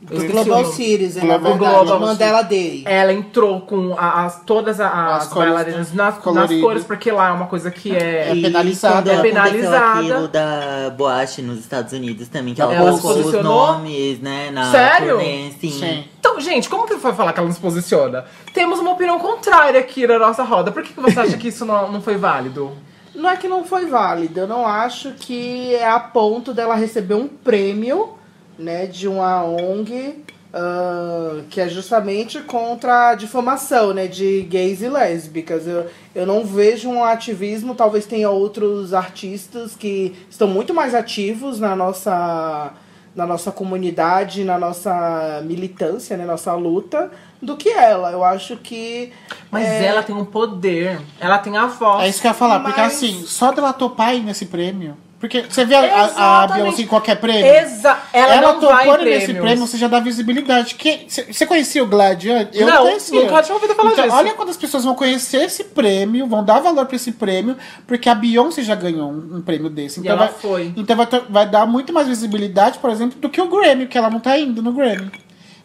[0.06, 0.64] Do Global.
[0.66, 1.74] Series, é na Global- verdade.
[1.86, 2.82] Global Mandela Day.
[2.86, 6.60] Ela entrou com a- as, todas a- as, As cores, bailarinas nas, nas colorido.
[6.60, 8.30] cores, porque lá é uma coisa que é.
[8.30, 9.12] É penalizada.
[9.12, 9.98] É penalizada.
[10.00, 13.66] aquilo da boate nos Estados Unidos também, que ela, Ela postou os posicionou?
[13.72, 15.16] nomes, né, na Sério?
[15.16, 15.70] turnê, sim.
[15.70, 16.04] Sim.
[16.20, 18.24] Então, gente, como que foi falar que ela não se posiciona?
[18.54, 20.70] Temos uma opinião contrária aqui na nossa roda.
[20.70, 22.70] Por que, que você acha que isso não, não foi válido?
[23.14, 27.14] Não é que não foi válido, eu não acho que é a ponto dela receber
[27.14, 28.10] um prêmio,
[28.58, 30.24] né, de uma ONG
[30.58, 35.66] ah, que é justamente contra a difamação, né, de gays e lésbicas.
[35.66, 41.60] Eu, eu não vejo um ativismo, talvez tenha outros artistas que estão muito mais ativos
[41.60, 42.72] na nossa
[43.14, 47.10] na nossa comunidade, na nossa militância, né, nossa luta,
[47.40, 48.12] do que ela.
[48.12, 49.10] Eu acho que
[49.50, 52.04] Mas é, ela tem um poder, ela tem a voz.
[52.04, 54.96] É isso que eu ia falar, porque Mas- assim, só dela topar ir nesse prêmio.
[55.28, 56.46] Porque você vê a, a.
[56.46, 57.44] Beyoncé em qualquer prêmio.
[57.44, 60.74] Exa ela, Ela não vai nesse prêmio, você já dá visibilidade.
[60.76, 62.24] Que- Você conhecia o Glad?
[62.24, 63.20] Eu Não, conhecia.
[63.20, 64.16] nunca tinha ouvido falar então, disso.
[64.16, 68.08] Olha quando as pessoas vão conhecer esse prêmio, vão dar valor pra esse prêmio, porque
[68.08, 69.98] a Beyoncé já ganhou um, um prêmio desse.
[69.98, 70.72] E Então, ela vai, foi.
[70.76, 74.08] então vai, vai dar muito mais visibilidade, por exemplo, do que o Grammy, que ela
[74.10, 75.10] não tá indo no Grammy.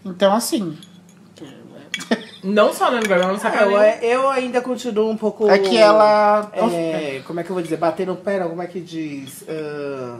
[0.03, 0.75] Então, assim,
[2.43, 5.47] Não só no Grammy, ela não sabe É, eu, eu ainda continuo um pouco.
[5.47, 6.49] é que ela.
[6.53, 7.77] É, como é que eu vou dizer?
[7.77, 9.45] Bater no pé, não, como é que diz?
[9.47, 10.17] Ah,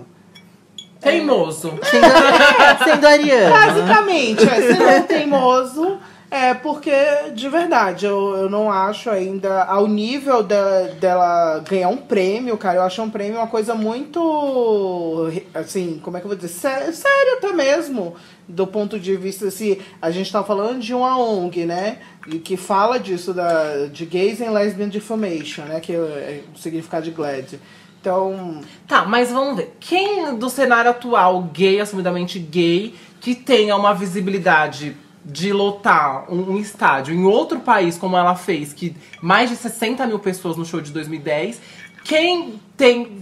[1.02, 1.80] Teimoso.
[1.84, 2.06] Sendo,
[2.86, 3.50] sendo ariana.
[3.50, 6.00] basicamente, é, um teimoso.
[6.34, 6.94] É, porque,
[7.36, 12.78] de verdade, eu, eu não acho ainda ao nível da, dela ganhar um prêmio, cara.
[12.78, 15.30] Eu acho um prêmio uma coisa muito.
[15.54, 16.48] Assim, como é que eu vou dizer?
[16.48, 18.16] Sé- Sério até mesmo.
[18.48, 21.98] Do ponto de vista, se a gente tá falando de uma ONG, né?
[22.28, 25.82] E que fala disso, da, de Gays and Lesbian Defamation, né?
[25.82, 27.60] Que é o significado de GLAD.
[28.00, 29.76] Então, Tá, mas vamos ver.
[29.82, 36.58] Quem do cenário atual, gay, assumidamente gay, que tenha uma visibilidade de lotar um, um
[36.58, 40.82] estádio em outro país, como ela fez, que mais de 60 mil pessoas no show
[40.82, 41.62] de 2010,
[42.04, 43.20] quem tem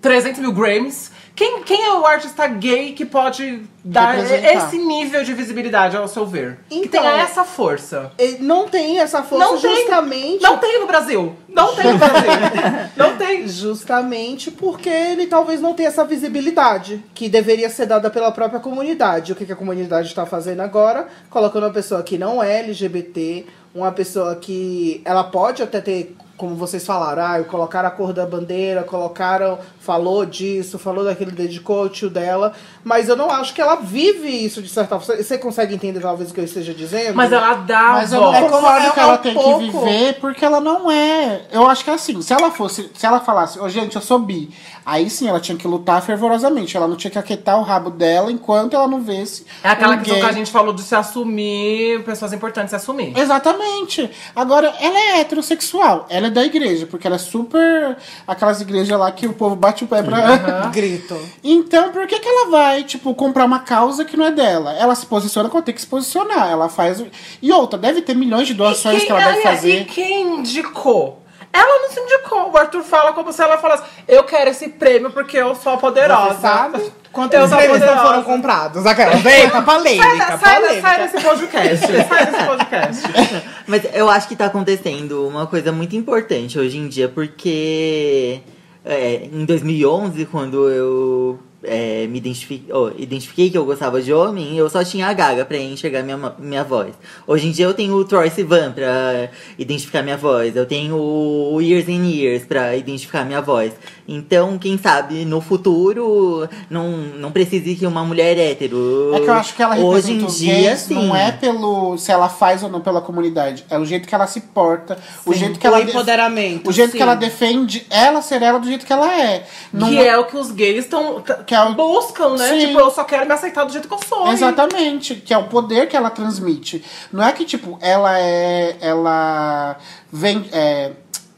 [0.00, 5.32] 300 mil Grammys, quem, quem é o artista gay que pode dar esse nível de
[5.34, 6.58] visibilidade, ao seu ver?
[6.68, 8.12] que Então- tenha essa força.
[8.40, 9.76] não tem essa força Não tem.
[9.76, 10.42] justamente.
[10.42, 11.34] Não tem no Brasil.
[11.48, 12.30] Não tem no Brasil.
[12.96, 13.48] não tem.
[13.48, 19.32] Justamente porque ele talvez não tenha essa visibilidade que deveria ser dada pela própria comunidade.
[19.32, 21.08] O que, que a comunidade está fazendo agora?
[21.30, 26.56] Colocando uma pessoa que não é LGBT, uma pessoa que ela pode até ter, como
[26.56, 31.88] vocês falaram, ah, colocaram a cor da bandeira, colocaram, falou disso, falou daquele dedicou o
[31.88, 32.52] tio dela,
[32.82, 35.22] mas eu não acho que ela vive isso de certa forma.
[35.22, 37.14] Você consegue entender talvez o que eu esteja dizendo?
[37.14, 38.34] Mas ela dá Mas eu não.
[38.34, 41.42] É como- concordo é que ela um tem pouco- que viver, porque ela não é.
[41.52, 44.18] Eu acho que é assim, se ela fosse, se ela falasse, ô gente, eu sou
[44.18, 44.50] bi,
[44.84, 46.76] aí sim ela tinha que lutar fervorosamente.
[46.76, 49.46] Ela não tinha que aquietar o rabo dela enquanto ela não vesse.
[49.62, 53.16] É aquela um questão que a gente falou de se assumir, pessoas importantes se assumir.
[53.16, 54.10] Exatamente.
[54.34, 56.06] Agora, ela é heterossexual.
[56.08, 57.96] Ela é da igreja, porque ela é super.
[58.26, 60.66] Aquelas igrejas lá que o povo bate o pé pra.
[60.72, 61.18] Grito.
[61.42, 64.72] Então, por que, que ela vai, tipo, comprar uma causa que não é dela?
[64.74, 66.50] Ela se posiciona quando tem que se posicionar.
[66.50, 67.02] Ela faz.
[67.40, 69.80] E outra, deve ter milhões de doações quem, que ela deve aliás, fazer.
[69.80, 71.21] E quem indicou?
[71.52, 72.50] Ela não se indicou.
[72.50, 75.76] O Arthur fala como se ela falasse: Eu quero esse prêmio porque eu sou a
[75.76, 76.34] poderosa.
[76.34, 76.92] Você sabe?
[77.12, 78.86] Quantos sou prêmios não foram comprados?
[78.86, 80.80] Aquela vem, tá Sai, polêmica, da- sai, da- polêmica.
[80.88, 81.86] sai desse podcast.
[82.08, 83.02] sai desse podcast.
[83.68, 88.40] Mas eu acho que tá acontecendo uma coisa muito importante hoje em dia, porque
[88.84, 94.56] é, em 2011, quando eu é, me identifiquei, oh, identifiquei que eu gostava de homem,
[94.56, 96.94] eu só tinha a Gaga pra enxergar minha, minha voz.
[97.26, 101.60] Hoje em dia eu tenho o Troy Sivan pra identificar minha voz, eu tenho o
[101.60, 103.72] Years and Years pra identificar minha voz.
[104.14, 109.10] Então, quem sabe, no futuro, não, não precise que uma mulher hétero.
[109.14, 110.94] É que eu acho que ela Hoje em os dia, gays, sim.
[110.94, 114.26] não é pelo se ela faz ou não pela comunidade, é o jeito que ela
[114.26, 116.96] se porta, o Sim, jeito que o ela def- empoderamento, o jeito sim.
[116.98, 119.46] que ela defende ela ser ela do jeito que ela é.
[119.72, 122.48] Não que é o que os gays estão Que é o- buscam, né?
[122.50, 122.66] Sim.
[122.66, 124.28] Tipo, eu só quero me aceitar do jeito que eu sou.
[124.30, 126.84] Exatamente, que é o poder que ela transmite.
[127.12, 128.76] Não é que, tipo, ela é.
[128.80, 129.76] Ela
[130.12, 130.44] vem.
[130.52, 130.90] é,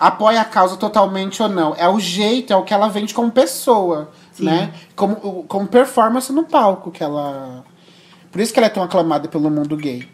[0.06, 1.74] apoia a causa totalmente ou não.
[1.76, 4.72] É o jeito, é o que ela vende como pessoa, né?
[4.94, 7.64] Como, como performance no palco que ela.
[8.30, 10.08] Por isso que ela é tão aclamada pelo mundo gay.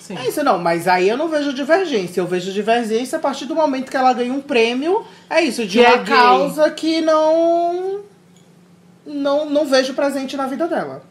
[0.00, 0.16] Sim.
[0.16, 2.20] É isso, não, mas aí eu não vejo divergência.
[2.20, 5.04] Eu vejo divergência a partir do momento que ela ganha um prêmio.
[5.30, 6.14] É isso, de Que é uma gay.
[6.14, 8.00] causa que não,
[9.06, 9.50] não.
[9.50, 11.02] Não vejo presente na vida dela.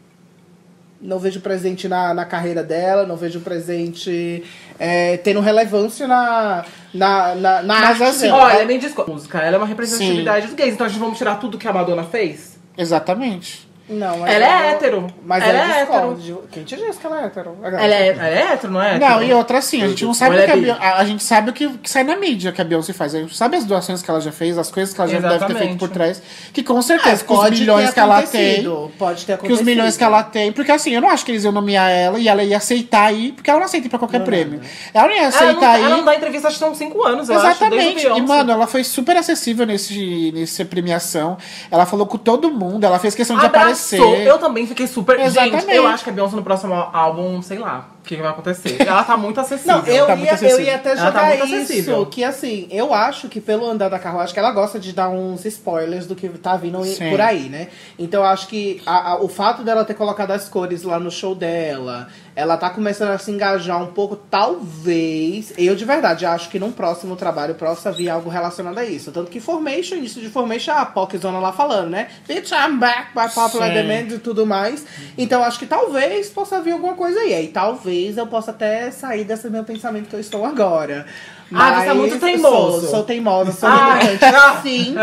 [1.04, 4.42] Não vejo presente na, na carreira dela, não vejo presente
[4.78, 6.64] é, tendo relevância na,
[6.94, 8.44] na, na, na Mas arte assim, dela.
[8.44, 9.04] Olha, nem disco.
[9.06, 10.72] Música, ela é uma representatividade dos gays.
[10.72, 12.58] Então a gente vamos tirar tudo que a Madonna fez?
[12.76, 13.63] Exatamente.
[13.86, 15.06] Não, mas Ela é hétero.
[15.24, 15.76] Mas Ela ela
[16.12, 17.54] é de- Quem te disse que ela é hétero?
[17.62, 18.98] Ela é, ela é hétero, não é?
[18.98, 19.24] Não, hétero?
[19.24, 20.56] e outra assim, a gente não sabe que a ela é?
[20.60, 23.14] Beyoncé, a, a gente sabe o que, que sai na mídia que a Beyoncé faz.
[23.14, 25.28] A gente sabe as doações que ela já fez, as coisas que ela já deve
[25.28, 25.64] ter Exatamente.
[25.66, 26.22] feito por trás.
[26.52, 28.40] Que com certeza, É, com os milhões que ela tem.
[28.52, 29.58] acontecido, Pode ter Que acontecido.
[29.60, 30.50] os milhões que ela tem.
[30.52, 33.32] Porque assim, eu não acho que eles iam nomear ela e ela ia aceitar ir,
[33.32, 34.60] porque ela não aceita ir pra qualquer prêmio.
[34.94, 36.04] Ela não ia Ela não, aceitar ela não ir.
[36.04, 37.46] dá entrevista acho que uns 5 anos, eu acho.
[37.48, 37.84] Exatamente.
[37.96, 41.36] desde o E, mano, ela foi super acessível nesse, nessa premiação.
[41.70, 43.44] Ela falou com todo mundo, ela fez questão de
[43.74, 44.08] Abraçou.
[44.08, 44.26] aparecer.
[44.28, 45.16] Eu também fiquei super.
[45.18, 45.74] Gente, Exatamente.
[45.76, 48.76] eu acho que a Beyoncé no próximo álbum, sei lá, o que, que vai acontecer.
[48.80, 49.76] Ela tá muito acessível.
[49.78, 50.64] Não, eu, tá muito ia, eu acessível.
[50.66, 51.54] ia até tá jogar muito isso.
[51.54, 52.06] acessível.
[52.06, 55.44] Que assim, eu acho que pelo andar da carruagem, que ela gosta de dar uns
[55.44, 57.10] spoilers do que tá vindo Sim.
[57.10, 57.68] por aí, né?
[57.98, 61.10] Então eu acho que a- a- o fato dela ter colocado as cores lá no
[61.10, 65.52] show dela, ela tá começando a se engajar um pouco, talvez.
[65.56, 69.12] Eu de verdade acho que num próximo trabalho possa vir algo relacionado a isso.
[69.12, 72.08] Tanto que Formation, início de Formation, a Poczona lá falando, né?
[72.26, 73.74] Bitch, I'm back by popular Sim.
[73.74, 74.84] demand e tudo mais.
[75.16, 77.34] Então acho que talvez possa vir alguma coisa aí.
[77.34, 81.06] Aí talvez eu possa até sair desse meu pensamento que eu estou agora.
[81.54, 82.80] Ah, você é Mas muito teimoso.
[82.80, 83.98] Sou, sou teimosa, sou Ah.
[84.02, 84.94] militante, sim.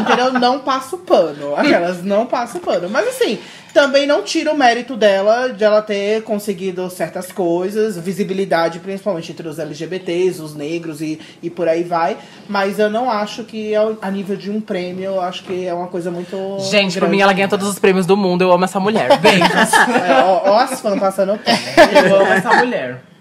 [0.00, 0.32] Entendeu?
[0.34, 1.54] Não passo pano.
[1.56, 2.88] Aquelas não passo pano.
[2.90, 3.38] Mas assim,
[3.72, 9.48] também não tira o mérito dela de ela ter conseguido certas coisas, visibilidade, principalmente entre
[9.48, 12.16] os LGBTs, os negros e, e por aí vai.
[12.48, 15.86] Mas eu não acho que a nível de um prêmio, eu acho que é uma
[15.88, 16.58] coisa muito.
[16.70, 17.10] Gente, grande.
[17.16, 18.42] mim ela ganha todos os prêmios do mundo.
[18.42, 19.18] Eu amo essa mulher.
[19.18, 19.72] Beijos.
[19.72, 22.06] É, ó, ó as fãs passando pano.
[22.06, 23.11] Eu amo essa mulher.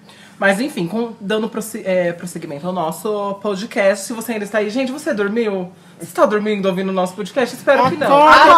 [0.41, 1.51] Mas enfim, com- dando
[1.85, 5.71] é, prosseguimento ao nosso podcast, se você ainda está aí, gente, você dormiu?
[5.99, 7.55] Você está dormindo ouvindo o nosso podcast?
[7.55, 8.07] Espero que não.
[8.27, 8.51] Acorda,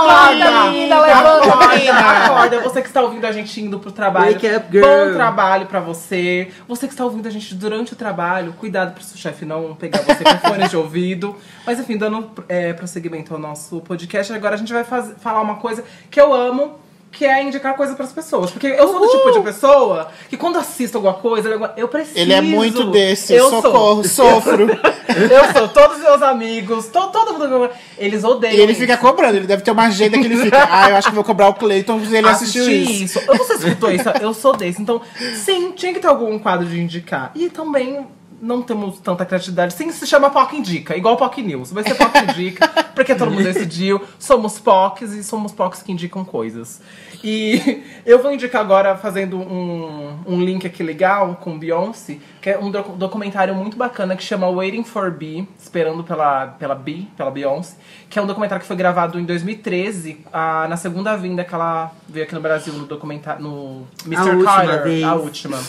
[0.46, 2.00] Acorda, menina, levanta, acorda, menina.
[2.00, 2.60] acorda.
[2.62, 4.32] Você que está ouvindo a gente indo pro trabalho.
[4.32, 4.86] Wake up, girl.
[4.86, 6.54] Bom trabalho pra você.
[6.70, 10.00] Você que está ouvindo a gente durante o trabalho, cuidado pro seu chefe não pegar
[10.04, 11.36] você com fone de ouvido.
[11.68, 15.56] Mas enfim, dando é, prosseguimento ao nosso podcast, agora a gente vai faz- falar uma
[15.56, 16.82] coisa que eu amo.
[17.14, 18.50] Que é indicar coisa pras pessoas.
[18.52, 22.18] Porque eu sou do tipo de pessoa que quando assisto alguma coisa, eu- preciso.
[22.18, 23.62] Ele é muito desse, Eu sou.
[23.62, 24.68] socorro, sofro.
[24.68, 25.68] Eu sou.
[25.70, 27.70] Todos os meus amigos, to, todo mundo.
[28.00, 28.56] Eles odeiam.
[28.56, 28.82] E ele isso.
[28.82, 30.68] fica cobrando, ele deve ter uma agenda que ele fica.
[30.70, 33.20] Ah, eu acho que vou cobrar o Cleiton se ele assistiu Assisti isso.
[33.20, 34.10] Eu- Você escutou isso?
[34.20, 34.82] Eu sou desse.
[34.82, 35.00] Então,
[35.36, 37.32] sim, tinha que ter algum quadro de indicar.
[37.36, 38.08] E também
[38.44, 39.74] não temos tanta criatividade.
[39.74, 41.72] Sim, se chama POC Indica, igual POC News.
[41.72, 44.02] Vai ser POC Indica, porque todo mundo decidiu.
[44.20, 46.82] Somos POCs e somos POCs que indicam coisas.
[47.24, 52.60] E eu vou indicar agora, fazendo um, um link aqui legal com Beyoncé, que é
[52.60, 57.32] um doc- documentário muito bacana que chama Waiting for B, esperando pela, pela B, pela
[57.32, 57.78] Beyoncé,
[58.10, 61.94] que é um documentário que foi gravado em 2013, ah, na segunda vinda que ela
[62.10, 64.32] veio aqui no Brasil no documentário, no Mr.
[64.32, 65.04] última Carter, vez.
[65.06, 65.60] a última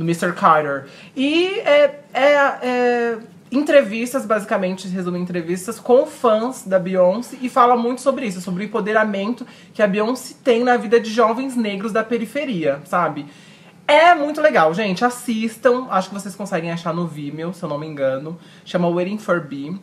[0.00, 0.32] no Mr.
[0.32, 0.86] Carter.
[1.14, 2.32] E é, é,
[2.62, 3.18] é
[3.52, 8.64] entrevistas, basicamente, resume em entrevistas com fãs da Beyoncé e fala muito sobre isso, sobre
[8.64, 13.26] o empoderamento que a Beyoncé tem na vida de jovens negros da periferia, sabe?
[13.86, 15.04] É muito legal, gente.
[15.04, 15.88] Assistam.
[15.90, 18.38] Acho que vocês conseguem achar no Vimeo, se eu não me engano.
[18.64, 19.74] Chama Waiting for B.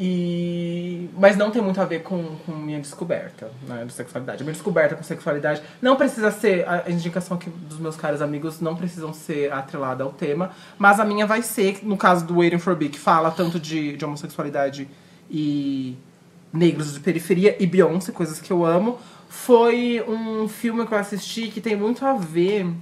[0.00, 1.10] E...
[1.18, 4.44] Mas não tem muito a ver com, com minha descoberta né, de sexualidade.
[4.44, 8.76] Minha descoberta com sexualidade não precisa ser, a indicação aqui dos meus caros amigos não
[8.76, 12.76] precisam ser atrelada ao tema, mas a minha vai ser, no caso do Waiting for
[12.76, 14.88] B, que fala tanto de, de homossexualidade
[15.28, 15.96] e
[16.52, 18.98] negros de periferia e Beyoncé, coisas que eu amo.
[19.28, 22.72] Foi um filme que eu assisti que tem muito a ver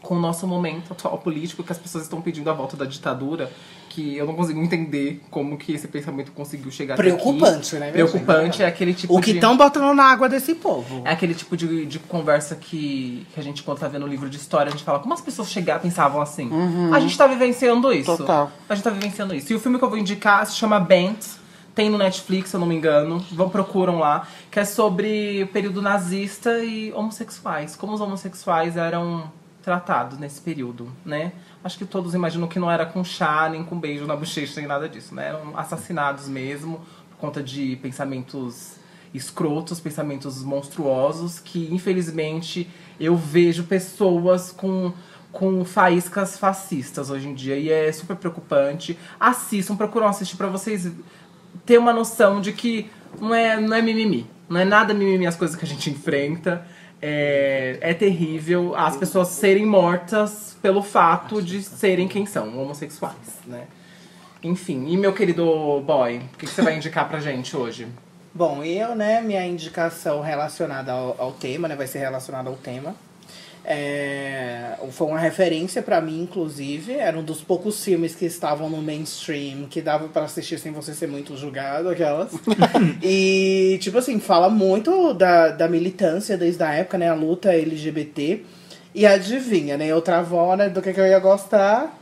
[0.00, 3.50] com o nosso momento atual político, que as pessoas estão pedindo a volta da ditadura,
[3.98, 8.66] que eu não consigo entender como que esse pensamento conseguiu chegar Preocupante, né, Preocupante, é
[8.66, 9.38] aquele tipo O que de...
[9.38, 11.02] estão botando na água desse povo.
[11.04, 14.30] É aquele tipo de, de conversa que, que a gente, quando tá vendo um livro
[14.30, 16.48] de história, a gente fala como as pessoas chegaram, pensavam assim.
[16.92, 18.16] A gente tá vivenciando isso.
[18.16, 18.52] Total.
[18.68, 19.52] A gente tá vivenciando isso.
[19.52, 21.24] E o filme que eu vou indicar se chama Bent.
[21.74, 23.24] Tem no Netflix, se eu não me engano.
[23.32, 24.28] Vão, procuram lá.
[24.50, 27.74] Que é sobre o período nazista e homossexuais.
[27.74, 29.30] Como os homossexuais eram
[29.62, 31.32] tratados nesse período, né?
[31.62, 34.68] Acho que todos imaginam que não era com chá, nem com beijo na bochecha, nem
[34.68, 35.28] nada disso, né?
[35.28, 36.80] Eram assassinados mesmo,
[37.10, 38.76] por conta de pensamentos
[39.12, 42.68] escrotos, pensamentos monstruosos, que infelizmente
[43.00, 44.92] eu vejo pessoas com,
[45.32, 47.56] com faíscas fascistas hoje em dia.
[47.56, 48.98] E é super preocupante.
[49.18, 50.90] Assistam, procuram assistir pra vocês
[51.66, 52.90] ter uma noção de que
[53.20, 54.26] não é, não é mimimi.
[54.48, 56.66] Não é nada mimimi as coisas que a gente enfrenta.
[57.00, 63.66] É, é terrível as pessoas serem mortas pelo fato de serem quem são, homossexuais, né?
[64.42, 67.88] Enfim, e meu querido boy, o que, que você vai indicar pra gente hoje?
[68.32, 72.94] Bom, eu, né, minha indicação relacionada ao, ao tema, né, vai ser relacionada ao tema.
[73.70, 76.94] É, foi uma referência pra mim, inclusive.
[76.94, 80.94] Era um dos poucos filmes que estavam no mainstream que dava pra assistir sem você
[80.94, 82.32] ser muito julgado, aquelas.
[83.02, 87.10] e, tipo assim, fala muito da, da militância desde a época, né?
[87.10, 88.42] A luta LGBT.
[88.94, 89.94] E adivinha, né?
[89.94, 90.70] Outra avó, né?
[90.70, 91.94] Do que, que eu ia gostar.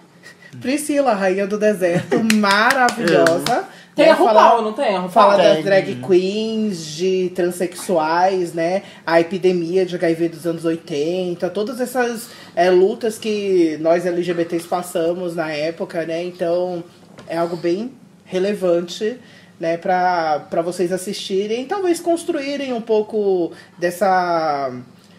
[0.61, 3.65] Priscila, rainha do deserto, maravilhosa.
[3.97, 5.09] Tem né, a RuPaul, não tem a RuPaul?
[5.09, 5.65] Fala das Tem.
[5.65, 8.83] drag queens, de transexuais, né?
[9.07, 15.35] A epidemia de HIV dos anos 80, todas essas é, lutas que nós LGBTs passamos
[15.35, 16.23] na época, né?
[16.23, 16.85] Então
[17.27, 17.91] é algo bem
[18.25, 19.19] relevante.
[19.59, 24.71] Né, para vocês assistirem e talvez construírem um pouco dessa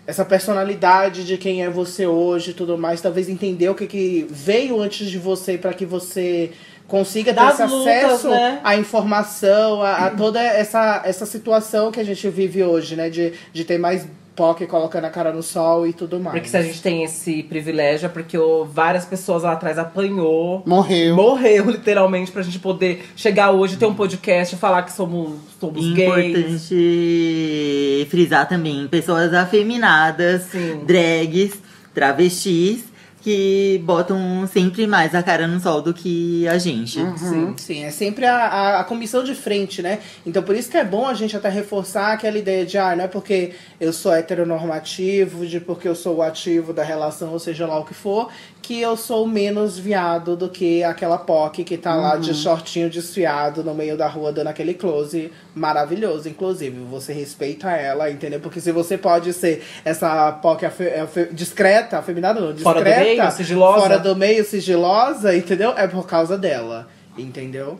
[0.05, 4.27] essa personalidade de quem é você hoje e tudo mais, talvez entender o que, que
[4.29, 6.51] veio antes de você para que você
[6.87, 8.59] consiga ter esse lutas, acesso né?
[8.63, 13.09] à informação, a, a toda essa, essa situação que a gente vive hoje, né?
[13.09, 16.35] De, de ter mais POC colocando a cara no sol e tudo mais.
[16.35, 20.61] Porque se a gente tem esse privilégio é porque o- várias pessoas lá atrás apanhou.
[20.63, 21.15] Morreu.
[21.15, 25.91] Morreu, literalmente, pra gente poder chegar hoje, ter um podcast e falar que somos, somos
[25.91, 26.35] gays.
[26.71, 30.81] Importante frisar também pessoas afeminadas, Sim.
[30.85, 31.53] drags,
[31.93, 32.83] travestis,
[33.27, 36.97] que botam sempre mais a cara no sol do que a gente.
[37.17, 37.83] Sim, sim.
[37.83, 39.99] É sempre a, a, a comissão de frente, né?
[40.25, 43.03] Então por isso que é bom a gente até reforçar aquela ideia de, ah, não
[43.03, 43.51] é porque
[43.81, 47.83] eu sou heteronormativo, de porque eu sou o ativo da relação, ou seja lá o
[47.83, 48.31] que for,
[48.61, 53.63] que eu sou menos viado do que aquela POC que tá lá de shortinho desfiado
[53.63, 56.77] no meio da rua dando aquele close maravilhoso, inclusive.
[56.91, 58.41] Você respeita ela, entendeu?
[58.41, 63.21] Porque se você pode ser essa POC afe- afe- discreta, afeminada não, Fora do discreta,
[63.23, 63.81] meio, sigilosa.
[63.81, 65.71] fora do meio, sigilosa, entendeu?
[65.77, 67.79] É por causa dela, entendeu?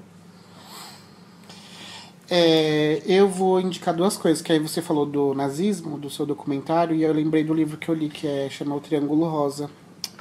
[2.29, 6.95] É, eu vou indicar duas coisas, que aí você falou do nazismo, do seu documentário,
[6.95, 9.69] e eu lembrei do livro que eu li, que é chama O Triângulo Rosa,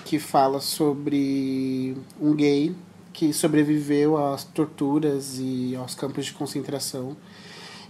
[0.06, 2.72] que fala sobre um gay
[3.12, 7.16] que sobreviveu às torturas e aos campos de concentração.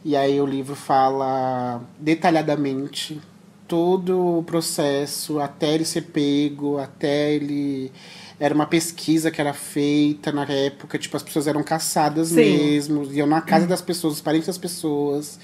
[0.03, 3.21] E aí o livro fala detalhadamente
[3.69, 7.93] todo o processo até ele ser pego, até ele
[8.41, 12.37] era uma pesquisa que era feita na época, tipo as pessoas eram caçadas Sim.
[12.37, 15.39] mesmo, iam na casa das pessoas, os parentes das pessoas.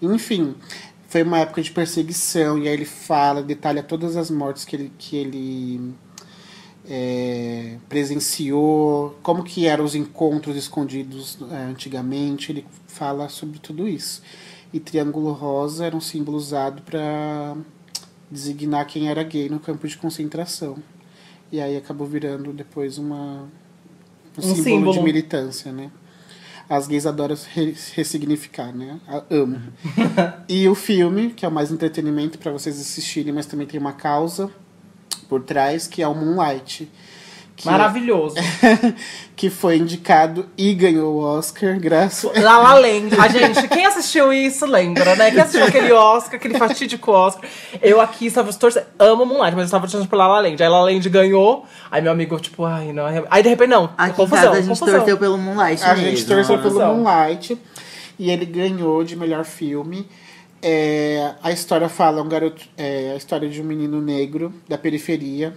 [0.00, 0.54] Enfim,
[1.08, 4.92] foi uma época de perseguição e aí ele fala, detalha todas as mortes que ele
[4.96, 5.94] que ele
[6.88, 14.22] é, presenciou, como que eram os encontros escondidos é, antigamente, ele fala sobre tudo isso.
[14.72, 17.56] E Triângulo Rosa era um símbolo usado para
[18.30, 20.76] designar quem era gay no campo de concentração.
[21.50, 23.46] E aí acabou virando depois uma,
[24.38, 24.92] um, símbolo, símbolo.
[24.94, 25.90] de militância, né?
[26.68, 28.98] As gays adoram re- ressignificar, né?
[29.06, 29.60] A- Amo.
[30.48, 33.92] e o filme, que é o mais entretenimento para vocês assistirem, mas também tem uma
[33.92, 34.50] causa
[35.32, 36.86] por trás, que é o Moonlight.
[37.56, 38.34] Que, Maravilhoso.
[39.34, 43.14] que foi indicado e ganhou o Oscar, graças La La Land.
[43.18, 45.30] A gente, quem assistiu isso lembra, né?
[45.30, 47.48] Quem assistiu aquele Oscar, aquele fatídico Oscar.
[47.80, 48.84] Eu aqui estava torcendo.
[48.98, 50.62] Amo Moonlight, mas eu estava torcendo por La La Land.
[50.62, 51.64] Aí La La Land ganhou.
[51.90, 53.08] Aí meu amigo, tipo, ai, não.
[53.08, 53.88] é- Aí de repente, não.
[53.96, 54.94] Aqui confusão, casa a gente confusão.
[54.98, 56.04] torceu pelo Moonlight A mesmo.
[56.10, 56.78] gente torceu pelo.
[56.78, 57.58] Moonlight
[58.18, 60.06] e ele ganhou de melhor filme.
[60.62, 65.52] É, a história fala um garoto, é, a história de um menino negro da periferia.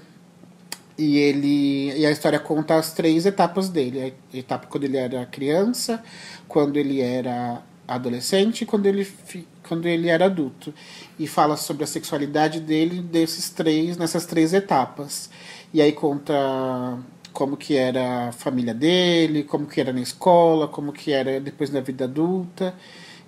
[0.97, 5.25] E ele e a história conta as três etapas dele, a etapa quando ele era
[5.25, 6.01] criança,
[6.47, 9.07] quando ele era adolescente e quando ele
[9.67, 10.73] quando ele era adulto.
[11.19, 15.29] E fala sobre a sexualidade dele desses três nessas três etapas.
[15.73, 16.33] E aí conta
[17.33, 21.69] como que era a família dele, como que era na escola, como que era depois
[21.69, 22.73] na vida adulta.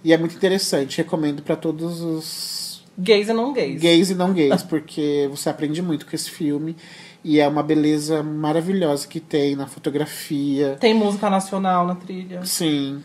[0.07, 3.81] E é muito interessante, recomendo para todos os Gays e não gays.
[3.81, 6.77] gays e não gays, porque você aprende muito com esse filme
[7.21, 10.77] e é uma beleza maravilhosa que tem na fotografia.
[10.79, 12.39] Tem música nacional na trilha.
[12.45, 13.03] Sim,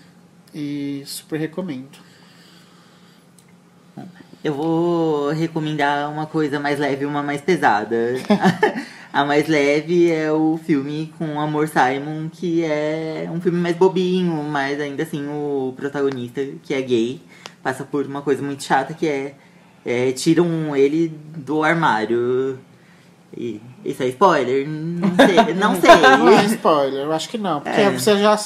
[0.54, 1.98] e super recomendo.
[4.44, 8.14] Eu vou recomendar uma coisa mais leve e uma mais pesada.
[9.12, 14.42] A mais leve é o filme com Amor Simon, que é um filme mais bobinho,
[14.44, 17.20] mas ainda assim o protagonista, que é gay,
[17.62, 19.34] passa por uma coisa muito chata que é,
[19.84, 22.58] é tiram ele do armário.
[23.36, 24.66] E isso é spoiler?
[24.66, 25.54] Não sei.
[25.54, 25.74] Não
[26.24, 26.54] Não é sei.
[26.56, 27.60] spoiler, eu acho que não.
[27.60, 27.90] Porque É.
[27.90, 28.36] você já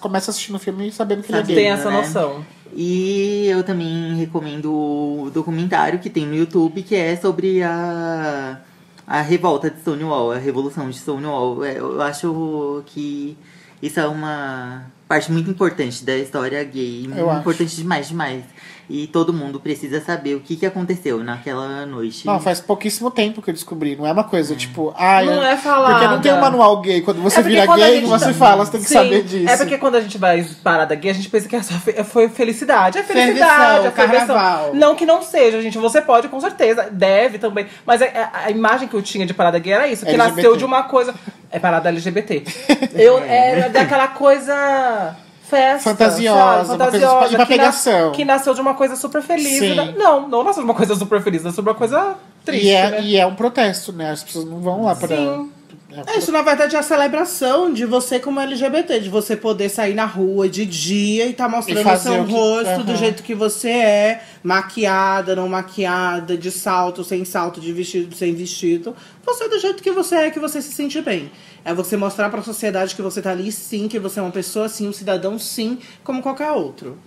[0.00, 1.54] começa assistindo o filme sabendo que ele é gay.
[1.56, 1.96] Tem essa né?
[1.96, 2.44] noção.
[2.74, 8.60] E eu também recomendo o documentário que tem no YouTube, que é sobre a,
[9.08, 11.64] a revolta de Stonewall, a revolução de Stonewall.
[11.64, 13.36] É, Eu acho que
[13.82, 17.08] isso é uma parte muito importante da história gay.
[17.16, 17.40] Eu acho.
[17.40, 18.44] importante demais, demais.
[18.90, 22.26] E todo mundo precisa saber o que, que aconteceu naquela noite.
[22.26, 23.94] Não, faz pouquíssimo tempo que eu descobri.
[23.94, 25.92] Não é uma coisa tipo, ah, Não é falada.
[25.94, 27.02] Porque não tem um manual gay.
[27.02, 29.22] Quando você É vira quando gay, gente você tá- fala, você tem que Sim, saber
[29.24, 29.50] disso.
[29.52, 32.02] É porque quando a gente vai parada gay, a gente pensa que é só fe-
[32.02, 32.96] foi felicidade.
[32.96, 34.74] É felicidade, é carnaval.
[34.74, 35.76] Não que não seja, gente.
[35.76, 36.88] Você pode, com certeza.
[36.90, 37.66] Deve também.
[37.84, 40.06] Mas a, a- a imagem que eu tinha de parada gay era isso.
[40.06, 40.34] Que LGBT.
[40.36, 41.14] nasceu de uma coisa...
[41.50, 42.42] É parada LGBT.
[42.94, 45.16] Eu era daquela coisa...
[45.48, 46.48] Festa, Fantasiosa, sabe?
[46.48, 48.12] uma coisa Fantasiosa, uma que, nas- pegação.
[48.12, 49.58] que nasceu de uma coisa super feliz.
[49.58, 49.74] Sim.
[49.74, 52.14] da- Não, não nasceu de uma coisa super feliz, nasceu de uma coisa
[52.44, 53.00] triste, e, é, né?
[53.02, 54.10] e é um protesto, né?
[54.10, 55.08] As pessoas não vão lá pra.
[55.08, 55.50] Sim.
[55.90, 59.94] É, Isso, na verdade, é a celebração de você como LGBT, de você poder sair
[59.94, 62.96] na rua de dia e tá mostrando E seu que- rosto do Aham.
[62.96, 68.94] jeito que você é, maquiada, não maquiada, de salto, sem salto, de vestido, sem vestido.
[69.24, 71.30] Você é do jeito que você é, que você se sente bem.
[71.64, 74.68] É você mostrar pra sociedade que você tá ali sim, que você é uma pessoa
[74.68, 76.98] sim, um cidadão sim, como qualquer outro.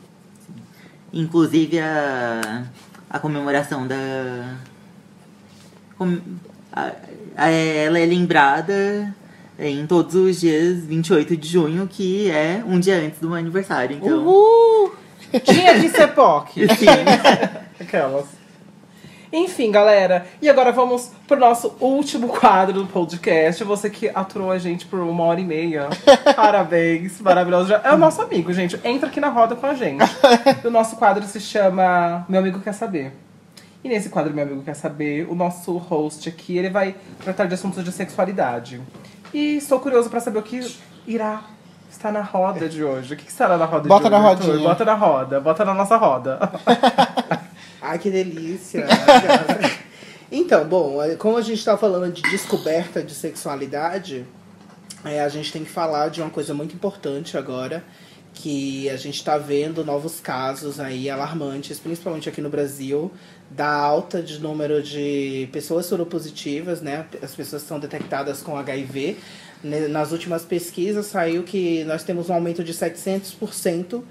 [1.13, 2.63] Inclusive a,
[3.09, 4.55] a comemoração da.
[5.97, 6.50] com- a- a-
[7.35, 9.13] ela é lembrada
[9.59, 13.97] em todos os dias 28 de junho, que é um dia antes do meu aniversário.
[13.97, 14.25] Então.
[14.25, 14.95] Uhul!
[15.43, 16.67] Tinha que ser POC.
[17.79, 18.25] Aquelas.
[19.31, 20.25] Enfim, galera.
[20.41, 23.63] E agora vamos pro nosso último quadro do podcast.
[23.63, 25.87] Você que aturou a gente por uma hora e meia.
[26.35, 27.73] Parabéns, maravilhoso.
[27.73, 28.77] É o nosso amigo, gente.
[28.83, 30.03] Entra aqui na roda com a gente.
[30.65, 33.13] O nosso quadro se chama Meu Amigo Quer Saber.
[33.83, 37.53] E nesse quadro Meu Amigo Quer Saber, o nosso host aqui, ele vai tratar de
[37.55, 38.79] assuntos de sexualidade.
[39.33, 40.59] E estou curioso pra saber o que
[41.07, 41.43] irá
[41.89, 43.13] estar na roda de hoje.
[43.13, 44.21] O que, que estará na roda Bota de hoje?
[44.23, 44.45] na Arthur?
[44.47, 44.67] rodinha.
[44.69, 45.39] Bota na roda.
[45.39, 46.39] Bota na nossa roda.
[47.81, 48.85] Ai, que delícia.
[50.31, 54.25] então, bom, como a gente tá falando de descoberta de sexualidade,
[55.03, 57.83] é, a gente tem que falar de uma coisa muito importante agora,
[58.33, 63.11] que a gente tá vendo novos casos aí alarmantes, principalmente aqui no Brasil,
[63.55, 67.05] da alta de número de pessoas soropositivas, né?
[67.21, 69.17] As pessoas são detectadas com HIV.
[69.89, 74.01] Nas últimas pesquisas saiu que nós temos um aumento de 700%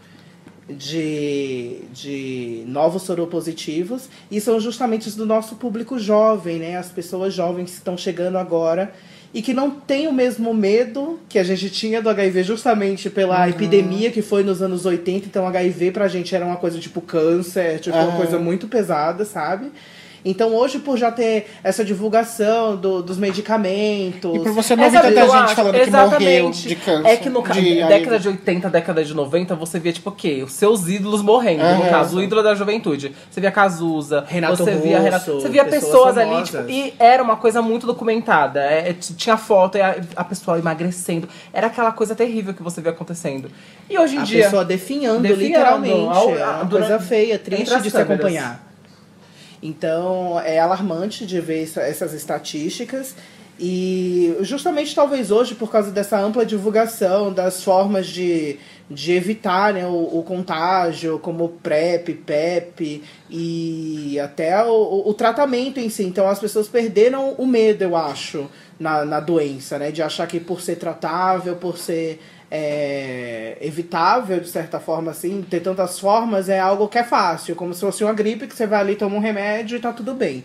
[0.68, 6.76] de, de novos soropositivos e são justamente do nosso público jovem, né?
[6.76, 8.92] As pessoas jovens que estão chegando agora
[9.32, 13.48] e que não tem o mesmo medo que a gente tinha do HIV justamente pela
[13.48, 15.26] epidemia que foi nos anos 80.
[15.26, 18.16] Então, HIV pra gente era uma coisa tipo câncer, tipo uma Aham.
[18.16, 19.70] coisa muito pesada, sabe?
[20.24, 24.34] Então, hoje, por já ter essa divulgação do- dos medicamentos.
[24.36, 26.68] E por você não É, ouvir o tanta gente falando que morreu Exatamente.
[26.68, 27.08] de câncer.
[27.08, 27.42] É que no
[27.88, 30.42] década de 80, década de 90, você via, tipo, o quê?
[30.44, 31.62] Os seus ídolos morrendo.
[31.62, 31.88] No Aham.
[31.90, 33.14] caso, o ídolo da juventude.
[33.30, 36.94] Você via Cazuza, Renato você via Russo, Renato, Você via pessoas pessoas, ali, tipo, e
[36.98, 38.60] era uma coisa muito documentada.
[38.60, 41.28] É, é, tinha foto, e a, a pessoa emagrecendo.
[41.52, 43.50] Era aquela coisa terrível que você via acontecendo.
[43.88, 44.44] E hoje em a dia.
[44.44, 46.16] pessoa definhando, Definhando, literalmente.
[46.16, 48.69] ao- é a- uma durante- coisa feia, triste de se acompanhar.
[49.62, 53.14] Então, é alarmante de ver essa- essas estatísticas.
[53.62, 58.58] E justamente talvez hoje, por causa dessa ampla divulgação das formas de,
[58.90, 65.78] de evitar né, o, o contágio, como PrEP, PEP e até o, o- o tratamento
[65.78, 66.04] em si.
[66.04, 69.90] Então as pessoas perderam o medo, eu acho, na, na doença, né?
[69.90, 72.18] De achar que por ser tratável, por ser
[72.50, 77.72] é, evitável, de certa forma, assim, ter tantas formas, é algo que é fácil, como
[77.72, 80.42] se fosse uma gripe que você vai ali, toma um remédio e tá tudo bem.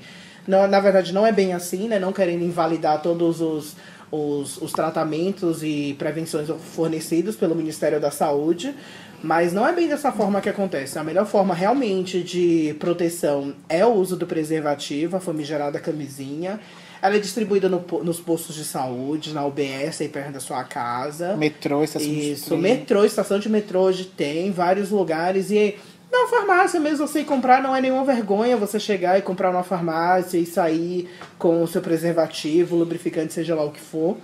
[0.48, 1.98] Não, na verdade, não é bem assim, né?
[1.98, 3.76] Não querendo invalidar todos os,
[4.12, 8.76] os, os tratamentos e prevenções fornecidos pelo Ministério da Saúde,
[9.24, 11.00] mas não é bem dessa forma que acontece.
[11.00, 16.60] A melhor forma realmente de proteção é o uso do preservativo, a famigerada camisinha.
[17.06, 21.36] Ela é distribuída no nos postos de saúde, na UBS, aí perto da sua casa.
[21.36, 22.62] Metrô, estação de Isso, trem.
[22.62, 25.52] metrô, estação de metrô hoje tem, vários lugares.
[25.52, 25.76] E
[26.12, 29.64] na farmácia mesmo você ir comprar não é nenhuma vergonha você chegar e comprar numa
[29.64, 34.18] farmácia e sair com o seu preservativo, lubrificante, seja lá o que for.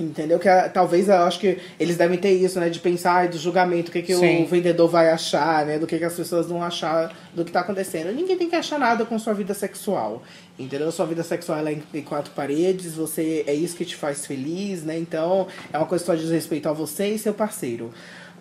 [0.00, 0.38] Entendeu?
[0.38, 2.70] Que ah, talvez eu acho que eles devem ter isso, né?
[2.70, 4.42] De pensar do julgamento, o que, que Sim.
[4.42, 5.78] o vendedor vai achar, né?
[5.78, 8.10] Do que, que as pessoas vão achar do que tá acontecendo.
[8.10, 10.22] Ninguém tem que achar nada com sua vida sexual.
[10.58, 10.90] Entendeu?
[10.90, 14.82] Sua vida sexual ela é em quatro paredes, você é isso que te faz feliz,
[14.82, 14.98] né?
[14.98, 17.92] Então é uma coisa só diz respeito a você e seu parceiro.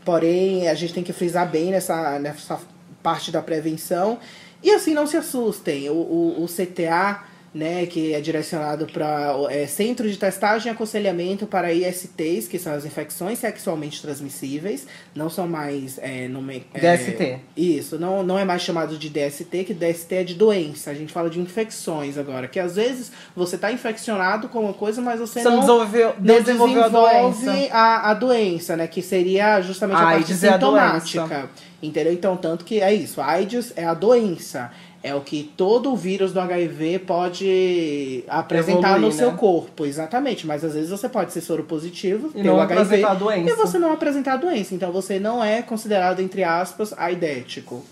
[0.05, 2.59] Porém, a gente tem que frisar bem nessa, nessa
[3.03, 4.19] parte da prevenção.
[4.63, 5.89] E assim, não se assustem.
[5.89, 7.23] O, o, o CTA
[7.53, 12.73] né, que é direcionado para é, Centro de Testagem e Aconselhamento para ISTs, que são
[12.73, 17.39] as infecções sexualmente transmissíveis, não são mais é, nome, é, DST.
[17.57, 20.91] Isso, não, não é mais chamado de DST, que DST é de doença.
[20.91, 25.01] A gente fala de infecções agora, que às vezes você está infeccionado com uma coisa,
[25.01, 27.67] mas você, Você não desenvolveu, não a desenvolve doença.
[27.73, 28.87] a, a doença, né?
[28.87, 31.27] Que seria justamente a parte AIDS é a sintomática.
[31.27, 31.49] doença.
[31.83, 32.13] Entendeu?
[32.13, 33.19] Então, tanto que é isso.
[33.19, 34.71] A AIDS é a doença.
[35.03, 39.37] É o que todo vírus do HIV pode apresentar Evoluir, no seu né?
[39.37, 40.45] corpo, exatamente.
[40.45, 43.15] Mas às vezes você pode ser soro positivo, E ter não o HIV apresentar a
[43.15, 43.49] doença.
[43.49, 44.75] e você não apresentar a doença.
[44.75, 47.83] Então você não é considerado, entre aspas, aidético.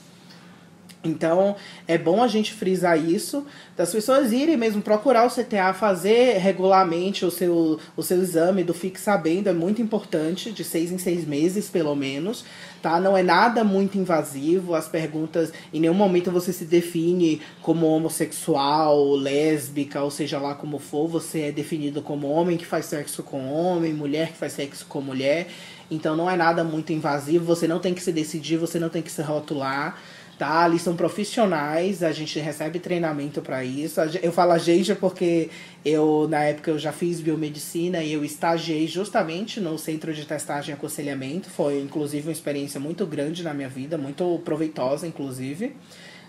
[1.01, 1.55] Então,
[1.87, 3.45] é bom a gente frisar isso,
[3.77, 8.73] das pessoas irem mesmo procurar o CTA, fazer regularmente o seu, o seu exame do
[8.73, 12.43] Fique Sabendo, é muito importante, de seis em seis meses, pelo menos,
[12.81, 12.99] tá?
[12.99, 19.15] Não é nada muito invasivo, as perguntas, em nenhum momento você se define como homossexual,
[19.15, 23.49] lésbica, ou seja lá como for, você é definido como homem que faz sexo com
[23.49, 25.47] homem, mulher que faz sexo com mulher,
[25.89, 29.01] então não é nada muito invasivo, você não tem que se decidir, você não tem
[29.01, 29.97] que se rotular,
[30.39, 30.63] tá?
[30.63, 33.99] Ali são profissionais, a gente recebe treinamento para isso.
[34.23, 35.49] Eu falo a gente porque
[35.83, 40.71] eu, na época, eu já fiz biomedicina e eu estagiei justamente no centro de testagem
[40.71, 41.49] e aconselhamento.
[41.49, 45.75] Foi, inclusive, uma experiência muito grande na minha vida, muito proveitosa, inclusive.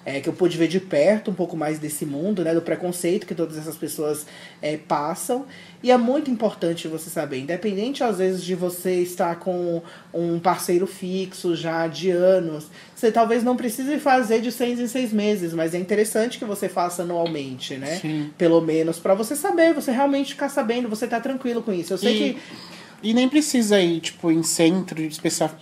[0.02, 2.54] É, que eu pude ver de perto um pouco mais desse mundo, né?
[2.54, 4.26] Do preconceito que todas essas pessoas
[4.62, 5.44] é, passam.
[5.82, 9.82] E é muito importante você saber, independente às vezes de você estar com
[10.12, 12.68] um parceiro fixo já de anos,
[13.00, 16.68] você talvez não precise fazer de seis em seis meses, mas é interessante que você
[16.68, 17.96] faça anualmente, né?
[17.96, 18.30] Sim.
[18.36, 21.92] Pelo menos para você saber, você realmente ficar sabendo, você tá tranquilo com isso.
[21.94, 22.38] Eu sei E- que
[23.02, 25.00] E nem precisa ir, tipo, em centro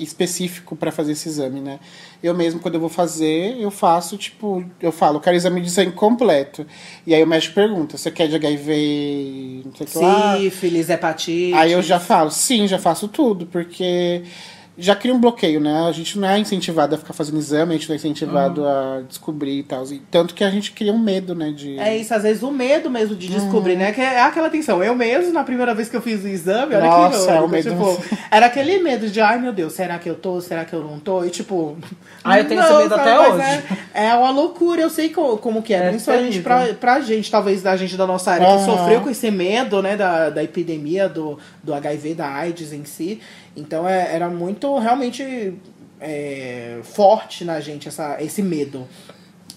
[0.00, 1.78] específico para fazer esse exame, né?
[2.20, 5.92] Eu mesmo, quando eu vou fazer, eu faço, tipo, eu falo, quero exame de sangue
[5.92, 6.66] completo.
[7.06, 10.36] E aí o médico pergunta, você quer de HIV, não sei o que lá?
[10.36, 11.54] sífilis, hepatite.
[11.54, 14.22] Aí eu já falo, sim, já faço tudo, porque
[14.80, 15.86] já cria um bloqueio, né?
[15.88, 19.02] A gente não é incentivado a ficar fazendo exame, a gente não é incentivado a
[19.08, 19.84] descobrir e tal.
[19.86, 21.50] E tanto que a gente cria um medo, né?
[21.50, 21.76] De...
[21.78, 23.78] É isso, às vezes o medo mesmo de descobrir, Uhum.
[23.80, 23.92] né?
[23.92, 24.82] Que é aquela tensão.
[24.82, 27.70] Eu mesmo, na primeira vez que eu fiz o exame, olha Nossa, que é medo.
[27.70, 30.40] tipo, era aquele medo de, ai meu Deus, será que eu tô?
[30.40, 31.24] Será que eu não tô?
[31.24, 31.76] E tipo.
[32.22, 33.62] Ah, eu tenho esse não, medo sabe, até hoje.
[33.94, 36.76] É, é uma loucura, eu sei co- como que é, É principalmente pra, terrível.
[36.78, 38.64] pra gente, talvez da gente da nossa área, que Aham.
[38.64, 43.20] sofreu com esse medo, né, da, da epidemia do, do HIV, da AIDS em si.
[43.58, 45.54] Então é, era muito realmente
[46.00, 48.86] é, forte na gente essa, esse medo.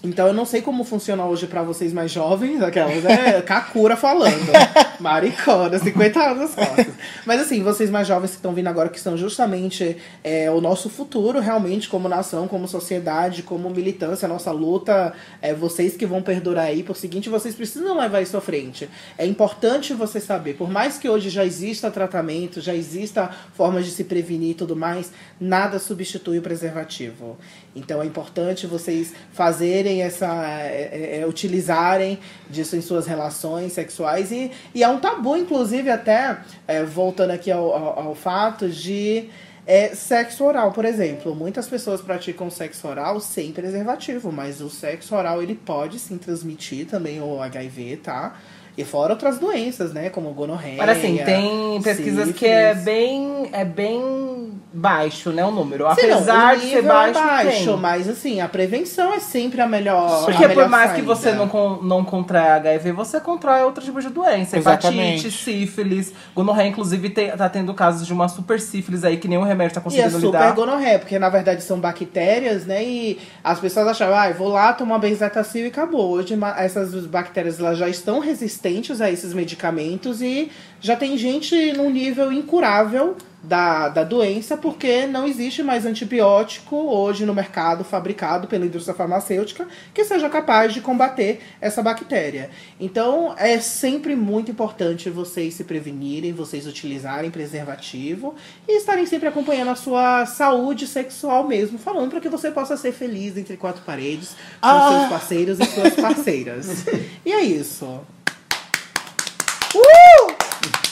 [0.04, 4.50] Então eu não sei como funciona hoje pra vocês mais jovens, aquelas, é Kakura falando.
[4.98, 6.94] Maricona, 50 anos nas costas.
[7.24, 10.90] Mas assim, vocês mais jovens que estão vindo agora, que são justamente é, o nosso
[10.90, 16.66] futuro, realmente, como nação, como sociedade, como militância, nossa luta, é vocês que vão perdurar
[16.66, 16.82] aí.
[16.82, 18.88] Por seguinte, vocês precisam levar isso à frente.
[19.16, 23.92] É importante você saber, por mais que hoje já exista tratamento, já exista formas de
[23.92, 27.36] se prevenir e tudo mais, nada substitui o preservativo.
[27.74, 30.26] Então é importante vocês fazerem essa.
[30.26, 32.18] é, é, é, utilizarem
[32.48, 34.30] disso em suas relações sexuais.
[34.30, 39.28] E, e é um tabu, inclusive, até é, voltando aqui ao, ao, ao fato de.
[39.64, 41.36] É, sexo oral, por exemplo.
[41.36, 46.86] Muitas pessoas praticam sexo oral sem preservativo, mas o sexo oral ele pode sim transmitir
[46.86, 48.36] também o HIV, tá?
[48.76, 50.08] E fora outras doenças, né?
[50.08, 50.78] Como gonorreia.
[50.78, 52.84] Mas assim, tem pesquisas que é sífilis.
[52.84, 55.84] bem, é bem baixo, né, o número.
[55.94, 57.76] Sim, não, Apesar o de ser nível é baixo, tem.
[57.76, 60.24] mas assim, a prevenção é sempre a melhor.
[60.24, 61.14] Porque a por melhor mais que saída.
[61.14, 64.56] você não, não contrai HIV, você contrai outro tipo de doença.
[64.56, 65.26] Exatamente.
[65.26, 66.68] Hepatite, sífilis, gonorreia.
[66.68, 69.82] Inclusive, te, tá tendo casos de uma super sífilis aí que nenhum remédio tá E
[69.82, 70.54] é conseguindo super lidar.
[70.54, 72.82] gonorreia, porque na verdade são bactérias, né?
[72.82, 76.12] E as pessoas achavam, ah, vou lá tomar benzetacil e acabou.
[76.12, 78.61] Hoje essas bactérias elas já estão resistentes
[79.00, 85.26] a esses medicamentos e já tem gente num nível incurável da, da doença, porque não
[85.26, 91.40] existe mais antibiótico hoje no mercado fabricado pela indústria farmacêutica que seja capaz de combater
[91.60, 92.50] essa bactéria.
[92.78, 98.36] Então é sempre muito importante vocês se prevenirem, vocês utilizarem preservativo
[98.68, 102.92] e estarem sempre acompanhando a sua saúde sexual mesmo, falando para que você possa ser
[102.92, 104.30] feliz entre quatro paredes
[104.60, 104.98] com Ah.
[105.00, 106.84] seus parceiros e suas parceiras.
[107.26, 108.00] e é isso.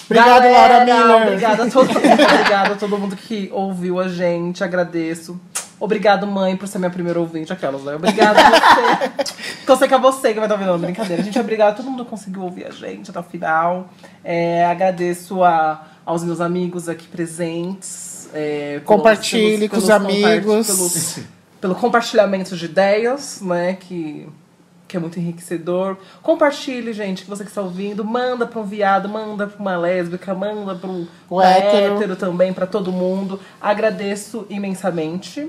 [0.06, 1.22] Obrigado, Laura Galera, Miller.
[1.28, 1.98] Obrigada a todo mundo.
[1.98, 4.64] obrigada a todo mundo que ouviu a gente.
[4.64, 5.40] Agradeço.
[5.78, 7.52] Obrigado, mãe, por ser minha primeira ouvinte.
[7.52, 7.94] Aquelas, né?
[7.94, 9.08] Obrigada a você.
[9.56, 10.78] Porque eu sei que é você que vai estar ouvindo.
[10.78, 11.22] Brincadeira.
[11.22, 13.88] Gente, obrigada a todo mundo que conseguiu ouvir a gente até o final.
[14.24, 18.28] É, agradeço a, aos meus amigos aqui presentes.
[18.34, 19.90] é, pelos- Compartilhe pelos- com os pelos
[20.24, 20.66] amigos.
[20.66, 21.18] pelos-
[21.60, 23.74] pelo compartilhamento de ideias, né?
[23.80, 24.28] Que
[24.90, 25.96] que é muito enriquecedor.
[26.20, 28.04] Compartilhe, gente, que você que está ouvindo.
[28.04, 31.06] Manda pra um viado, manda pra uma lésbica, manda pra um
[31.40, 31.94] hétero.
[31.94, 33.40] hétero também, pra todo mundo.
[33.60, 35.48] Agradeço imensamente.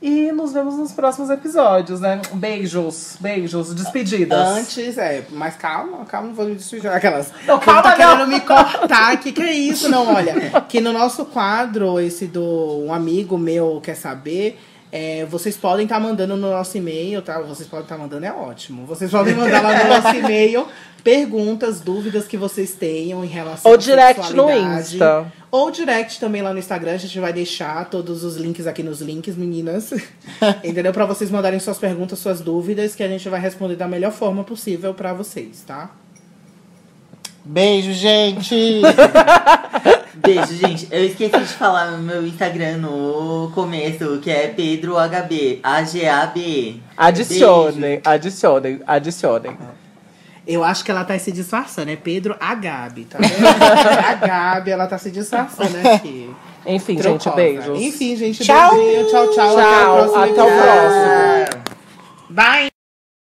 [0.00, 2.20] E nos vemos nos próximos episódios, né?
[2.32, 4.48] Beijos, beijos, despedidas.
[4.48, 6.96] Antes, é, mas calma, calma, não vou me sujar.
[6.96, 7.30] Aquelas.
[7.46, 7.96] Não, calma, tá não.
[7.96, 9.16] querendo me cortar.
[9.20, 9.88] Que que é isso?
[9.88, 10.62] Não, olha.
[10.68, 14.58] Que no nosso quadro, esse do um amigo meu quer saber.
[14.92, 17.40] É, vocês podem estar mandando no nosso e-mail, tá?
[17.40, 18.84] Vocês podem estar mandando, é ótimo.
[18.84, 20.66] Vocês podem mandar lá no nosso e-mail
[21.02, 24.50] perguntas, dúvidas que vocês tenham em relação Ou à direct no.
[24.50, 25.32] Insta.
[25.50, 26.92] Ou direct também lá no Instagram.
[26.92, 29.92] A gente vai deixar todos os links aqui nos links, meninas.
[30.62, 30.92] Entendeu?
[30.92, 34.44] Pra vocês mandarem suas perguntas, suas dúvidas, que a gente vai responder da melhor forma
[34.44, 35.90] possível pra vocês, tá?
[37.44, 38.82] Beijo, gente!
[40.14, 40.88] Beijo, gente.
[40.90, 45.60] Eu esqueci de falar no meu Instagram no começo, que é PedroHB.
[45.62, 46.76] A-G-A-B.
[46.96, 49.56] Adicionem, adicionem, adicionem.
[50.46, 51.90] Eu acho que ela tá se disfarçando.
[51.90, 53.46] É Pedro a Gabi, tá vendo?
[53.46, 56.28] a Gabi, ela tá se disfarçando aqui.
[56.66, 57.36] Enfim, gente, Trocosa.
[57.36, 57.80] beijos.
[57.80, 58.74] Enfim, gente, Tchau.
[58.74, 59.08] beijinho.
[59.08, 59.56] Tchau, tchau.
[59.56, 61.62] Tchau, Até o próximo até o próximo.
[62.30, 62.71] Bye!